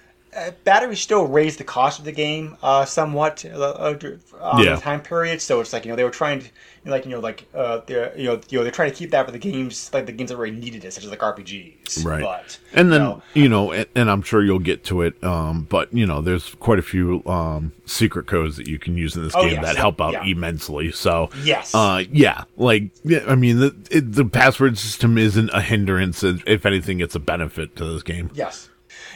Batteries 0.64 1.00
still 1.00 1.26
raise 1.26 1.56
the 1.56 1.64
cost 1.64 1.98
of 1.98 2.04
the 2.04 2.12
game 2.12 2.56
uh, 2.62 2.84
somewhat 2.84 3.44
uh, 3.44 3.58
uh, 3.58 3.98
on 4.40 4.62
Yeah. 4.64 4.74
the 4.76 4.80
time 4.80 5.00
period. 5.00 5.40
So 5.40 5.60
it's 5.60 5.72
like 5.72 5.84
you 5.84 5.90
know 5.90 5.96
they 5.96 6.04
were 6.04 6.10
trying 6.10 6.40
to 6.40 6.48
like 6.84 7.04
you 7.04 7.10
know 7.10 7.20
like 7.20 7.48
uh, 7.54 7.80
they're 7.86 8.16
you 8.16 8.24
know 8.26 8.40
you 8.48 8.58
know 8.58 8.62
they're 8.62 8.70
trying 8.72 8.90
to 8.90 8.96
keep 8.96 9.10
that 9.10 9.26
for 9.26 9.32
the 9.32 9.38
games 9.38 9.90
like 9.92 10.06
the 10.06 10.12
games 10.12 10.30
that 10.30 10.36
really 10.36 10.54
needed 10.56 10.84
it, 10.84 10.92
such 10.92 11.04
as 11.04 11.10
like 11.10 11.20
RPGs. 11.20 12.04
Right. 12.04 12.22
But 12.22 12.58
and 12.72 12.92
then 12.92 13.00
you 13.00 13.06
know, 13.06 13.22
you 13.34 13.48
know, 13.48 13.72
and, 13.72 13.86
and 13.94 14.10
I'm 14.10 14.22
sure 14.22 14.42
you'll 14.44 14.58
get 14.58 14.84
to 14.84 15.02
it. 15.02 15.22
Um, 15.24 15.62
but 15.68 15.92
you 15.92 16.06
know, 16.06 16.20
there's 16.20 16.54
quite 16.56 16.78
a 16.78 16.82
few 16.82 17.22
um 17.26 17.72
secret 17.86 18.26
codes 18.26 18.56
that 18.56 18.66
you 18.68 18.78
can 18.78 18.96
use 18.96 19.16
in 19.16 19.22
this 19.24 19.32
Oh, 19.34 19.42
game 19.42 19.54
yes. 19.54 19.64
that 19.64 19.76
help 19.76 20.00
out 20.00 20.12
Yeah. 20.12 20.24
immensely. 20.24 20.92
So 20.92 21.30
Yes. 21.42 21.74
uh, 21.74 22.04
yeah, 22.12 22.44
like 22.56 22.90
yeah, 23.04 23.24
I 23.26 23.34
mean, 23.34 23.58
the 23.58 23.74
it, 23.90 24.12
the 24.12 24.24
password 24.24 24.76
system 24.78 25.16
isn't 25.18 25.50
a 25.52 25.60
hindrance. 25.62 26.22
If 26.22 26.66
anything, 26.66 27.00
it's 27.00 27.14
a 27.14 27.20
benefit 27.20 27.74
to 27.76 27.84
this 27.84 28.02
game. 28.02 28.30
Yes. 28.34 28.68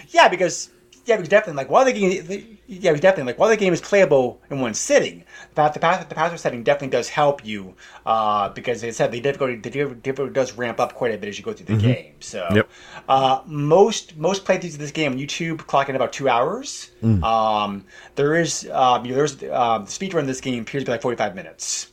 Yeah, 0.09 0.29
because 0.29 0.71
yeah, 1.11 1.17
because 1.17 1.29
definitely 1.29 1.59
like 1.59 1.71
while 1.71 1.85
the 1.85 1.93
game, 1.93 2.25
the, 2.25 2.45
yeah, 2.69 2.93
definitely 2.93 3.25
like 3.25 3.39
while 3.39 3.49
the 3.49 3.57
game 3.57 3.73
is 3.73 3.81
playable 3.81 4.41
in 4.49 4.61
one 4.61 4.75
sitting, 4.75 5.25
the 5.57 5.69
the, 5.69 5.81
pass, 5.81 6.05
the 6.05 6.15
password 6.15 6.39
setting 6.39 6.63
definitely 6.63 6.89
does 6.97 7.09
help 7.09 7.45
you 7.45 7.75
uh, 8.07 8.49
because 8.51 8.81
they 8.81 8.93
said 8.93 9.11
the 9.11 9.21
difficulty 9.21 9.57
the 9.57 9.71
difficulty 9.71 10.33
does 10.33 10.53
ramp 10.53 10.79
up 10.79 10.95
quite 10.95 11.13
a 11.13 11.19
bit 11.19 11.29
as 11.29 11.37
you 11.37 11.45
go 11.45 11.53
through 11.53 11.67
the 11.67 11.83
game. 11.83 12.15
So 12.21 12.41
Mm-hmm. 12.41 12.57
Yep. 12.57 12.69
uh, 13.09 13.43
most 13.47 14.17
most 14.17 14.45
playthroughs 14.45 14.75
of 14.75 14.79
this 14.79 14.93
game 14.93 15.13
on 15.13 15.19
YouTube 15.19 15.59
clock 15.67 15.89
in 15.89 15.97
about 15.97 16.13
two 16.13 16.29
hours. 16.29 16.91
Mm. 17.03 17.23
Um, 17.25 17.85
there 18.15 18.37
is 18.37 18.69
um, 18.71 19.05
you 19.05 19.11
know, 19.11 19.17
there's 19.17 19.43
um, 19.51 19.85
the 19.87 19.91
speed 19.91 20.15
run 20.15 20.25
of 20.25 20.29
this 20.29 20.41
game 20.41 20.63
appears 20.63 20.85
to 20.85 20.87
be 20.87 20.93
like 20.93 21.03
forty 21.03 21.17
five 21.17 21.35
minutes. 21.35 21.91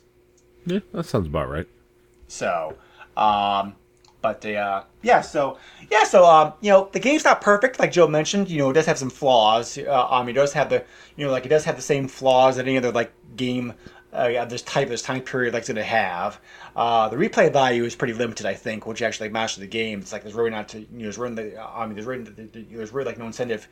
Yeah, 0.65 0.79
that 0.93 1.05
sounds 1.05 1.27
about 1.27 1.49
right. 1.49 1.67
So, 2.27 2.77
um, 3.15 3.75
but 4.27 4.45
uh, 4.45 4.83
yeah, 5.03 5.21
so 5.21 5.57
yeah, 5.89 6.03
so 6.03 6.25
um, 6.25 6.53
you 6.61 6.69
know, 6.71 6.89
the 6.91 6.99
game's 6.99 7.23
not 7.23 7.41
perfect, 7.41 7.79
like 7.79 7.91
Joe 7.91 8.07
mentioned. 8.07 8.49
You 8.49 8.59
know, 8.59 8.69
it 8.71 8.73
does 8.73 8.85
have 8.85 8.97
some 8.97 9.09
flaws. 9.09 9.77
Uh, 9.77 10.07
um, 10.09 10.27
it 10.27 10.33
does 10.33 10.53
have 10.53 10.69
the 10.69 10.83
you 11.15 11.25
know, 11.25 11.31
like 11.31 11.45
it 11.45 11.49
does 11.49 11.63
have 11.65 11.75
the 11.75 11.81
same 11.81 12.07
flaws 12.07 12.57
that 12.57 12.67
any 12.67 12.77
other 12.77 12.91
like 12.91 13.11
game 13.35 13.73
uh, 14.13 14.33
of 14.37 14.49
this 14.49 14.61
type, 14.63 14.89
this 14.89 15.01
time 15.01 15.21
period, 15.21 15.53
like 15.53 15.61
it's 15.61 15.69
going 15.69 15.75
to 15.77 15.83
have. 15.83 16.39
Uh, 16.75 17.07
the 17.09 17.15
replay 17.15 17.51
value 17.51 17.83
is 17.85 17.95
pretty 17.95 18.13
limited, 18.13 18.45
I 18.45 18.53
think. 18.53 18.85
Once 18.85 18.99
you 18.99 19.05
actually 19.05 19.27
like, 19.27 19.33
master 19.33 19.61
the 19.61 19.67
game, 19.67 19.99
it's 19.99 20.11
like 20.11 20.23
there's 20.23 20.35
really 20.35 20.49
not 20.49 20.67
to 20.69 20.79
you 20.79 20.87
know, 20.91 21.03
there's 21.03 21.17
really 21.17 21.35
the, 21.35 21.61
I 21.61 21.85
mean, 21.85 21.95
there's 21.95 22.05
really 22.07 22.23
there's 22.23 22.91
really 22.91 23.05
like 23.07 23.17
no 23.17 23.25
incentive, 23.27 23.67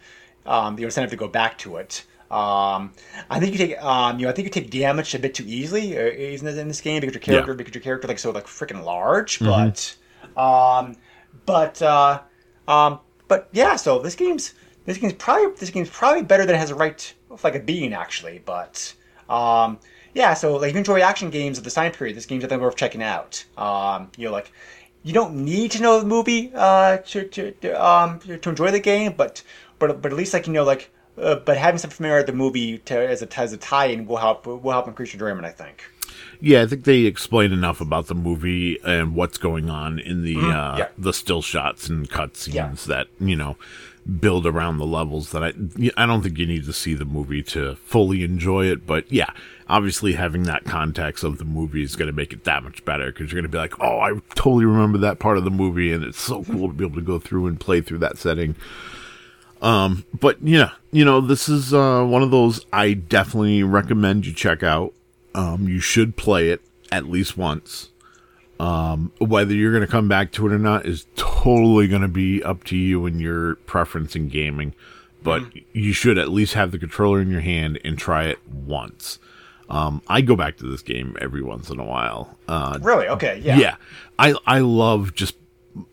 um, 0.45 0.75
the 0.75 0.83
incentive 0.83 1.11
to 1.11 1.17
go 1.17 1.27
back 1.27 1.57
to 1.59 1.77
it. 1.77 2.05
Um, 2.31 2.93
I 3.29 3.39
think 3.39 3.51
you 3.53 3.59
take, 3.59 3.81
um, 3.83 4.17
you 4.19 4.25
know, 4.25 4.31
I 4.31 4.33
think 4.33 4.45
you 4.45 4.49
take 4.51 4.71
damage 4.71 5.13
a 5.13 5.19
bit 5.19 5.35
too 5.35 5.45
easily, 5.45 5.95
uh, 5.95 6.01
isn't 6.01 6.47
it, 6.47 6.57
in 6.57 6.67
this 6.67 6.81
game 6.81 6.99
because 6.99 7.13
your 7.13 7.21
character, 7.21 7.51
Yeah. 7.51 7.57
because 7.57 7.75
your 7.75 7.83
character 7.83 8.07
like 8.07 8.17
so 8.19 8.31
like 8.31 8.47
freaking 8.47 8.83
large, 8.83 9.39
but, 9.39 9.95
um, 10.37 10.95
but, 11.45 11.81
uh, 11.81 12.21
um, 12.67 12.99
but 13.27 13.49
yeah. 13.51 13.75
So 13.75 13.99
this 13.99 14.15
game's 14.15 14.53
this 14.85 14.97
game's 14.97 15.13
probably 15.13 15.55
this 15.55 15.69
game's 15.69 15.89
probably 15.89 16.23
better 16.23 16.45
than 16.45 16.55
it 16.55 16.59
has 16.59 16.71
a 16.71 16.75
right 16.75 17.13
like 17.43 17.55
a 17.55 17.59
being 17.59 17.93
actually, 17.93 18.41
but, 18.45 18.93
um, 19.29 19.79
yeah. 20.13 20.33
So 20.33 20.55
like 20.55 20.69
if 20.69 20.73
you 20.73 20.79
enjoy 20.79 21.01
action 21.01 21.29
games 21.29 21.57
of 21.57 21.63
this 21.63 21.73
time 21.73 21.91
period, 21.91 22.15
this 22.15 22.25
game's 22.25 22.43
definitely 22.43 22.65
worth 22.65 22.75
checking 22.75 23.03
out. 23.03 23.43
Um, 23.57 24.11
you 24.17 24.25
know, 24.25 24.31
like 24.31 24.51
you 25.03 25.13
don't 25.13 25.35
need 25.35 25.71
to 25.71 25.81
know 25.81 25.99
the 25.99 26.05
movie 26.05 26.51
uh, 26.55 26.97
to, 26.97 27.27
to, 27.27 27.51
to 27.51 27.85
um 27.85 28.19
to 28.19 28.49
enjoy 28.49 28.71
the 28.71 28.79
game, 28.79 29.13
but 29.15 29.43
but 29.79 30.01
but 30.01 30.11
at 30.11 30.17
least 30.17 30.33
like 30.33 30.47
you 30.47 30.53
know 30.53 30.63
like 30.63 30.91
uh, 31.17 31.35
but 31.35 31.57
having 31.57 31.77
some 31.77 31.89
familiarity 31.89 32.25
with 32.25 32.33
the 32.33 32.37
movie 32.37 32.77
to, 32.79 32.97
as 32.97 33.21
a 33.21 33.39
as 33.39 33.53
a 33.53 33.57
tie-in 33.57 34.05
will 34.05 34.17
help 34.17 34.45
will 34.47 34.71
help 34.71 34.87
increase 34.87 35.13
your 35.13 35.29
enjoyment. 35.29 35.45
I 35.45 35.51
think. 35.51 35.83
Yeah, 36.47 36.61
I 36.61 36.67
think 36.67 36.83
they 36.83 37.01
explain 37.05 37.51
enough 37.51 37.81
about 37.81 38.05
the 38.05 38.13
movie 38.13 38.77
and 38.85 39.15
what's 39.15 39.39
going 39.39 39.69
on 39.69 39.97
in 39.97 40.23
the 40.23 40.35
uh, 40.37 40.39
Mm-hmm. 40.39 40.77
yeah. 40.77 40.87
the 40.97 41.11
still 41.13 41.41
shots 41.41 41.89
and 41.89 42.07
cutscenes 42.09 42.53
Yeah. 42.53 42.69
that 42.87 43.07
you 43.19 43.35
know 43.35 43.57
build 44.19 44.45
around 44.45 44.77
the 44.77 44.85
levels. 44.85 45.31
That 45.31 45.41
I 45.43 45.53
I 45.97 46.05
don't 46.05 46.21
think 46.21 46.37
you 46.37 46.45
need 46.45 46.65
to 46.65 46.73
see 46.73 46.93
the 46.93 47.03
movie 47.05 47.41
to 47.43 47.75
fully 47.77 48.23
enjoy 48.23 48.65
it, 48.67 48.85
but 48.85 49.11
yeah, 49.11 49.31
obviously 49.67 50.13
having 50.13 50.43
that 50.43 50.65
context 50.65 51.23
of 51.23 51.39
the 51.39 51.45
movie 51.45 51.81
is 51.81 51.95
going 51.95 52.07
to 52.11 52.13
make 52.15 52.31
it 52.31 52.43
that 52.43 52.63
much 52.63 52.85
better 52.85 53.07
because 53.11 53.31
you're 53.31 53.41
going 53.41 53.51
to 53.51 53.55
be 53.55 53.57
like, 53.57 53.73
oh, 53.81 53.99
I 53.99 54.11
totally 54.35 54.65
remember 54.65 54.99
that 54.99 55.17
part 55.17 55.39
of 55.39 55.45
the 55.45 55.49
movie, 55.51 55.91
and 55.91 56.03
it's 56.03 56.21
so 56.21 56.43
cool 56.43 56.67
to 56.67 56.73
be 56.75 56.85
able 56.85 56.97
to 56.97 57.01
go 57.01 57.17
through 57.17 57.47
and 57.47 57.59
play 57.59 57.81
through 57.81 57.97
that 57.99 58.19
setting. 58.19 58.55
Um, 59.61 60.05
but 60.19 60.37
yeah, 60.43 60.71
you 60.91 61.05
know, 61.05 61.21
this 61.21 61.49
is 61.49 61.73
uh, 61.73 62.03
one 62.03 62.21
of 62.21 62.29
those 62.29 62.63
I 62.71 62.93
definitely 62.93 63.63
recommend 63.63 64.27
you 64.27 64.33
check 64.33 64.61
out. 64.61 64.93
Um, 65.35 65.67
you 65.67 65.79
should 65.79 66.15
play 66.15 66.49
it 66.49 66.61
at 66.91 67.05
least 67.09 67.37
once. 67.37 67.89
Um, 68.59 69.11
whether 69.19 69.53
you're 69.53 69.71
going 69.73 69.85
to 69.85 69.91
come 69.91 70.07
back 70.07 70.31
to 70.33 70.47
it 70.47 70.53
or 70.53 70.57
not 70.59 70.85
is 70.85 71.07
totally 71.15 71.87
going 71.87 72.03
to 72.03 72.07
be 72.07 72.41
up 72.41 72.63
to 72.65 72.77
you 72.77 73.05
and 73.05 73.19
your 73.19 73.55
preference 73.55 74.15
in 74.15 74.29
gaming. 74.29 74.73
But 75.23 75.43
you 75.73 75.91
should 75.91 76.17
at 76.17 76.29
least 76.29 76.53
have 76.53 76.71
the 76.71 76.79
controller 76.79 77.19
in 77.19 77.29
your 77.31 77.41
hand 77.41 77.79
and 77.83 77.97
try 77.97 78.25
it 78.25 78.39
once. 78.47 79.19
Um, 79.69 80.01
I 80.07 80.21
go 80.21 80.35
back 80.35 80.57
to 80.57 80.65
this 80.69 80.83
game 80.83 81.17
every 81.19 81.41
once 81.41 81.69
in 81.71 81.79
a 81.79 81.83
while. 81.83 82.37
Uh, 82.47 82.77
Really? 82.81 83.07
Okay. 83.07 83.41
Yeah. 83.43 83.57
yeah. 83.57 83.75
I 84.19 84.35
I 84.45 84.59
love 84.59 85.15
just 85.15 85.35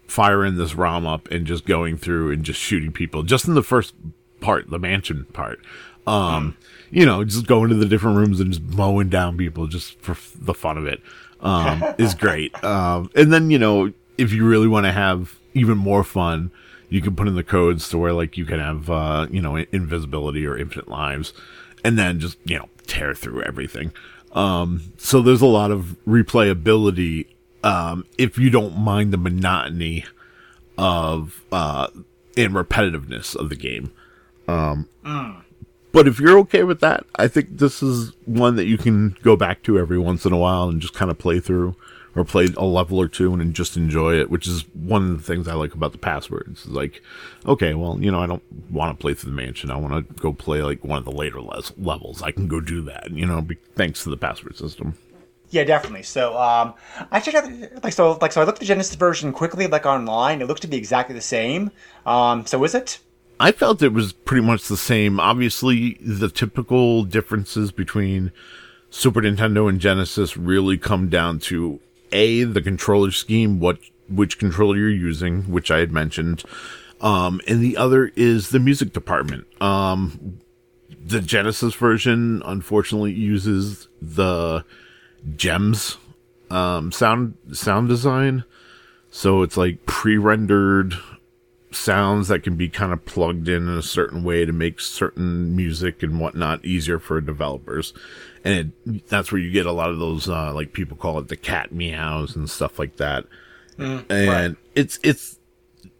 firing 0.07 0.57
this 0.57 0.75
ROM 0.75 1.07
up 1.07 1.31
and 1.31 1.47
just 1.47 1.65
going 1.65 1.97
through 1.97 2.31
and 2.33 2.45
just 2.45 2.61
shooting 2.61 2.93
people. 2.93 3.23
Just 3.23 3.49
in 3.49 3.55
the 3.55 3.63
first 3.63 3.95
part, 4.41 4.69
the 4.69 4.79
mansion 4.79 5.25
part. 5.33 5.61
Um, 6.07 6.57
you 6.91 7.07
know, 7.07 7.25
just 7.25 7.47
going 7.47 7.71
to 7.71 7.75
the 7.75 7.87
different 7.87 8.17
rooms 8.17 8.41
and 8.41 8.53
just 8.53 8.63
mowing 8.63 9.09
down 9.09 9.37
people 9.37 9.67
just 9.67 9.99
for 10.01 10.13
f- 10.13 10.33
the 10.39 10.55
fun 10.55 10.77
of 10.77 10.87
it. 10.87 11.01
Um, 11.41 11.83
is 11.99 12.15
great. 12.15 12.63
Um, 12.63 13.11
and 13.15 13.33
then, 13.33 13.51
you 13.51 13.59
know, 13.59 13.93
if 14.19 14.33
you 14.33 14.47
really 14.47 14.69
want 14.69 14.87
to 14.87 14.93
have 14.93 15.37
even 15.55 15.79
more 15.79 16.05
fun, 16.05 16.51
you 16.89 17.01
can 17.01 17.17
put 17.17 17.29
in 17.29 17.35
the 17.35 17.43
codes 17.45 17.89
to 17.89 17.99
where 17.99 18.13
like 18.13 18.37
you 18.37 18.45
can 18.45 18.61
have, 18.61 18.91
uh, 18.91 19.27
you 19.31 19.41
know, 19.41 19.57
invisibility 19.57 20.47
or 20.47 20.57
infinite 20.57 20.89
lives 20.89 21.33
and 21.85 21.99
then 21.99 22.21
just, 22.21 22.37
you 22.45 22.59
know, 22.59 22.69
tear 22.87 23.15
through 23.15 23.43
everything. 23.43 23.93
Um, 24.33 24.93
so 24.99 25.23
there's 25.23 25.43
a 25.43 25.47
lot 25.47 25.71
of 25.71 25.97
replayability 26.07 27.27
um, 27.65 28.05
if 28.19 28.39
you 28.39 28.51
don't 28.51 28.77
mind 28.77 29.13
the 29.13 29.19
monotony 29.19 30.05
of 30.77 31.43
uh, 31.53 31.89
and 32.37 32.55
repetitiveness 32.55 33.37
of 33.37 33.49
the 33.49 33.57
game. 33.57 33.93
Um, 34.49 34.89
But 35.93 36.09
if 36.09 36.19
you're 36.19 36.39
okay 36.41 36.65
with 36.65 36.81
that, 36.81 37.05
I 37.17 37.29
think 37.29 37.59
this 37.59 37.83
is 37.83 38.13
one 38.25 38.57
that 38.57 38.65
you 38.65 38.79
can 38.79 39.17
go 39.23 39.37
back 39.37 39.63
to 39.65 39.79
every 39.79 39.99
once 39.99 40.25
in 40.25 40.33
a 40.33 40.39
while 40.39 40.69
and 40.69 40.81
just 40.81 40.95
kind 40.95 41.11
of 41.11 41.19
play 41.19 41.39
through 41.39 41.77
or 42.15 42.25
play 42.25 42.49
a 42.57 42.65
level 42.65 42.99
or 42.99 43.09
two 43.09 43.33
and 43.33 43.55
just 43.55 43.77
enjoy 43.77 44.19
it, 44.19 44.31
which 44.31 44.47
is 44.47 44.65
one 44.75 45.11
of 45.11 45.17
the 45.19 45.23
things 45.23 45.49
I 45.49 45.55
like 45.55 45.75
about 45.75 45.93
the 45.93 45.99
passwords. 45.99 46.67
Is 46.67 46.71
like, 46.71 47.03
okay, 47.47 47.75
well, 47.75 47.99
you 48.01 48.11
know, 48.11 48.21
I 48.21 48.27
don't 48.27 48.43
want 48.71 48.99
to 48.99 49.01
play 49.01 49.15
through 49.15 49.31
the 49.31 49.37
mansion. 49.37 49.71
I 49.71 49.77
want 49.77 50.09
to 50.09 50.15
go 50.21 50.33
play 50.33 50.63
like 50.63 50.85
one 50.85 50.99
of 50.99 51.05
the 51.05 51.13
later 51.13 51.41
les- 51.41 51.73
levels. 51.79 52.23
I 52.23 52.31
can 52.33 52.49
go 52.49 52.61
do 52.61 52.83
that, 52.83 53.11
you 53.11 53.27
know, 53.27 53.41
be- 53.41 53.59
thanks 53.75 54.03
to 54.05 54.11
the 54.11 54.17
password 54.17 54.57
system. 54.57 54.97
Yeah, 55.51 55.65
definitely. 55.65 56.03
So, 56.05 56.39
um, 56.39 56.73
I 57.11 57.21
checked 57.21 57.37
out 57.37 57.85
like 57.85 57.93
so 57.93 58.19
like 58.23 58.33
so 58.33 58.41
I 58.41 58.45
looked 58.45 58.57
at 58.57 58.61
the 58.61 58.67
Genesis 58.67 58.95
version 58.95 59.33
quickly 59.33 59.67
like 59.67 59.85
online. 59.85 60.41
It 60.41 60.49
looks 60.49 60.63
to 60.63 60.67
be 60.67 60.79
exactly 60.79 61.15
the 61.15 61.21
same. 61.21 61.71
Um, 62.07 62.47
so 62.47 62.63
is 62.65 62.75
it? 62.75 63.01
I 63.43 63.51
felt 63.51 63.83
it 63.83 63.93
was 63.93 64.13
pretty 64.13 64.47
much 64.47 64.69
the 64.69 64.77
same. 64.77 65.19
Obviously, 65.19 65.95
the 66.01 66.29
typical 66.29 67.03
differences 67.03 67.73
between 67.73 68.31
Super 68.89 69.21
Nintendo 69.21 69.69
and 69.69 69.81
Genesis 69.81 70.37
really 70.37 70.79
come 70.79 71.09
down 71.09 71.41
to 71.41 71.81
a 72.13 72.45
the 72.45 72.63
controller 72.63 73.11
scheme, 73.11 73.59
what 73.59 73.81
which 74.09 74.39
controller 74.39 74.77
you're 74.77 74.91
using, 74.91 75.51
which 75.51 75.73
I 75.73 75.79
had 75.79 75.91
mentioned, 75.91 76.45
um, 77.01 77.41
and 77.49 77.61
the 77.61 77.77
other 77.77 78.13
is 78.15 78.51
the 78.51 78.61
music 78.61 78.93
department. 78.93 79.45
Um, 79.61 80.39
the 81.05 81.21
Genesis 81.21 81.75
version 81.75 82.43
unfortunately 82.45 83.13
uses 83.13 83.89
the 84.01 84.65
GEMS 85.37 85.97
um, 86.49 86.93
sound 86.93 87.37
sound 87.53 87.89
design, 87.89 88.45
so 89.11 89.43
it's 89.43 89.57
like 89.57 89.85
pre-rendered 89.85 90.95
sounds 91.75 92.29
that 92.29 92.43
can 92.43 92.57
be 92.57 92.69
kind 92.69 92.93
of 92.93 93.05
plugged 93.05 93.49
in 93.49 93.69
in 93.69 93.77
a 93.77 93.83
certain 93.83 94.25
way 94.25 94.45
to 94.45 94.53
make 94.53 94.81
certain 94.81 95.55
music 95.55 96.03
and 96.03 96.21
whatnot 96.21 96.65
easier 96.65 96.99
for 96.99 97.21
developers. 97.21 97.93
And 98.45 98.73
it, 98.87 99.09
that's 99.09 99.31
where 99.31 99.41
you 99.41 99.51
get 99.51 99.67
a 99.67 99.73
lot 99.73 99.91
of 99.91 99.99
those, 99.99 100.29
uh, 100.29 100.53
like 100.53 100.73
people 100.73 100.97
call 100.97 101.19
it 101.19 101.29
the 101.29 101.37
cat 101.37 101.73
meows 101.73 102.35
and 102.37 102.49
stuff 102.49 102.79
like 102.79 102.97
that. 102.97 103.25
and 104.11 104.57
it's, 104.75 104.99
it's 105.03 105.39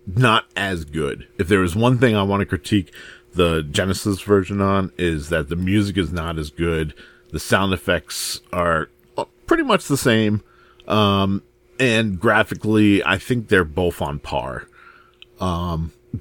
not 0.07 0.47
as 0.57 0.85
good. 0.85 1.29
If 1.39 1.49
there 1.49 1.63
is 1.63 1.77
one 1.77 1.99
thing 1.99 2.17
I 2.17 2.23
want 2.23 2.41
to 2.41 2.47
critique 2.47 2.93
the 3.35 3.63
Genesis 3.63 4.21
version 4.21 4.61
on 4.61 4.93
is 4.99 5.29
that 5.31 5.49
the 5.49 5.57
music 5.57 5.97
is 5.97 6.13
not 6.13 6.39
as 6.39 6.51
good. 6.51 6.95
The 7.31 7.41
sound 7.41 7.73
effects 7.73 8.41
are 8.53 8.91
uh, 9.17 9.25
pretty 9.47 9.63
much 9.63 9.87
the 9.87 9.97
same. 9.97 10.43
Um, 10.87 11.43
and 11.79 12.21
graphically, 12.21 13.03
I 13.05 13.19
think 13.19 13.49
they're 13.49 13.65
both 13.65 14.03
on 14.03 14.19
par 14.19 14.69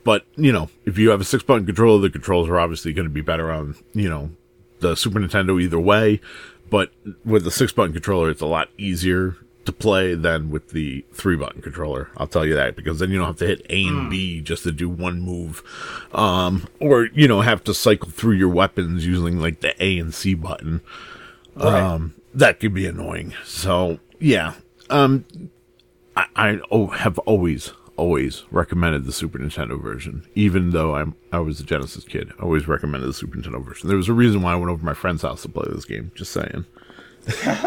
but 0.04 0.26
you 0.36 0.52
know, 0.52 0.70
if 0.86 0.98
you 0.98 1.10
have 1.10 1.22
a 1.22 1.26
six 1.26 1.44
button 1.44 1.66
controller, 1.66 2.02
the 2.02 2.10
controls 2.10 2.50
are 2.50 2.60
obviously 2.60 2.94
going 2.94 3.08
to 3.08 3.14
be 3.14 3.22
better 3.22 3.52
on 3.52 3.76
you 3.94 4.10
know 4.10 4.32
the 4.80 4.96
Super 4.96 5.20
Nintendo 5.20 5.62
either 5.62 5.80
way. 5.80 6.20
But 6.70 6.92
with 7.26 7.44
the 7.44 7.52
six 7.52 7.74
button 7.74 7.94
controller, 7.94 8.30
it's 8.30 8.42
a 8.42 8.46
lot 8.46 8.70
easier 8.78 9.36
to 9.66 9.72
play 9.72 10.16
than 10.16 10.50
with 10.50 10.70
the 10.70 11.06
three 11.14 11.36
button 11.36 11.62
controller. 11.62 12.10
I'll 12.18 12.28
tell 12.28 12.46
you 12.46 12.56
that 12.56 12.76
because 12.76 13.00
then 13.00 13.12
you 13.12 13.18
don't 13.18 13.28
have 13.28 13.38
to 13.38 13.48
hit 13.48 13.66
A 13.70 13.84
and 13.86 14.10
B 14.10 14.42
just 14.42 14.64
to 14.64 14.72
do 14.72 14.90
one 14.90 15.22
move, 15.22 15.62
um, 16.14 16.68
or 16.80 17.10
you 17.14 17.28
know 17.28 17.42
have 17.42 17.64
to 17.66 17.74
cycle 17.74 18.10
through 18.10 18.36
your 18.36 18.50
weapons 18.50 19.06
using 19.06 19.40
like 19.40 19.60
the 19.60 19.82
A 19.84 20.00
and 20.00 20.14
C 20.14 20.34
button. 20.34 20.82
Um, 21.58 22.16
that 22.34 22.60
could 22.60 22.74
be 22.74 22.88
annoying. 22.88 23.34
So 23.44 24.00
yeah, 24.20 24.54
um, 24.90 25.26
I, 26.16 26.26
I 26.36 26.60
oh, 26.72 26.88
have 26.88 27.20
always 27.20 27.74
always 28.02 28.44
recommended 28.52 29.06
the 29.06 29.14
Super 29.14 29.38
Nintendo 29.38 29.82
version, 29.82 30.26
even 30.34 30.72
though 30.72 30.96
I'm 30.96 31.16
I 31.32 31.40
was 31.40 31.60
a 31.60 31.64
Genesis 31.64 32.04
kid. 32.04 32.32
I 32.40 32.44
always 32.44 32.68
recommended 32.68 33.08
the 33.08 33.14
Super 33.14 33.38
Nintendo 33.38 33.64
version. 33.64 33.88
There 33.88 33.98
was 33.98 34.10
a 34.10 34.14
reason 34.14 34.42
why 34.42 34.54
I 34.54 34.56
went 34.56 34.72
over 34.72 34.80
to 34.80 34.86
my 34.86 34.94
friend's 34.94 35.22
house 35.22 35.44
to 35.44 35.50
play 35.50 35.68
this 35.72 35.86
game. 35.86 36.12
Just 36.16 36.32
saying. 36.32 36.66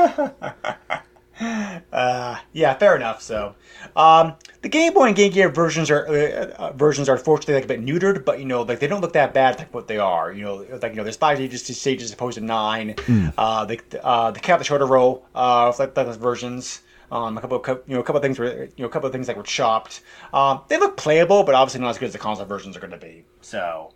Yeah, 2.54 2.72
fair 2.74 2.94
enough. 2.94 3.20
So, 3.20 3.56
um, 3.96 4.34
the 4.62 4.68
Game 4.68 4.94
Boy 4.94 5.08
and 5.08 5.16
Game 5.16 5.32
Gear 5.32 5.48
versions 5.48 5.90
are 5.90 6.06
uh, 6.06 6.54
uh, 6.56 6.72
versions 6.72 7.08
are 7.08 7.18
fortunately 7.18 7.54
like 7.54 7.64
a 7.64 7.66
bit 7.66 7.84
neutered, 7.84 8.24
but 8.24 8.38
you 8.38 8.44
know, 8.44 8.62
like 8.62 8.78
they 8.78 8.86
don't 8.86 9.00
look 9.00 9.12
that 9.14 9.34
bad 9.34 9.58
like 9.58 9.74
what 9.74 9.88
they 9.88 9.98
are. 9.98 10.32
You 10.32 10.44
know, 10.44 10.54
like 10.80 10.92
you 10.92 10.96
know, 10.96 11.02
there's 11.02 11.16
five 11.16 11.36
stages 11.38 11.64
stages 11.64 12.04
as 12.04 12.12
opposed 12.12 12.38
to 12.38 12.44
nine. 12.44 12.94
Uh, 13.36 13.64
the 13.64 13.80
uh, 14.02 14.30
the 14.30 14.38
cap 14.40 14.60
the 14.60 14.64
shorter 14.64 14.86
row 14.86 15.22
uh, 15.34 15.72
like 15.78 15.94
those 15.94 16.16
versions. 16.16 16.80
Um, 17.14 17.38
a 17.38 17.40
couple 17.40 17.56
of 17.62 17.80
you 17.86 17.94
know 17.94 18.00
a 18.00 18.02
couple 18.02 18.16
of 18.16 18.22
things 18.22 18.38
were 18.38 18.64
you 18.64 18.72
know 18.82 18.86
a 18.86 18.90
couple 18.90 19.06
of 19.06 19.12
things 19.12 19.28
that 19.28 19.36
were 19.36 19.42
chopped. 19.44 20.02
Um, 20.32 20.60
they 20.68 20.78
look 20.78 20.96
playable, 20.96 21.44
but 21.44 21.54
obviously 21.54 21.80
not 21.80 21.90
as 21.90 21.98
good 21.98 22.06
as 22.06 22.12
the 22.12 22.18
console 22.18 22.44
versions 22.44 22.76
are 22.76 22.80
going 22.80 22.90
to 22.90 22.98
be. 22.98 23.24
So. 23.40 23.92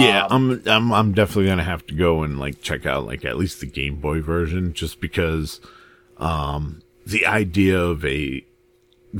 Yeah, 0.00 0.26
I'm 0.28 0.60
I'm 0.66 0.92
I'm 0.92 1.12
definitely 1.12 1.46
gonna 1.46 1.62
have 1.62 1.86
to 1.86 1.94
go 1.94 2.24
and 2.24 2.40
like 2.40 2.60
check 2.60 2.86
out 2.86 3.06
like 3.06 3.24
at 3.24 3.36
least 3.36 3.60
the 3.60 3.66
Game 3.66 4.00
Boy 4.00 4.20
version 4.20 4.72
just 4.72 5.00
because 5.00 5.60
um 6.16 6.82
the 7.06 7.24
idea 7.24 7.78
of 7.80 8.04
a 8.04 8.44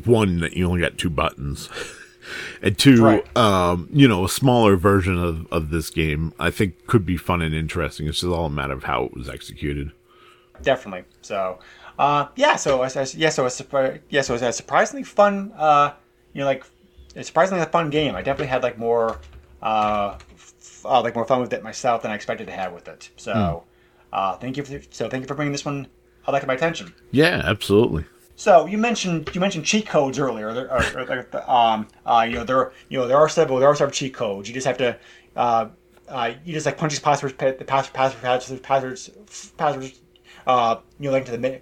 one 0.05 0.41
that 0.41 0.57
you 0.57 0.67
only 0.67 0.81
got 0.81 0.99
two 0.99 1.09
buttons 1.09 1.69
and 2.63 2.77
two 2.77 3.01
Right. 3.05 3.37
um 3.37 3.89
you 3.93 4.09
know 4.09 4.25
a 4.25 4.29
smaller 4.29 4.75
version 4.75 5.17
of 5.17 5.47
of 5.53 5.71
this 5.71 5.89
game 5.89 6.33
I 6.41 6.51
think 6.51 6.89
could 6.89 7.07
be 7.07 7.17
fun 7.17 7.43
and 7.43 7.55
interesting. 7.55 8.09
It's 8.09 8.21
just 8.23 8.33
all 8.33 8.47
a 8.47 8.51
matter 8.51 8.75
of 8.75 8.83
how 8.83 9.05
it 9.05 9.15
was 9.15 9.29
executed. 9.29 9.93
definitely. 10.63 11.05
So, 11.23 11.61
uh, 11.99 12.29
yeah. 12.37 12.57
So, 12.57 12.83
as, 12.83 12.97
as, 12.97 13.15
yeah. 13.15 13.31
So, 13.31 13.47
it's 13.47 13.61
surpri- 13.61 14.01
yeah. 14.09 14.23
So, 14.23 14.35
it's 14.35 14.43
a 14.43 14.53
surprisingly 14.53 15.05
fun. 15.05 15.53
Uh, 15.57 15.93
you 16.33 16.41
know, 16.41 16.47
like 16.47 16.65
a 17.15 17.25
surprisingly 17.25 17.65
fun 17.67 17.91
game. 17.91 18.15
I 18.15 18.23
definitely 18.23 18.49
had 18.49 18.63
like 18.63 18.79
more, 18.79 19.21
uh, 19.63 20.19
f- 20.35 20.85
uh, 20.85 21.01
like 21.03 21.15
more 21.15 21.25
fun 21.25 21.41
with 21.41 21.53
it 21.53 21.63
myself 21.63 22.03
than 22.03 22.11
I 22.11 22.15
expected 22.15 22.47
to 22.49 22.53
have 22.53 22.73
with 22.73 22.89
it. 22.89 23.11
So, 23.17 23.65
uh, 24.13 24.37
thank 24.37 24.57
you 24.57 24.65
for 24.65 24.81
so 24.91 25.09
thank 25.09 25.23
you 25.23 25.27
for 25.27 25.35
bringing 25.35 25.53
this 25.53 25.65
one 25.65 25.87
uh, 26.27 26.33
like 26.33 26.43
to 26.43 26.47
my 26.47 26.55
attention. 26.55 26.95
Yeah, 27.11 27.43
absolutely. 27.45 28.05
So 28.37 28.67
you 28.67 28.77
mentioned 28.77 29.31
you 29.35 29.41
mentioned 29.41 29.65
cheat 29.65 29.87
codes 29.87 30.19
earlier. 30.19 30.53
There, 30.53 30.71
or, 30.71 31.01
or, 31.01 31.29
or, 31.33 31.51
um, 31.51 31.89
uh, 32.05 32.27
you 32.29 32.37
know 32.37 32.45
there 32.45 32.73
you 32.89 32.99
know 32.99 33.09
there 33.09 33.17
are 33.17 33.29
several 33.29 33.59
there 33.59 33.69
are 33.69 33.75
several 33.75 33.93
cheat 33.93 34.15
codes. 34.15 34.49
You 34.49 34.55
just 34.55 34.67
have 34.67 34.79
to 34.79 34.99
uh, 35.35 35.69
uh, 36.09 36.33
you 36.45 36.53
just 36.53 36.67
like 36.67 36.77
punch 36.77 36.93
these 36.93 37.01
passwords 37.01 37.35
the 37.39 37.65
password 37.65 37.95
password 37.95 38.23
passwords 38.23 38.61
passwords 38.61 39.53
passwords 39.57 40.01
uh, 40.47 40.77
you 40.99 41.07
know 41.07 41.13
like 41.13 41.25
to 41.25 41.37
the 41.37 41.61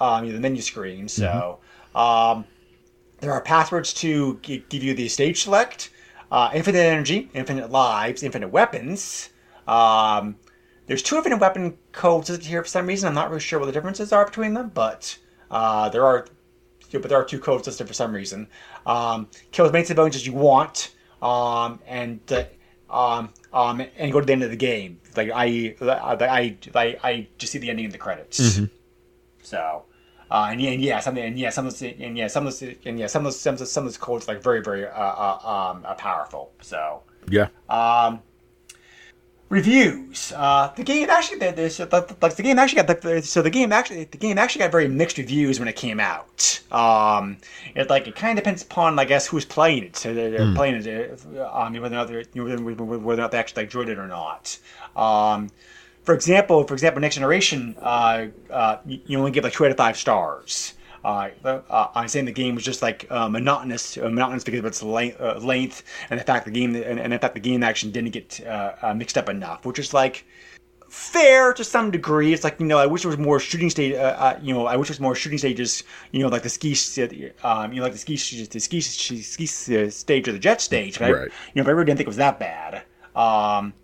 um, 0.00 0.30
the 0.30 0.38
menu 0.40 0.62
screen. 0.62 1.08
So 1.08 1.58
um, 1.94 2.44
there 3.20 3.32
are 3.32 3.40
passwords 3.40 3.92
to 3.94 4.38
gi- 4.42 4.64
give 4.68 4.82
you 4.82 4.94
the 4.94 5.08
stage 5.08 5.42
select, 5.42 5.90
uh, 6.30 6.50
infinite 6.54 6.78
energy, 6.78 7.30
infinite 7.34 7.70
lives, 7.70 8.22
infinite 8.22 8.48
weapons. 8.48 9.30
Um, 9.66 10.36
there's 10.86 11.02
two 11.02 11.16
infinite 11.16 11.38
weapon 11.40 11.78
codes 11.92 12.28
listed 12.28 12.46
here 12.46 12.62
for 12.62 12.68
some 12.68 12.86
reason. 12.86 13.08
I'm 13.08 13.14
not 13.14 13.30
really 13.30 13.40
sure 13.40 13.58
what 13.58 13.66
the 13.66 13.72
differences 13.72 14.12
are 14.12 14.26
between 14.26 14.52
them, 14.54 14.70
but 14.74 15.16
uh, 15.50 15.88
there 15.88 16.04
are, 16.04 16.26
yeah, 16.90 17.00
but 17.00 17.08
there 17.08 17.18
are 17.18 17.24
two 17.24 17.38
codes 17.38 17.66
listed 17.66 17.86
for 17.88 17.94
some 17.94 18.12
reason. 18.12 18.48
Um, 18.84 19.28
kill 19.52 19.64
as 19.64 19.72
many 19.72 19.84
civilians 19.84 20.16
as 20.16 20.26
you 20.26 20.34
want, 20.34 20.94
um, 21.22 21.80
and 21.86 22.20
uh, 22.30 22.44
um, 22.90 23.30
um, 23.52 23.82
and 23.96 24.12
go 24.12 24.20
to 24.20 24.26
the 24.26 24.32
end 24.32 24.42
of 24.42 24.50
the 24.50 24.56
game. 24.56 25.00
Like 25.16 25.30
I, 25.30 25.74
I, 25.80 26.56
I, 26.74 26.96
I 27.02 27.28
just 27.38 27.52
see 27.52 27.58
the 27.58 27.70
ending 27.70 27.86
of 27.86 27.92
the 27.92 27.98
credits. 27.98 28.58
So, 29.44 29.84
uh, 30.30 30.48
and 30.50 30.60
yeah, 30.60 30.70
and 30.70 30.82
yeah, 30.82 31.00
some 31.00 31.16
and 31.16 31.38
yeah, 31.38 31.50
some 31.50 31.66
of 31.66 31.78
those, 31.78 31.82
and 31.82 32.16
yeah, 32.16 32.26
some 32.26 32.46
of 32.46 32.58
those, 32.58 32.76
and 32.84 32.98
yeah, 32.98 33.06
some 33.06 33.20
of 33.20 33.32
those, 33.32 33.40
some 33.40 33.54
of 33.54 33.58
those, 33.58 33.70
some 33.70 33.84
of 33.84 33.92
those 33.92 33.98
codes 33.98 34.26
like 34.26 34.42
very, 34.42 34.62
very, 34.62 34.86
uh, 34.86 34.90
uh, 34.90 35.70
um, 35.72 35.84
uh, 35.86 35.94
powerful. 35.94 36.52
So, 36.60 37.02
Yeah. 37.28 37.48
Um, 37.68 38.20
reviews. 39.48 40.32
Uh, 40.34 40.72
the 40.74 40.82
game 40.82 41.08
actually, 41.10 41.38
the, 41.38 41.52
the, 41.52 42.16
like 42.20 42.36
the 42.36 42.42
game 42.42 42.58
actually 42.58 42.82
got 42.82 43.00
the, 43.00 43.22
so 43.22 43.42
the 43.42 43.50
game 43.50 43.72
actually 43.72 44.04
the 44.04 44.16
game 44.18 44.38
actually 44.38 44.60
got 44.60 44.72
very 44.72 44.88
mixed 44.88 45.18
reviews 45.18 45.58
when 45.58 45.68
it 45.68 45.76
came 45.76 46.00
out. 46.00 46.60
Um, 46.72 47.38
it 47.74 47.88
like 47.88 48.08
it 48.08 48.16
kind 48.16 48.36
of 48.38 48.42
depends 48.42 48.62
upon 48.62 48.98
I 48.98 49.04
guess 49.04 49.26
who's 49.26 49.44
playing 49.44 49.84
it. 49.84 49.96
So 49.96 50.14
they're, 50.14 50.30
they're 50.30 50.54
playing 50.54 50.74
it, 50.84 51.24
uh, 51.36 51.50
um, 51.52 51.72
whether 51.74 51.86
or 51.86 51.98
not 51.98 52.08
they're, 52.08 52.24
you 52.32 52.44
know, 52.44 52.74
whether 52.74 53.14
or 53.14 53.16
not 53.16 53.30
they 53.30 53.38
actually 53.38 53.62
like, 53.62 53.66
enjoyed 53.68 53.88
it 53.88 53.98
or 53.98 54.08
not. 54.08 54.58
Um, 54.96 55.50
for 56.04 56.14
example, 56.14 56.64
for 56.64 56.74
example, 56.74 57.00
Next 57.00 57.16
Generation, 57.16 57.74
uh, 57.80 58.26
uh, 58.50 58.76
you 58.84 59.18
only 59.18 59.30
give 59.30 59.44
like 59.44 59.52
two 59.52 59.64
out 59.64 59.70
of 59.70 59.76
five 59.76 59.96
stars. 59.96 60.74
Uh, 61.04 61.30
uh, 61.44 61.88
I'm 61.94 62.08
saying 62.08 62.24
the 62.24 62.32
game 62.32 62.54
was 62.54 62.64
just 62.64 62.80
like 62.80 63.06
uh, 63.10 63.28
monotonous, 63.28 63.98
uh, 63.98 64.08
monotonous 64.08 64.42
because 64.42 64.60
of 64.60 64.64
its 64.64 64.82
length, 64.82 65.20
uh, 65.20 65.38
length 65.38 65.82
and 66.08 66.18
the 66.18 66.24
fact 66.24 66.46
the 66.46 66.50
game 66.50 66.74
and, 66.74 66.98
and 66.98 67.12
in 67.12 67.18
fact 67.18 67.34
the 67.34 67.40
game 67.40 67.62
action 67.62 67.90
didn't 67.90 68.10
get 68.10 68.40
mixed 68.96 69.18
up 69.18 69.28
enough, 69.28 69.66
which 69.66 69.78
is 69.78 69.92
like 69.92 70.24
fair 70.88 71.52
to 71.52 71.64
some 71.64 71.90
degree. 71.90 72.32
It's 72.32 72.44
like 72.44 72.58
you 72.60 72.66
know, 72.66 72.78
I 72.78 72.86
wish 72.86 73.02
there 73.02 73.10
was 73.10 73.18
more 73.18 73.40
shooting 73.40 73.68
stage. 73.68 73.94
Uh, 73.94 74.16
uh, 74.16 74.38
you 74.40 74.54
know, 74.54 74.66
I 74.66 74.76
wish 74.76 74.88
there 74.88 74.92
was 74.92 75.00
more 75.00 75.14
shooting 75.14 75.38
stages. 75.38 75.82
You 76.12 76.22
know, 76.22 76.28
like 76.28 76.42
the 76.42 76.48
ski, 76.48 76.74
um, 77.42 77.72
you 77.72 77.80
know, 77.80 77.84
like 77.84 77.92
the 77.92 77.98
ski, 77.98 78.16
the 78.16 78.60
ski, 78.60 78.80
ski, 78.80 79.16
ski 79.20 79.46
stage 79.90 80.28
or 80.28 80.32
the 80.32 80.38
jet 80.38 80.60
stage. 80.60 81.00
Right. 81.00 81.10
you 81.10 81.16
know, 81.56 81.64
but 81.64 81.68
I 81.68 81.72
really 81.72 81.86
didn't 81.86 81.98
think 81.98 82.06
it 82.06 82.08
was 82.08 82.16
that 82.16 82.38
bad. 82.38 82.82
Um, 83.14 83.74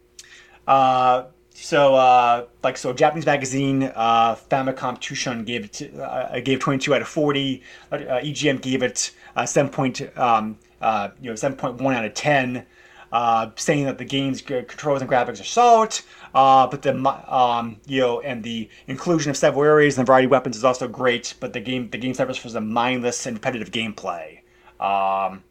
uh, 0.67 1.25
so, 1.61 1.95
uh, 1.95 2.47
like, 2.63 2.79
so 2.79 2.93
Japanese 2.93 3.27
magazine, 3.27 3.85
uh, 3.95 4.35
Famicom 4.35 4.99
Tsushin 4.99 5.45
gave 5.45 5.67
it, 5.67 5.95
uh, 5.99 6.41
gave 6.41 6.59
22 6.61 6.95
out 6.95 7.03
of 7.03 7.09
40. 7.09 7.63
Uh, 7.93 7.97
EGM 7.99 8.63
gave 8.63 8.83
it 8.83 9.13
uh, 9.37 9.45
7 9.45 9.71
point, 9.71 10.01
um, 10.19 10.59
uh, 10.81 11.11
you 11.21 11.29
know, 11.29 11.35
7.1 11.35 11.95
out 11.95 12.05
of 12.05 12.15
10, 12.15 12.67
uh, 13.13 13.51
saying 13.57 13.85
that 13.85 13.99
the 13.99 14.05
game's 14.05 14.41
controls 14.41 15.03
and 15.03 15.11
graphics 15.11 15.41
are 15.41 15.45
solid, 15.45 16.01
uh, 16.35 16.67
but 16.67 16.83
the, 16.83 16.95
um, 17.33 17.77
you 17.87 18.01
know, 18.01 18.21
and 18.21 18.43
the 18.43 18.69
inclusion 18.87 19.29
of 19.29 19.37
several 19.37 19.65
areas 19.65 19.99
and 19.99 20.07
variety 20.07 20.25
of 20.25 20.31
weapons 20.31 20.57
is 20.57 20.65
also 20.65 20.89
great, 20.89 21.35
but 21.41 21.53
the 21.53 21.61
game, 21.61 21.91
the 21.91 21.99
game 21.99 22.15
suffers 22.15 22.39
from 22.39 22.73
mindless 22.73 23.27
and 23.27 23.37
repetitive 23.37 23.71
gameplay. 23.71 24.39
Um, 24.81 25.45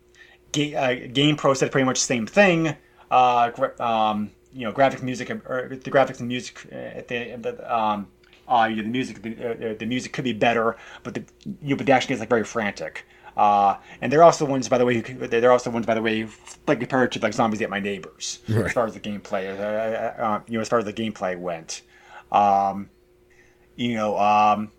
Ga- 0.53 0.75
uh, 0.75 1.07
Game 1.13 1.35
Pro 1.35 1.53
said 1.53 1.71
pretty 1.71 1.85
much 1.85 1.99
the 1.99 2.05
same 2.05 2.25
thing. 2.25 2.75
Uh, 3.11 3.51
um, 3.79 4.31
you 4.53 4.65
know, 4.65 4.73
graphics, 4.73 5.01
music, 5.01 5.29
or 5.29 5.69
the 5.69 5.91
graphics 5.91 6.19
and 6.19 6.27
music 6.27 6.65
uh, 6.71 6.75
at 6.75 7.07
the, 7.07 7.35
the 7.35 7.75
um, 7.75 8.07
uh, 8.47 8.67
you 8.69 8.77
know, 8.77 8.83
the 8.83 8.89
music, 8.89 9.21
the, 9.21 9.71
uh, 9.71 9.75
the 9.77 9.85
music 9.85 10.11
could 10.13 10.23
be 10.23 10.33
better, 10.33 10.75
but 11.03 11.13
the 11.13 11.23
you 11.61 11.69
know, 11.69 11.75
but 11.75 11.85
the 11.85 11.91
action 11.91 12.13
is 12.13 12.19
like 12.19 12.29
very 12.29 12.43
frantic. 12.43 13.05
Uh, 13.37 13.77
and 14.01 14.11
they're 14.11 14.23
also 14.23 14.43
ones, 14.45 14.67
by 14.67 14.77
the 14.77 14.85
way, 14.85 14.95
who, 15.01 15.27
they're 15.27 15.51
also 15.51 15.69
ones, 15.69 15.85
by 15.85 15.93
the 15.93 16.01
way, 16.01 16.27
like 16.67 16.79
compared 16.79 17.11
to 17.11 17.19
like 17.19 17.33
Zombies 17.33 17.61
Ate 17.61 17.69
My 17.69 17.79
Neighbors, 17.79 18.39
as 18.49 18.73
far 18.73 18.85
as 18.85 18.93
the 18.93 18.99
gameplay, 18.99 19.57
uh, 19.57 19.61
uh, 19.61 20.25
uh, 20.25 20.41
you 20.47 20.55
know, 20.55 20.61
as 20.61 20.67
far 20.67 20.79
as 20.79 20.85
the 20.85 20.93
gameplay 20.93 21.39
went. 21.39 21.83
Um, 22.31 22.89
you 23.75 23.95
know, 23.95 24.17
um, 24.19 24.71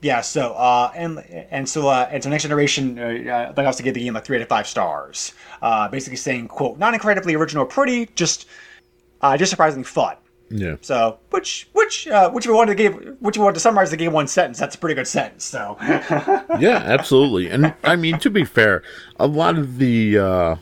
yeah. 0.00 0.20
So 0.22 0.54
uh, 0.54 0.92
and 0.94 1.18
and 1.50 1.68
so 1.68 1.88
uh, 1.88 2.08
and 2.10 2.22
so 2.22 2.30
next 2.30 2.44
generation, 2.44 2.98
uh, 2.98 3.02
uh, 3.02 3.52
they 3.52 3.64
also 3.66 3.82
gave 3.82 3.94
the 3.94 4.00
game 4.00 4.14
like 4.14 4.24
three 4.24 4.36
out 4.36 4.42
of 4.42 4.48
five 4.48 4.66
stars. 4.66 5.34
Uh, 5.60 5.88
basically 5.88 6.16
saying, 6.16 6.48
"quote 6.48 6.78
Not 6.78 6.94
incredibly 6.94 7.34
original, 7.34 7.64
or 7.64 7.66
pretty, 7.66 8.06
just 8.14 8.46
uh, 9.24 9.36
just 9.36 9.50
surprisingly 9.50 9.84
fun." 9.84 10.16
Yeah. 10.50 10.76
So 10.82 11.18
which 11.30 11.68
which 11.72 12.06
uh, 12.06 12.30
which 12.30 12.44
if 12.44 12.50
you 12.50 12.54
wanted 12.54 12.76
to 12.76 12.82
give 12.82 13.16
which 13.20 13.36
you 13.36 13.42
wanted 13.42 13.54
to 13.54 13.60
summarize 13.60 13.90
the 13.90 13.96
game 13.96 14.08
in 14.08 14.14
one 14.14 14.28
sentence, 14.28 14.58
that's 14.58 14.74
a 14.74 14.78
pretty 14.78 14.94
good 14.94 15.08
sentence. 15.08 15.44
So 15.44 15.76
yeah, 15.80 16.82
absolutely. 16.84 17.48
And 17.48 17.74
I 17.82 17.96
mean, 17.96 18.18
to 18.20 18.30
be 18.30 18.44
fair, 18.44 18.82
a 19.18 19.26
lot 19.26 19.58
of 19.58 19.78
the 19.78 20.18
uh, 20.18 20.56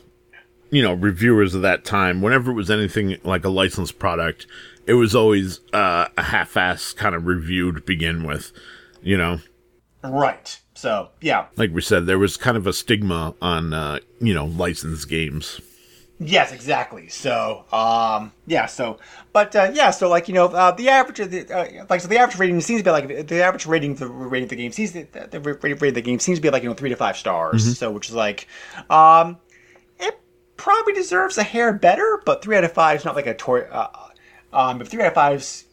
you 0.70 0.82
know 0.82 0.94
reviewers 0.94 1.54
of 1.54 1.62
that 1.62 1.84
time, 1.84 2.22
whenever 2.22 2.52
it 2.52 2.54
was 2.54 2.70
anything 2.70 3.18
like 3.24 3.44
a 3.44 3.48
licensed 3.50 3.98
product, 3.98 4.46
it 4.86 4.94
was 4.94 5.14
always 5.14 5.60
uh, 5.72 6.08
a 6.16 6.22
half-ass 6.22 6.92
kind 6.92 7.14
of 7.14 7.26
review 7.26 7.72
to 7.72 7.80
begin 7.80 8.24
with. 8.24 8.52
You 9.02 9.18
know, 9.18 9.40
right. 10.04 10.58
So 10.74 11.10
yeah. 11.20 11.46
like 11.56 11.72
we 11.72 11.82
said, 11.82 12.06
there 12.06 12.18
was 12.18 12.36
kind 12.36 12.56
of 12.56 12.66
a 12.66 12.72
stigma 12.72 13.34
on 13.42 13.74
uh, 13.74 13.98
you 14.20 14.32
know 14.32 14.46
licensed 14.46 15.08
games. 15.08 15.60
Yes, 16.24 16.52
exactly. 16.52 17.08
So, 17.08 17.64
um, 17.72 18.32
yeah. 18.46 18.66
So, 18.66 18.98
but 19.32 19.54
uh, 19.56 19.70
yeah. 19.72 19.90
So, 19.90 20.08
like 20.08 20.28
you 20.28 20.34
know, 20.34 20.46
uh, 20.46 20.72
the 20.72 20.88
average, 20.88 21.20
of 21.20 21.30
the, 21.30 21.50
uh, 21.50 21.84
like 21.88 22.00
so, 22.00 22.08
the 22.08 22.18
average 22.18 22.38
rating 22.38 22.60
seems 22.60 22.80
to 22.80 22.84
be 22.84 22.90
like 22.90 23.26
the 23.26 23.42
average 23.42 23.66
rating 23.66 23.96
for 23.96 24.08
rating 24.08 24.44
of 24.44 24.50
the 24.50 24.56
game 24.56 24.72
seems 24.72 24.92
the, 24.92 25.06
the 25.30 25.40
rating 25.40 25.88
of 25.88 25.94
the 25.94 26.02
game 26.02 26.18
seems 26.18 26.38
to 26.38 26.42
be 26.42 26.50
like 26.50 26.62
you 26.62 26.68
know 26.68 26.74
three 26.74 26.90
to 26.90 26.96
five 26.96 27.16
stars. 27.16 27.78
So, 27.78 27.90
which 27.90 28.08
is 28.08 28.14
like, 28.14 28.46
um, 28.90 29.38
it 29.98 30.18
probably 30.56 30.94
deserves 30.94 31.38
a 31.38 31.42
hair 31.42 31.72
better, 31.72 32.22
but 32.24 32.42
three 32.42 32.56
out 32.56 32.64
of 32.64 32.72
five 32.72 32.98
is 33.00 33.04
not 33.04 33.16
like 33.16 33.26
a 33.26 33.34
tor- 33.34 33.68
uh, 33.72 33.88
um, 34.52 34.80
if 34.80 34.88
three 34.88 35.02
out 35.02 35.08
of 35.08 35.14
five's 35.14 35.64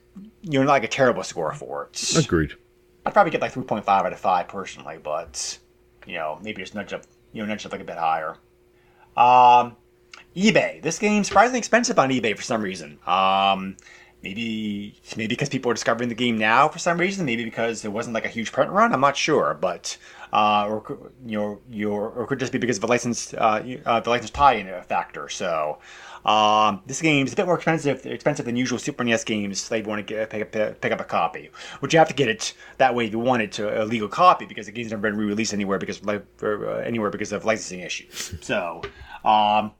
you 0.42 0.60
know 0.60 0.66
not 0.66 0.72
like 0.72 0.84
a 0.84 0.88
terrible 0.88 1.24
score 1.24 1.54
for 1.54 1.90
it. 1.92 2.16
Agreed. 2.16 2.54
I'd 3.06 3.14
probably 3.14 3.32
get 3.32 3.42
like 3.42 3.54
3.5 3.54 3.88
out 3.88 4.12
of 4.12 4.20
5 4.20 4.48
personally, 4.48 4.98
but 5.02 5.58
you 6.06 6.16
know, 6.16 6.40
maybe 6.42 6.62
just 6.62 6.76
nudge 6.76 6.94
up, 6.94 7.04
you 7.34 7.42
know, 7.42 7.48
nudge 7.48 7.66
up 7.66 7.72
like 7.72 7.82
a 7.82 7.86
bit 7.86 7.98
higher. 7.98 8.36
Um, 9.16 9.76
eBay. 10.36 10.82
This 10.82 11.00
game's 11.00 11.28
surprisingly 11.28 11.60
expensive 11.60 11.98
on 12.00 12.10
eBay 12.10 12.36
for 12.36 12.44
some 12.44 12.62
reason. 12.62 13.00
Um, 13.08 13.78
maybe 14.24 15.00
maybe 15.16 15.28
because 15.28 15.50
people 15.50 15.72
are 15.72 15.74
discovering 15.74 16.10
the 16.10 16.16
game 16.16 16.38
now 16.38 16.68
for 16.68 16.80
some 16.80 16.98
reason. 16.98 17.26
Maybe 17.26 17.44
because 17.44 17.86
it 17.86 17.92
wasn't 17.92 18.14
like 18.14 18.26
a 18.26 18.30
huge 18.30 18.52
print 18.52 18.72
run. 18.72 18.94
I'm 18.94 19.02
not 19.02 19.18
sure, 19.18 19.58
but 19.60 19.98
uh, 20.32 20.68
or 20.68 21.10
you 21.26 21.38
know, 21.38 21.62
your 21.70 22.10
or 22.10 22.28
could 22.28 22.40
just 22.40 22.52
be 22.52 22.58
because 22.58 22.78
of 22.78 22.82
the 22.82 22.88
license 22.88 23.34
uh, 23.34 23.78
uh, 23.86 24.00
the 24.00 24.10
license 24.10 24.32
tie-in 24.32 24.68
factor. 24.84 25.30
So. 25.30 25.80
Um, 26.26 26.82
this 26.86 27.02
game 27.02 27.26
is 27.26 27.32
a 27.32 27.36
bit 27.38 27.46
more 27.46 27.56
expensive 27.56 28.06
expensive 28.06 28.46
than 28.46 28.58
usual 28.58 28.78
Super 28.78 29.06
NES 29.06 29.24
games. 29.24 29.72
You 29.72 29.84
want 29.84 30.06
to 30.06 30.14
get, 30.14 30.30
pick, 30.30 30.42
up, 30.42 30.82
pick 30.82 30.92
up 30.92 31.00
a 31.00 31.06
copy, 31.06 31.50
which 31.80 31.94
you 31.94 32.00
have 32.00 32.10
to 32.10 32.14
get 32.14 32.28
it 32.28 32.54
that 32.78 32.94
way 32.94 33.06
if 33.06 33.14
you 33.14 33.20
want 33.20 33.42
it 33.42 33.54
to 33.54 33.82
a 33.82 33.86
legal 33.86 34.10
copy 34.10 34.46
because 34.46 34.66
the 34.66 34.74
game's 34.74 34.92
never 34.92 35.02
been 35.02 35.16
re-released 35.16 35.54
anywhere 35.54 35.80
because 35.80 36.06
uh, 36.06 36.84
anywhere 36.84 37.10
because 37.10 37.32
of 37.32 37.46
licensing 37.46 37.80
issues. 37.80 38.36
So, 38.42 38.82
um, 39.24 39.72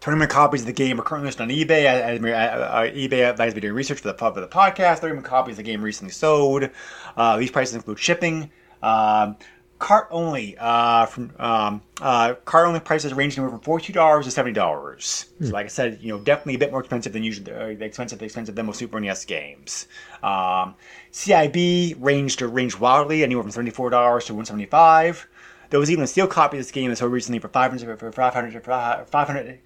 Tournament 0.00 0.30
copies 0.30 0.60
of 0.62 0.66
the 0.66 0.72
game 0.72 1.00
are 1.00 1.02
currently 1.02 1.28
listed 1.28 1.42
on 1.42 1.48
eBay. 1.48 1.86
Uh, 1.86 2.34
uh, 2.34 2.82
eBay 2.84 3.30
advised 3.30 3.54
me 3.54 3.60
doing 3.60 3.74
research 3.74 4.00
for 4.00 4.12
the, 4.12 4.14
for 4.14 4.32
the 4.32 4.48
podcast. 4.48 5.00
Tournament 5.00 5.26
copies 5.26 5.52
of 5.52 5.56
the 5.58 5.62
game 5.62 5.82
recently 5.82 6.12
sold. 6.12 6.68
Uh, 7.16 7.36
these 7.36 7.50
prices 7.50 7.74
include 7.74 7.98
shipping. 7.98 8.50
Um, 8.82 9.36
cart 9.78 10.08
only 10.10 10.56
uh, 10.58 11.06
from 11.06 11.30
um, 11.38 11.82
uh, 12.00 12.34
cart 12.44 12.66
only 12.66 12.80
prices 12.80 13.12
ranging 13.12 13.48
from 13.48 13.60
forty 13.60 13.86
two 13.86 13.92
dollars 13.92 14.24
to 14.24 14.30
seventy 14.30 14.54
dollars. 14.54 15.26
Hmm. 15.38 15.46
So, 15.46 15.52
like 15.52 15.66
I 15.66 15.68
said, 15.68 15.98
you 16.00 16.08
know, 16.08 16.18
definitely 16.18 16.54
a 16.54 16.58
bit 16.58 16.70
more 16.70 16.80
expensive 16.80 17.12
than 17.12 17.22
usually 17.22 17.52
uh, 17.52 17.66
expensive 17.84 18.22
expensive 18.22 18.54
than 18.54 18.66
most 18.66 18.78
Super 18.78 19.00
NES 19.00 19.24
games. 19.24 19.86
Um, 20.22 20.74
CIB 21.12 21.96
ranged 21.98 22.38
to 22.38 22.48
range 22.48 22.78
wildly 22.78 23.22
anywhere 23.22 23.42
from 23.42 23.52
seventy 23.52 23.70
four 23.70 23.90
dollars 23.90 24.24
to 24.26 24.34
one 24.34 24.44
seventy 24.44 24.66
five. 24.66 25.26
There 25.70 25.80
was 25.80 25.90
even 25.90 26.04
a 26.04 26.06
steel 26.06 26.26
copy 26.26 26.56
of 26.56 26.64
this 26.64 26.70
game 26.70 26.90
that 26.90 26.96
sold 26.96 27.12
recently 27.12 27.38
for 27.38 27.48
500 27.48 27.98
for 27.98 28.12
500 28.12 28.64
500 28.64 29.60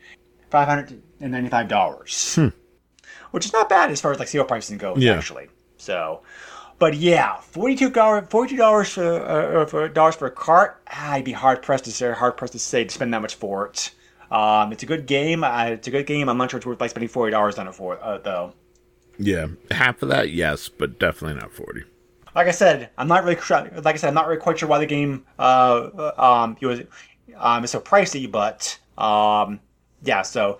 $595. 0.51 2.35
Hmm. 2.35 2.49
Which 3.31 3.45
is 3.45 3.53
not 3.53 3.69
bad 3.69 3.91
as 3.91 4.01
far 4.01 4.13
as 4.13 4.19
like 4.19 4.29
steel 4.29 4.45
pricing 4.45 4.79
goes, 4.79 4.99
yeah. 4.99 5.15
actually. 5.15 5.49
So, 5.77 6.23
but 6.79 6.95
yeah, 6.95 7.41
forty-two 7.41 7.91
dollars, 7.91 8.27
forty-two 8.31 8.57
dollars 8.57 8.89
for, 8.91 9.61
uh, 9.61 9.67
for 9.67 9.89
dollars 9.89 10.17
for 10.17 10.27
a 10.27 10.31
cart. 10.31 10.83
I'd 10.87 11.25
be 11.25 11.33
hard 11.33 11.63
pressed 11.63 11.85
to 11.85 11.93
say, 11.93 12.11
hard 12.13 12.37
pressed 12.37 12.55
to 12.55 12.59
say 12.59 12.85
to 12.85 12.91
spend 12.91 13.13
that 13.13 13.21
much 13.21 13.35
for 13.35 13.67
it. 13.67 13.91
Um, 14.31 14.73
it's 14.73 14.83
a 14.83 14.87
good 14.87 15.07
game. 15.07 15.45
Uh, 15.45 15.65
it's 15.67 15.89
a 15.89 15.91
good 15.91 16.07
game. 16.07 16.29
I'm 16.29 16.39
not 16.39 16.51
sure 16.51 16.59
it's 16.59 16.67
worth 16.67 16.81
like 16.81 16.91
spending 16.91 17.09
forty 17.09 17.33
dollars 17.33 17.59
on 17.59 17.69
it 17.69 17.75
for 17.75 18.03
uh, 18.03 18.19
though. 18.19 18.55
Yeah, 19.19 19.49
half 19.71 20.03
of 20.03 20.09
that, 20.09 20.31
yes, 20.31 20.69
but 20.69 20.99
definitely 20.99 21.41
not 21.41 21.53
forty. 21.53 21.83
Like 22.35 22.47
I 22.47 22.53
said, 22.53 22.91
I'm 22.99 23.09
not 23.09 23.25
really 23.25 23.37
like 23.37 23.95
I 23.95 23.97
said, 23.97 24.09
I'm 24.09 24.15
not 24.15 24.27
really 24.27 24.41
quite 24.41 24.59
sure 24.59 24.69
why 24.69 24.79
the 24.79 24.87
game 24.87 25.25
uh, 25.39 25.91
uh 25.97 26.43
um 26.43 26.57
was 26.63 26.81
um 27.37 27.65
is 27.65 27.71
so 27.71 27.81
pricey, 27.81 28.31
but 28.31 28.79
um 28.97 29.61
yeah, 30.03 30.23
so 30.23 30.59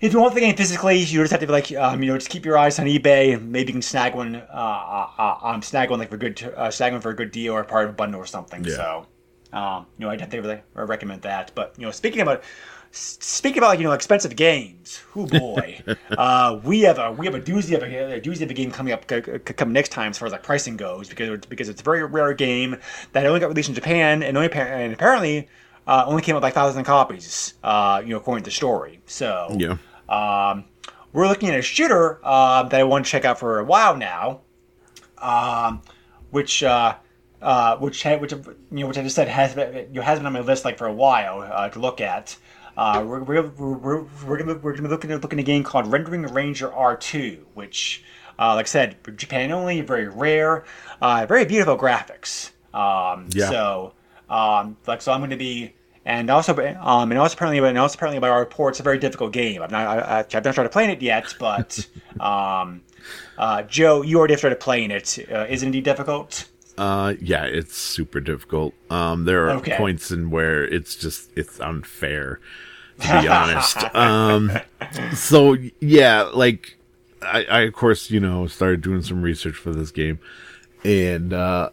if 0.00 0.12
you 0.12 0.20
want 0.20 0.34
the 0.34 0.40
game 0.40 0.56
physically, 0.56 0.98
you 0.98 1.20
just 1.20 1.30
have 1.30 1.40
to 1.40 1.46
be 1.46 1.52
like, 1.52 1.70
um, 1.72 2.02
you 2.02 2.10
know, 2.10 2.16
just 2.16 2.30
keep 2.30 2.46
your 2.46 2.56
eyes 2.56 2.78
on 2.78 2.86
eBay 2.86 3.34
and 3.34 3.52
maybe 3.52 3.68
you 3.68 3.74
can 3.74 3.82
snag 3.82 4.14
one, 4.14 4.36
uh, 4.36 4.40
uh, 4.50 5.10
uh 5.18 5.38
um, 5.42 5.60
snag 5.60 5.90
one 5.90 5.98
like 5.98 6.08
for 6.08 6.16
good, 6.16 6.42
uh, 6.56 6.70
snag 6.70 6.92
one 6.92 7.02
for 7.02 7.10
a 7.10 7.16
good 7.16 7.30
deal 7.30 7.52
or 7.52 7.62
part 7.64 7.84
of 7.84 7.90
a 7.90 7.92
bundle 7.92 8.20
or 8.20 8.26
something. 8.26 8.64
Yeah. 8.64 8.76
So, 8.76 9.06
um, 9.52 9.86
you 9.98 10.06
know, 10.06 10.10
I 10.10 10.16
definitely 10.16 10.48
really 10.48 10.62
recommend 10.74 11.22
that. 11.22 11.52
But 11.54 11.74
you 11.76 11.84
know, 11.84 11.90
speaking 11.90 12.22
about 12.22 12.42
speaking 12.92 13.58
about 13.58 13.68
like 13.68 13.78
you 13.78 13.84
know 13.84 13.92
expensive 13.92 14.36
games, 14.36 15.00
oh 15.14 15.26
boy, 15.26 15.82
uh, 16.10 16.58
we 16.64 16.80
have 16.80 16.98
a 16.98 17.12
we 17.12 17.26
have 17.26 17.34
a 17.34 17.40
doozy 17.40 17.76
of 17.76 17.82
a, 17.82 18.16
a 18.16 18.20
doozy 18.20 18.42
of 18.42 18.50
a 18.50 18.54
game 18.54 18.70
coming 18.70 18.92
up 18.92 19.08
c- 19.08 19.22
c- 19.22 19.38
coming 19.38 19.72
next 19.72 19.90
time 19.90 20.10
as 20.10 20.18
far 20.18 20.26
as 20.26 20.32
like 20.32 20.42
pricing 20.42 20.76
goes 20.76 21.08
because 21.08 21.40
because 21.46 21.68
it's 21.68 21.80
a 21.80 21.84
very 21.84 22.04
rare 22.04 22.32
game 22.34 22.76
that 23.12 23.26
only 23.26 23.40
got 23.40 23.48
released 23.48 23.68
in 23.68 23.74
Japan 23.74 24.22
and 24.22 24.36
only 24.36 24.52
and 24.52 24.92
apparently 24.92 25.48
uh, 25.86 26.04
only 26.06 26.22
came 26.22 26.36
out 26.36 26.42
like 26.42 26.54
thousand 26.54 26.84
copies, 26.84 27.54
uh, 27.62 28.02
you 28.04 28.10
know, 28.10 28.16
according 28.16 28.44
to 28.44 28.50
the 28.50 28.54
story. 28.54 29.00
So 29.06 29.56
yeah, 29.58 29.76
um, 30.08 30.64
we're 31.12 31.28
looking 31.28 31.48
at 31.50 31.58
a 31.58 31.62
shooter 31.62 32.20
uh, 32.24 32.64
that 32.64 32.80
I 32.80 32.84
want 32.84 33.04
to 33.04 33.10
check 33.10 33.24
out 33.24 33.38
for 33.38 33.58
a 33.58 33.64
while 33.64 33.96
now, 33.96 34.40
um, 35.18 35.82
which. 36.30 36.62
Uh, 36.62 36.96
uh, 37.42 37.78
which 37.78 38.04
which 38.04 38.32
you 38.32 38.44
know 38.70 38.86
which 38.86 38.98
I 38.98 39.02
just 39.02 39.16
said 39.16 39.26
has 39.26 39.54
been 39.54 39.74
you 39.74 39.94
know, 39.94 40.02
has 40.02 40.18
been 40.18 40.26
on 40.26 40.34
my 40.34 40.40
list 40.40 40.66
like 40.66 40.76
for 40.76 40.86
a 40.86 40.92
while 40.92 41.40
uh, 41.40 41.70
to 41.70 41.78
look 41.78 42.02
at. 42.02 42.36
Uh, 42.80 43.04
we're, 43.04 43.22
we're, 43.22 43.42
we're, 43.42 44.02
we're, 44.26 44.38
gonna, 44.38 44.54
we're 44.54 44.72
gonna 44.72 44.84
be 44.84 44.88
looking 44.88 45.10
at 45.10 45.20
looking 45.20 45.38
at 45.38 45.42
a 45.42 45.46
game 45.46 45.62
called 45.62 45.86
Rendering 45.92 46.22
Ranger 46.22 46.70
R2, 46.70 47.40
which, 47.52 48.02
uh, 48.38 48.54
like 48.54 48.64
I 48.64 48.68
said, 48.68 48.96
Japan 49.16 49.52
only, 49.52 49.82
very 49.82 50.08
rare, 50.08 50.64
uh, 51.02 51.26
very 51.26 51.44
beautiful 51.44 51.76
graphics. 51.76 52.52
Um, 52.72 53.28
yeah. 53.32 53.50
So, 53.50 53.92
um, 54.30 54.78
like, 54.86 55.02
so 55.02 55.12
I'm 55.12 55.20
going 55.20 55.28
to 55.28 55.36
be 55.36 55.74
and 56.06 56.30
also, 56.30 56.54
um, 56.56 57.10
and 57.10 57.18
also 57.18 57.34
apparently, 57.34 57.58
and 57.68 57.76
also 57.76 57.96
apparently 57.96 58.18
by 58.18 58.30
our 58.30 58.40
reports, 58.40 58.76
it's 58.78 58.80
a 58.80 58.82
very 58.82 58.98
difficult 58.98 59.32
game. 59.32 59.60
I've 59.60 59.70
not, 59.70 59.86
I, 59.86 60.16
have 60.30 60.44
not 60.44 60.54
started 60.54 60.70
playing 60.70 60.88
it 60.88 61.02
yet, 61.02 61.34
but 61.38 61.86
um, 62.20 62.80
uh, 63.36 63.62
Joe, 63.64 64.00
you 64.00 64.18
already 64.18 64.38
started 64.38 64.58
playing 64.58 64.90
it. 64.90 65.18
Uh, 65.30 65.44
is 65.50 65.62
it 65.62 65.66
indeed 65.66 65.84
difficult? 65.84 66.48
Uh, 66.78 67.12
yeah, 67.20 67.44
it's 67.44 67.76
super 67.76 68.20
difficult. 68.20 68.72
Um, 68.88 69.26
there 69.26 69.48
are 69.48 69.50
okay. 69.56 69.76
points 69.76 70.10
in 70.10 70.30
where 70.30 70.64
it's 70.64 70.96
just 70.96 71.30
it's 71.36 71.60
unfair, 71.60 72.40
to 73.00 73.20
be 73.22 73.28
honest. 73.28 73.76
um, 73.94 74.52
so 75.14 75.56
yeah, 75.80 76.22
like 76.22 76.78
I, 77.22 77.44
I 77.44 77.60
of 77.62 77.74
course 77.74 78.10
you 78.10 78.20
know 78.20 78.46
started 78.46 78.80
doing 78.80 79.02
some 79.02 79.22
research 79.22 79.56
for 79.56 79.72
this 79.72 79.90
game, 79.90 80.18
and 80.84 81.32
uh, 81.32 81.70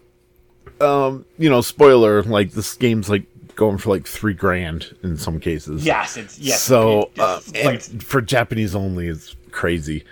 um, 0.82 1.26
you 1.38 1.50
know, 1.50 1.62
spoiler, 1.62 2.24
like 2.24 2.52
this 2.52 2.74
game's 2.76 3.10
like 3.10 3.26
going 3.56 3.78
for 3.78 3.90
like 3.90 4.08
three 4.08 4.34
grand 4.34 4.96
in 5.04 5.18
some 5.18 5.40
cases. 5.40 5.86
Yes, 5.86 6.18
it's 6.18 6.40
yes. 6.40 6.62
So 6.62 7.12
uh, 7.18 7.42
and 7.56 8.04
for 8.04 8.22
Japanese 8.22 8.76
only, 8.76 9.08
it's 9.08 9.36
crazy. 9.52 10.04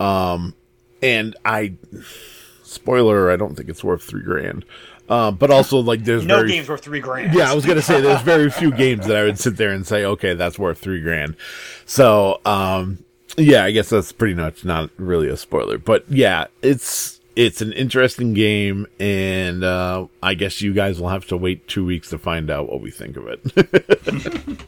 Um, 0.00 0.54
and 1.02 1.36
I, 1.44 1.74
spoiler, 2.62 3.30
I 3.30 3.36
don't 3.36 3.56
think 3.56 3.68
it's 3.68 3.84
worth 3.84 4.02
three 4.02 4.22
grand. 4.22 4.64
Uh, 5.08 5.30
but 5.30 5.50
also 5.50 5.78
like 5.78 6.04
there's 6.04 6.24
no 6.24 6.36
very, 6.36 6.48
games 6.52 6.68
worth 6.68 6.82
three 6.82 7.00
grand. 7.00 7.34
Yeah, 7.34 7.50
I 7.50 7.54
was 7.54 7.66
gonna 7.66 7.82
say 7.82 8.00
there's 8.00 8.22
very 8.22 8.50
few 8.50 8.70
games 8.70 9.06
that 9.06 9.16
I 9.16 9.24
would 9.24 9.38
sit 9.38 9.56
there 9.56 9.70
and 9.70 9.86
say, 9.86 10.04
okay, 10.04 10.34
that's 10.34 10.58
worth 10.58 10.78
three 10.78 11.02
grand. 11.02 11.36
So, 11.84 12.40
um, 12.44 13.04
yeah, 13.36 13.64
I 13.64 13.72
guess 13.72 13.90
that's 13.90 14.12
pretty 14.12 14.34
much 14.34 14.64
not 14.64 14.90
really 14.96 15.28
a 15.28 15.36
spoiler, 15.36 15.78
but 15.78 16.04
yeah, 16.08 16.46
it's 16.62 17.20
it's 17.34 17.62
an 17.62 17.72
interesting 17.72 18.34
game, 18.34 18.86
and 19.00 19.64
uh, 19.64 20.06
I 20.22 20.34
guess 20.34 20.60
you 20.60 20.72
guys 20.72 21.00
will 21.00 21.08
have 21.08 21.26
to 21.26 21.36
wait 21.36 21.66
two 21.66 21.84
weeks 21.84 22.10
to 22.10 22.18
find 22.18 22.50
out 22.50 22.70
what 22.70 22.80
we 22.80 22.90
think 22.90 23.16
of 23.16 23.26
it. 23.26 24.60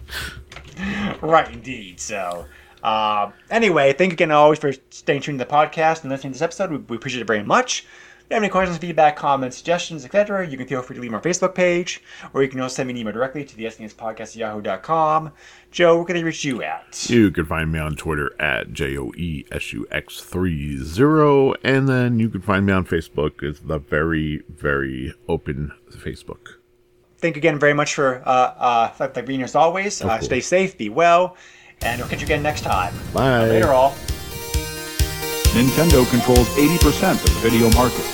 right, 1.22 1.52
indeed. 1.52 2.00
So, 2.00 2.46
uh, 2.82 3.30
anyway, 3.50 3.92
thank 3.92 4.12
you 4.12 4.14
again 4.14 4.30
always 4.30 4.58
for 4.58 4.72
staying 4.90 5.22
tuned 5.22 5.38
to 5.38 5.44
the 5.44 5.50
podcast 5.50 6.02
and 6.02 6.10
listening 6.10 6.32
to 6.32 6.38
this 6.38 6.42
episode. 6.42 6.70
We, 6.70 6.78
we 6.78 6.96
appreciate 6.96 7.20
it 7.20 7.26
very 7.26 7.42
much 7.42 7.86
you 8.34 8.38
have 8.38 8.42
any 8.42 8.50
questions, 8.50 8.78
feedback, 8.78 9.14
comments, 9.14 9.56
suggestions, 9.56 10.04
etc., 10.04 10.44
you 10.48 10.56
can 10.56 10.66
feel 10.66 10.82
free 10.82 10.96
to 10.96 11.00
leave 11.00 11.12
on 11.12 11.14
our 11.14 11.22
Facebook 11.22 11.54
page, 11.54 12.02
or 12.32 12.42
you 12.42 12.48
can 12.48 12.60
also 12.60 12.74
send 12.74 12.88
me 12.88 12.94
an 12.94 12.98
email 12.98 13.12
directly 13.12 13.44
to 13.44 13.56
the 13.56 13.66
SNESpodcast 13.66 14.20
at 14.20 14.34
yahoo.com. 14.34 15.30
Joe, 15.70 15.98
where 15.98 16.04
can 16.04 16.16
they 16.16 16.24
reach 16.24 16.44
you 16.44 16.60
at? 16.64 17.08
You 17.08 17.30
can 17.30 17.44
find 17.44 17.70
me 17.70 17.78
on 17.78 17.94
Twitter 17.94 18.34
at 18.42 18.72
J-O-E-S-U-X-3-0, 18.72 21.54
and 21.62 21.88
then 21.88 22.18
you 22.18 22.28
can 22.28 22.40
find 22.40 22.66
me 22.66 22.72
on 22.72 22.84
Facebook. 22.84 23.40
It's 23.40 23.60
the 23.60 23.78
very, 23.78 24.42
very 24.48 25.14
open 25.28 25.70
Facebook. 25.92 26.54
Thank 27.18 27.36
you 27.36 27.40
again 27.40 27.60
very 27.60 27.72
much 27.72 27.94
for 27.94 28.20
uh, 28.26 28.90
uh, 28.98 29.22
being 29.22 29.38
here 29.38 29.44
as 29.44 29.54
always. 29.54 30.02
Uh, 30.02 30.18
stay 30.18 30.40
safe, 30.40 30.76
be 30.76 30.88
well, 30.88 31.36
and 31.82 32.00
we'll 32.00 32.08
catch 32.08 32.20
you 32.20 32.26
again 32.26 32.42
next 32.42 32.62
time. 32.62 32.92
Bye. 33.12 33.46
Later, 33.46 33.68
all. 33.68 33.94
Nintendo 35.54 36.04
controls 36.10 36.48
80% 36.56 37.12
of 37.12 37.22
the 37.22 37.30
video 37.48 37.70
market. 37.78 38.13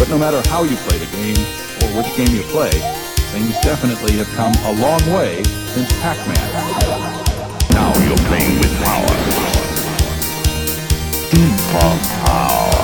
But 0.00 0.08
no 0.08 0.16
matter 0.16 0.40
how 0.48 0.62
you 0.64 0.76
play 0.76 0.96
the 0.96 1.04
game, 1.12 1.36
or 1.82 2.00
which 2.00 2.16
game 2.16 2.34
you 2.34 2.40
play, 2.44 2.70
things 3.32 3.52
definitely 3.60 4.12
have 4.16 4.28
come 4.28 4.54
a 4.64 4.72
long 4.80 4.98
way 5.12 5.42
since 5.44 5.92
Pac-Man. 6.00 6.48
Now 7.72 7.92
you're 8.08 8.16
playing 8.24 8.58
with 8.60 8.72
power. 8.82 9.06
Deep 11.30 12.79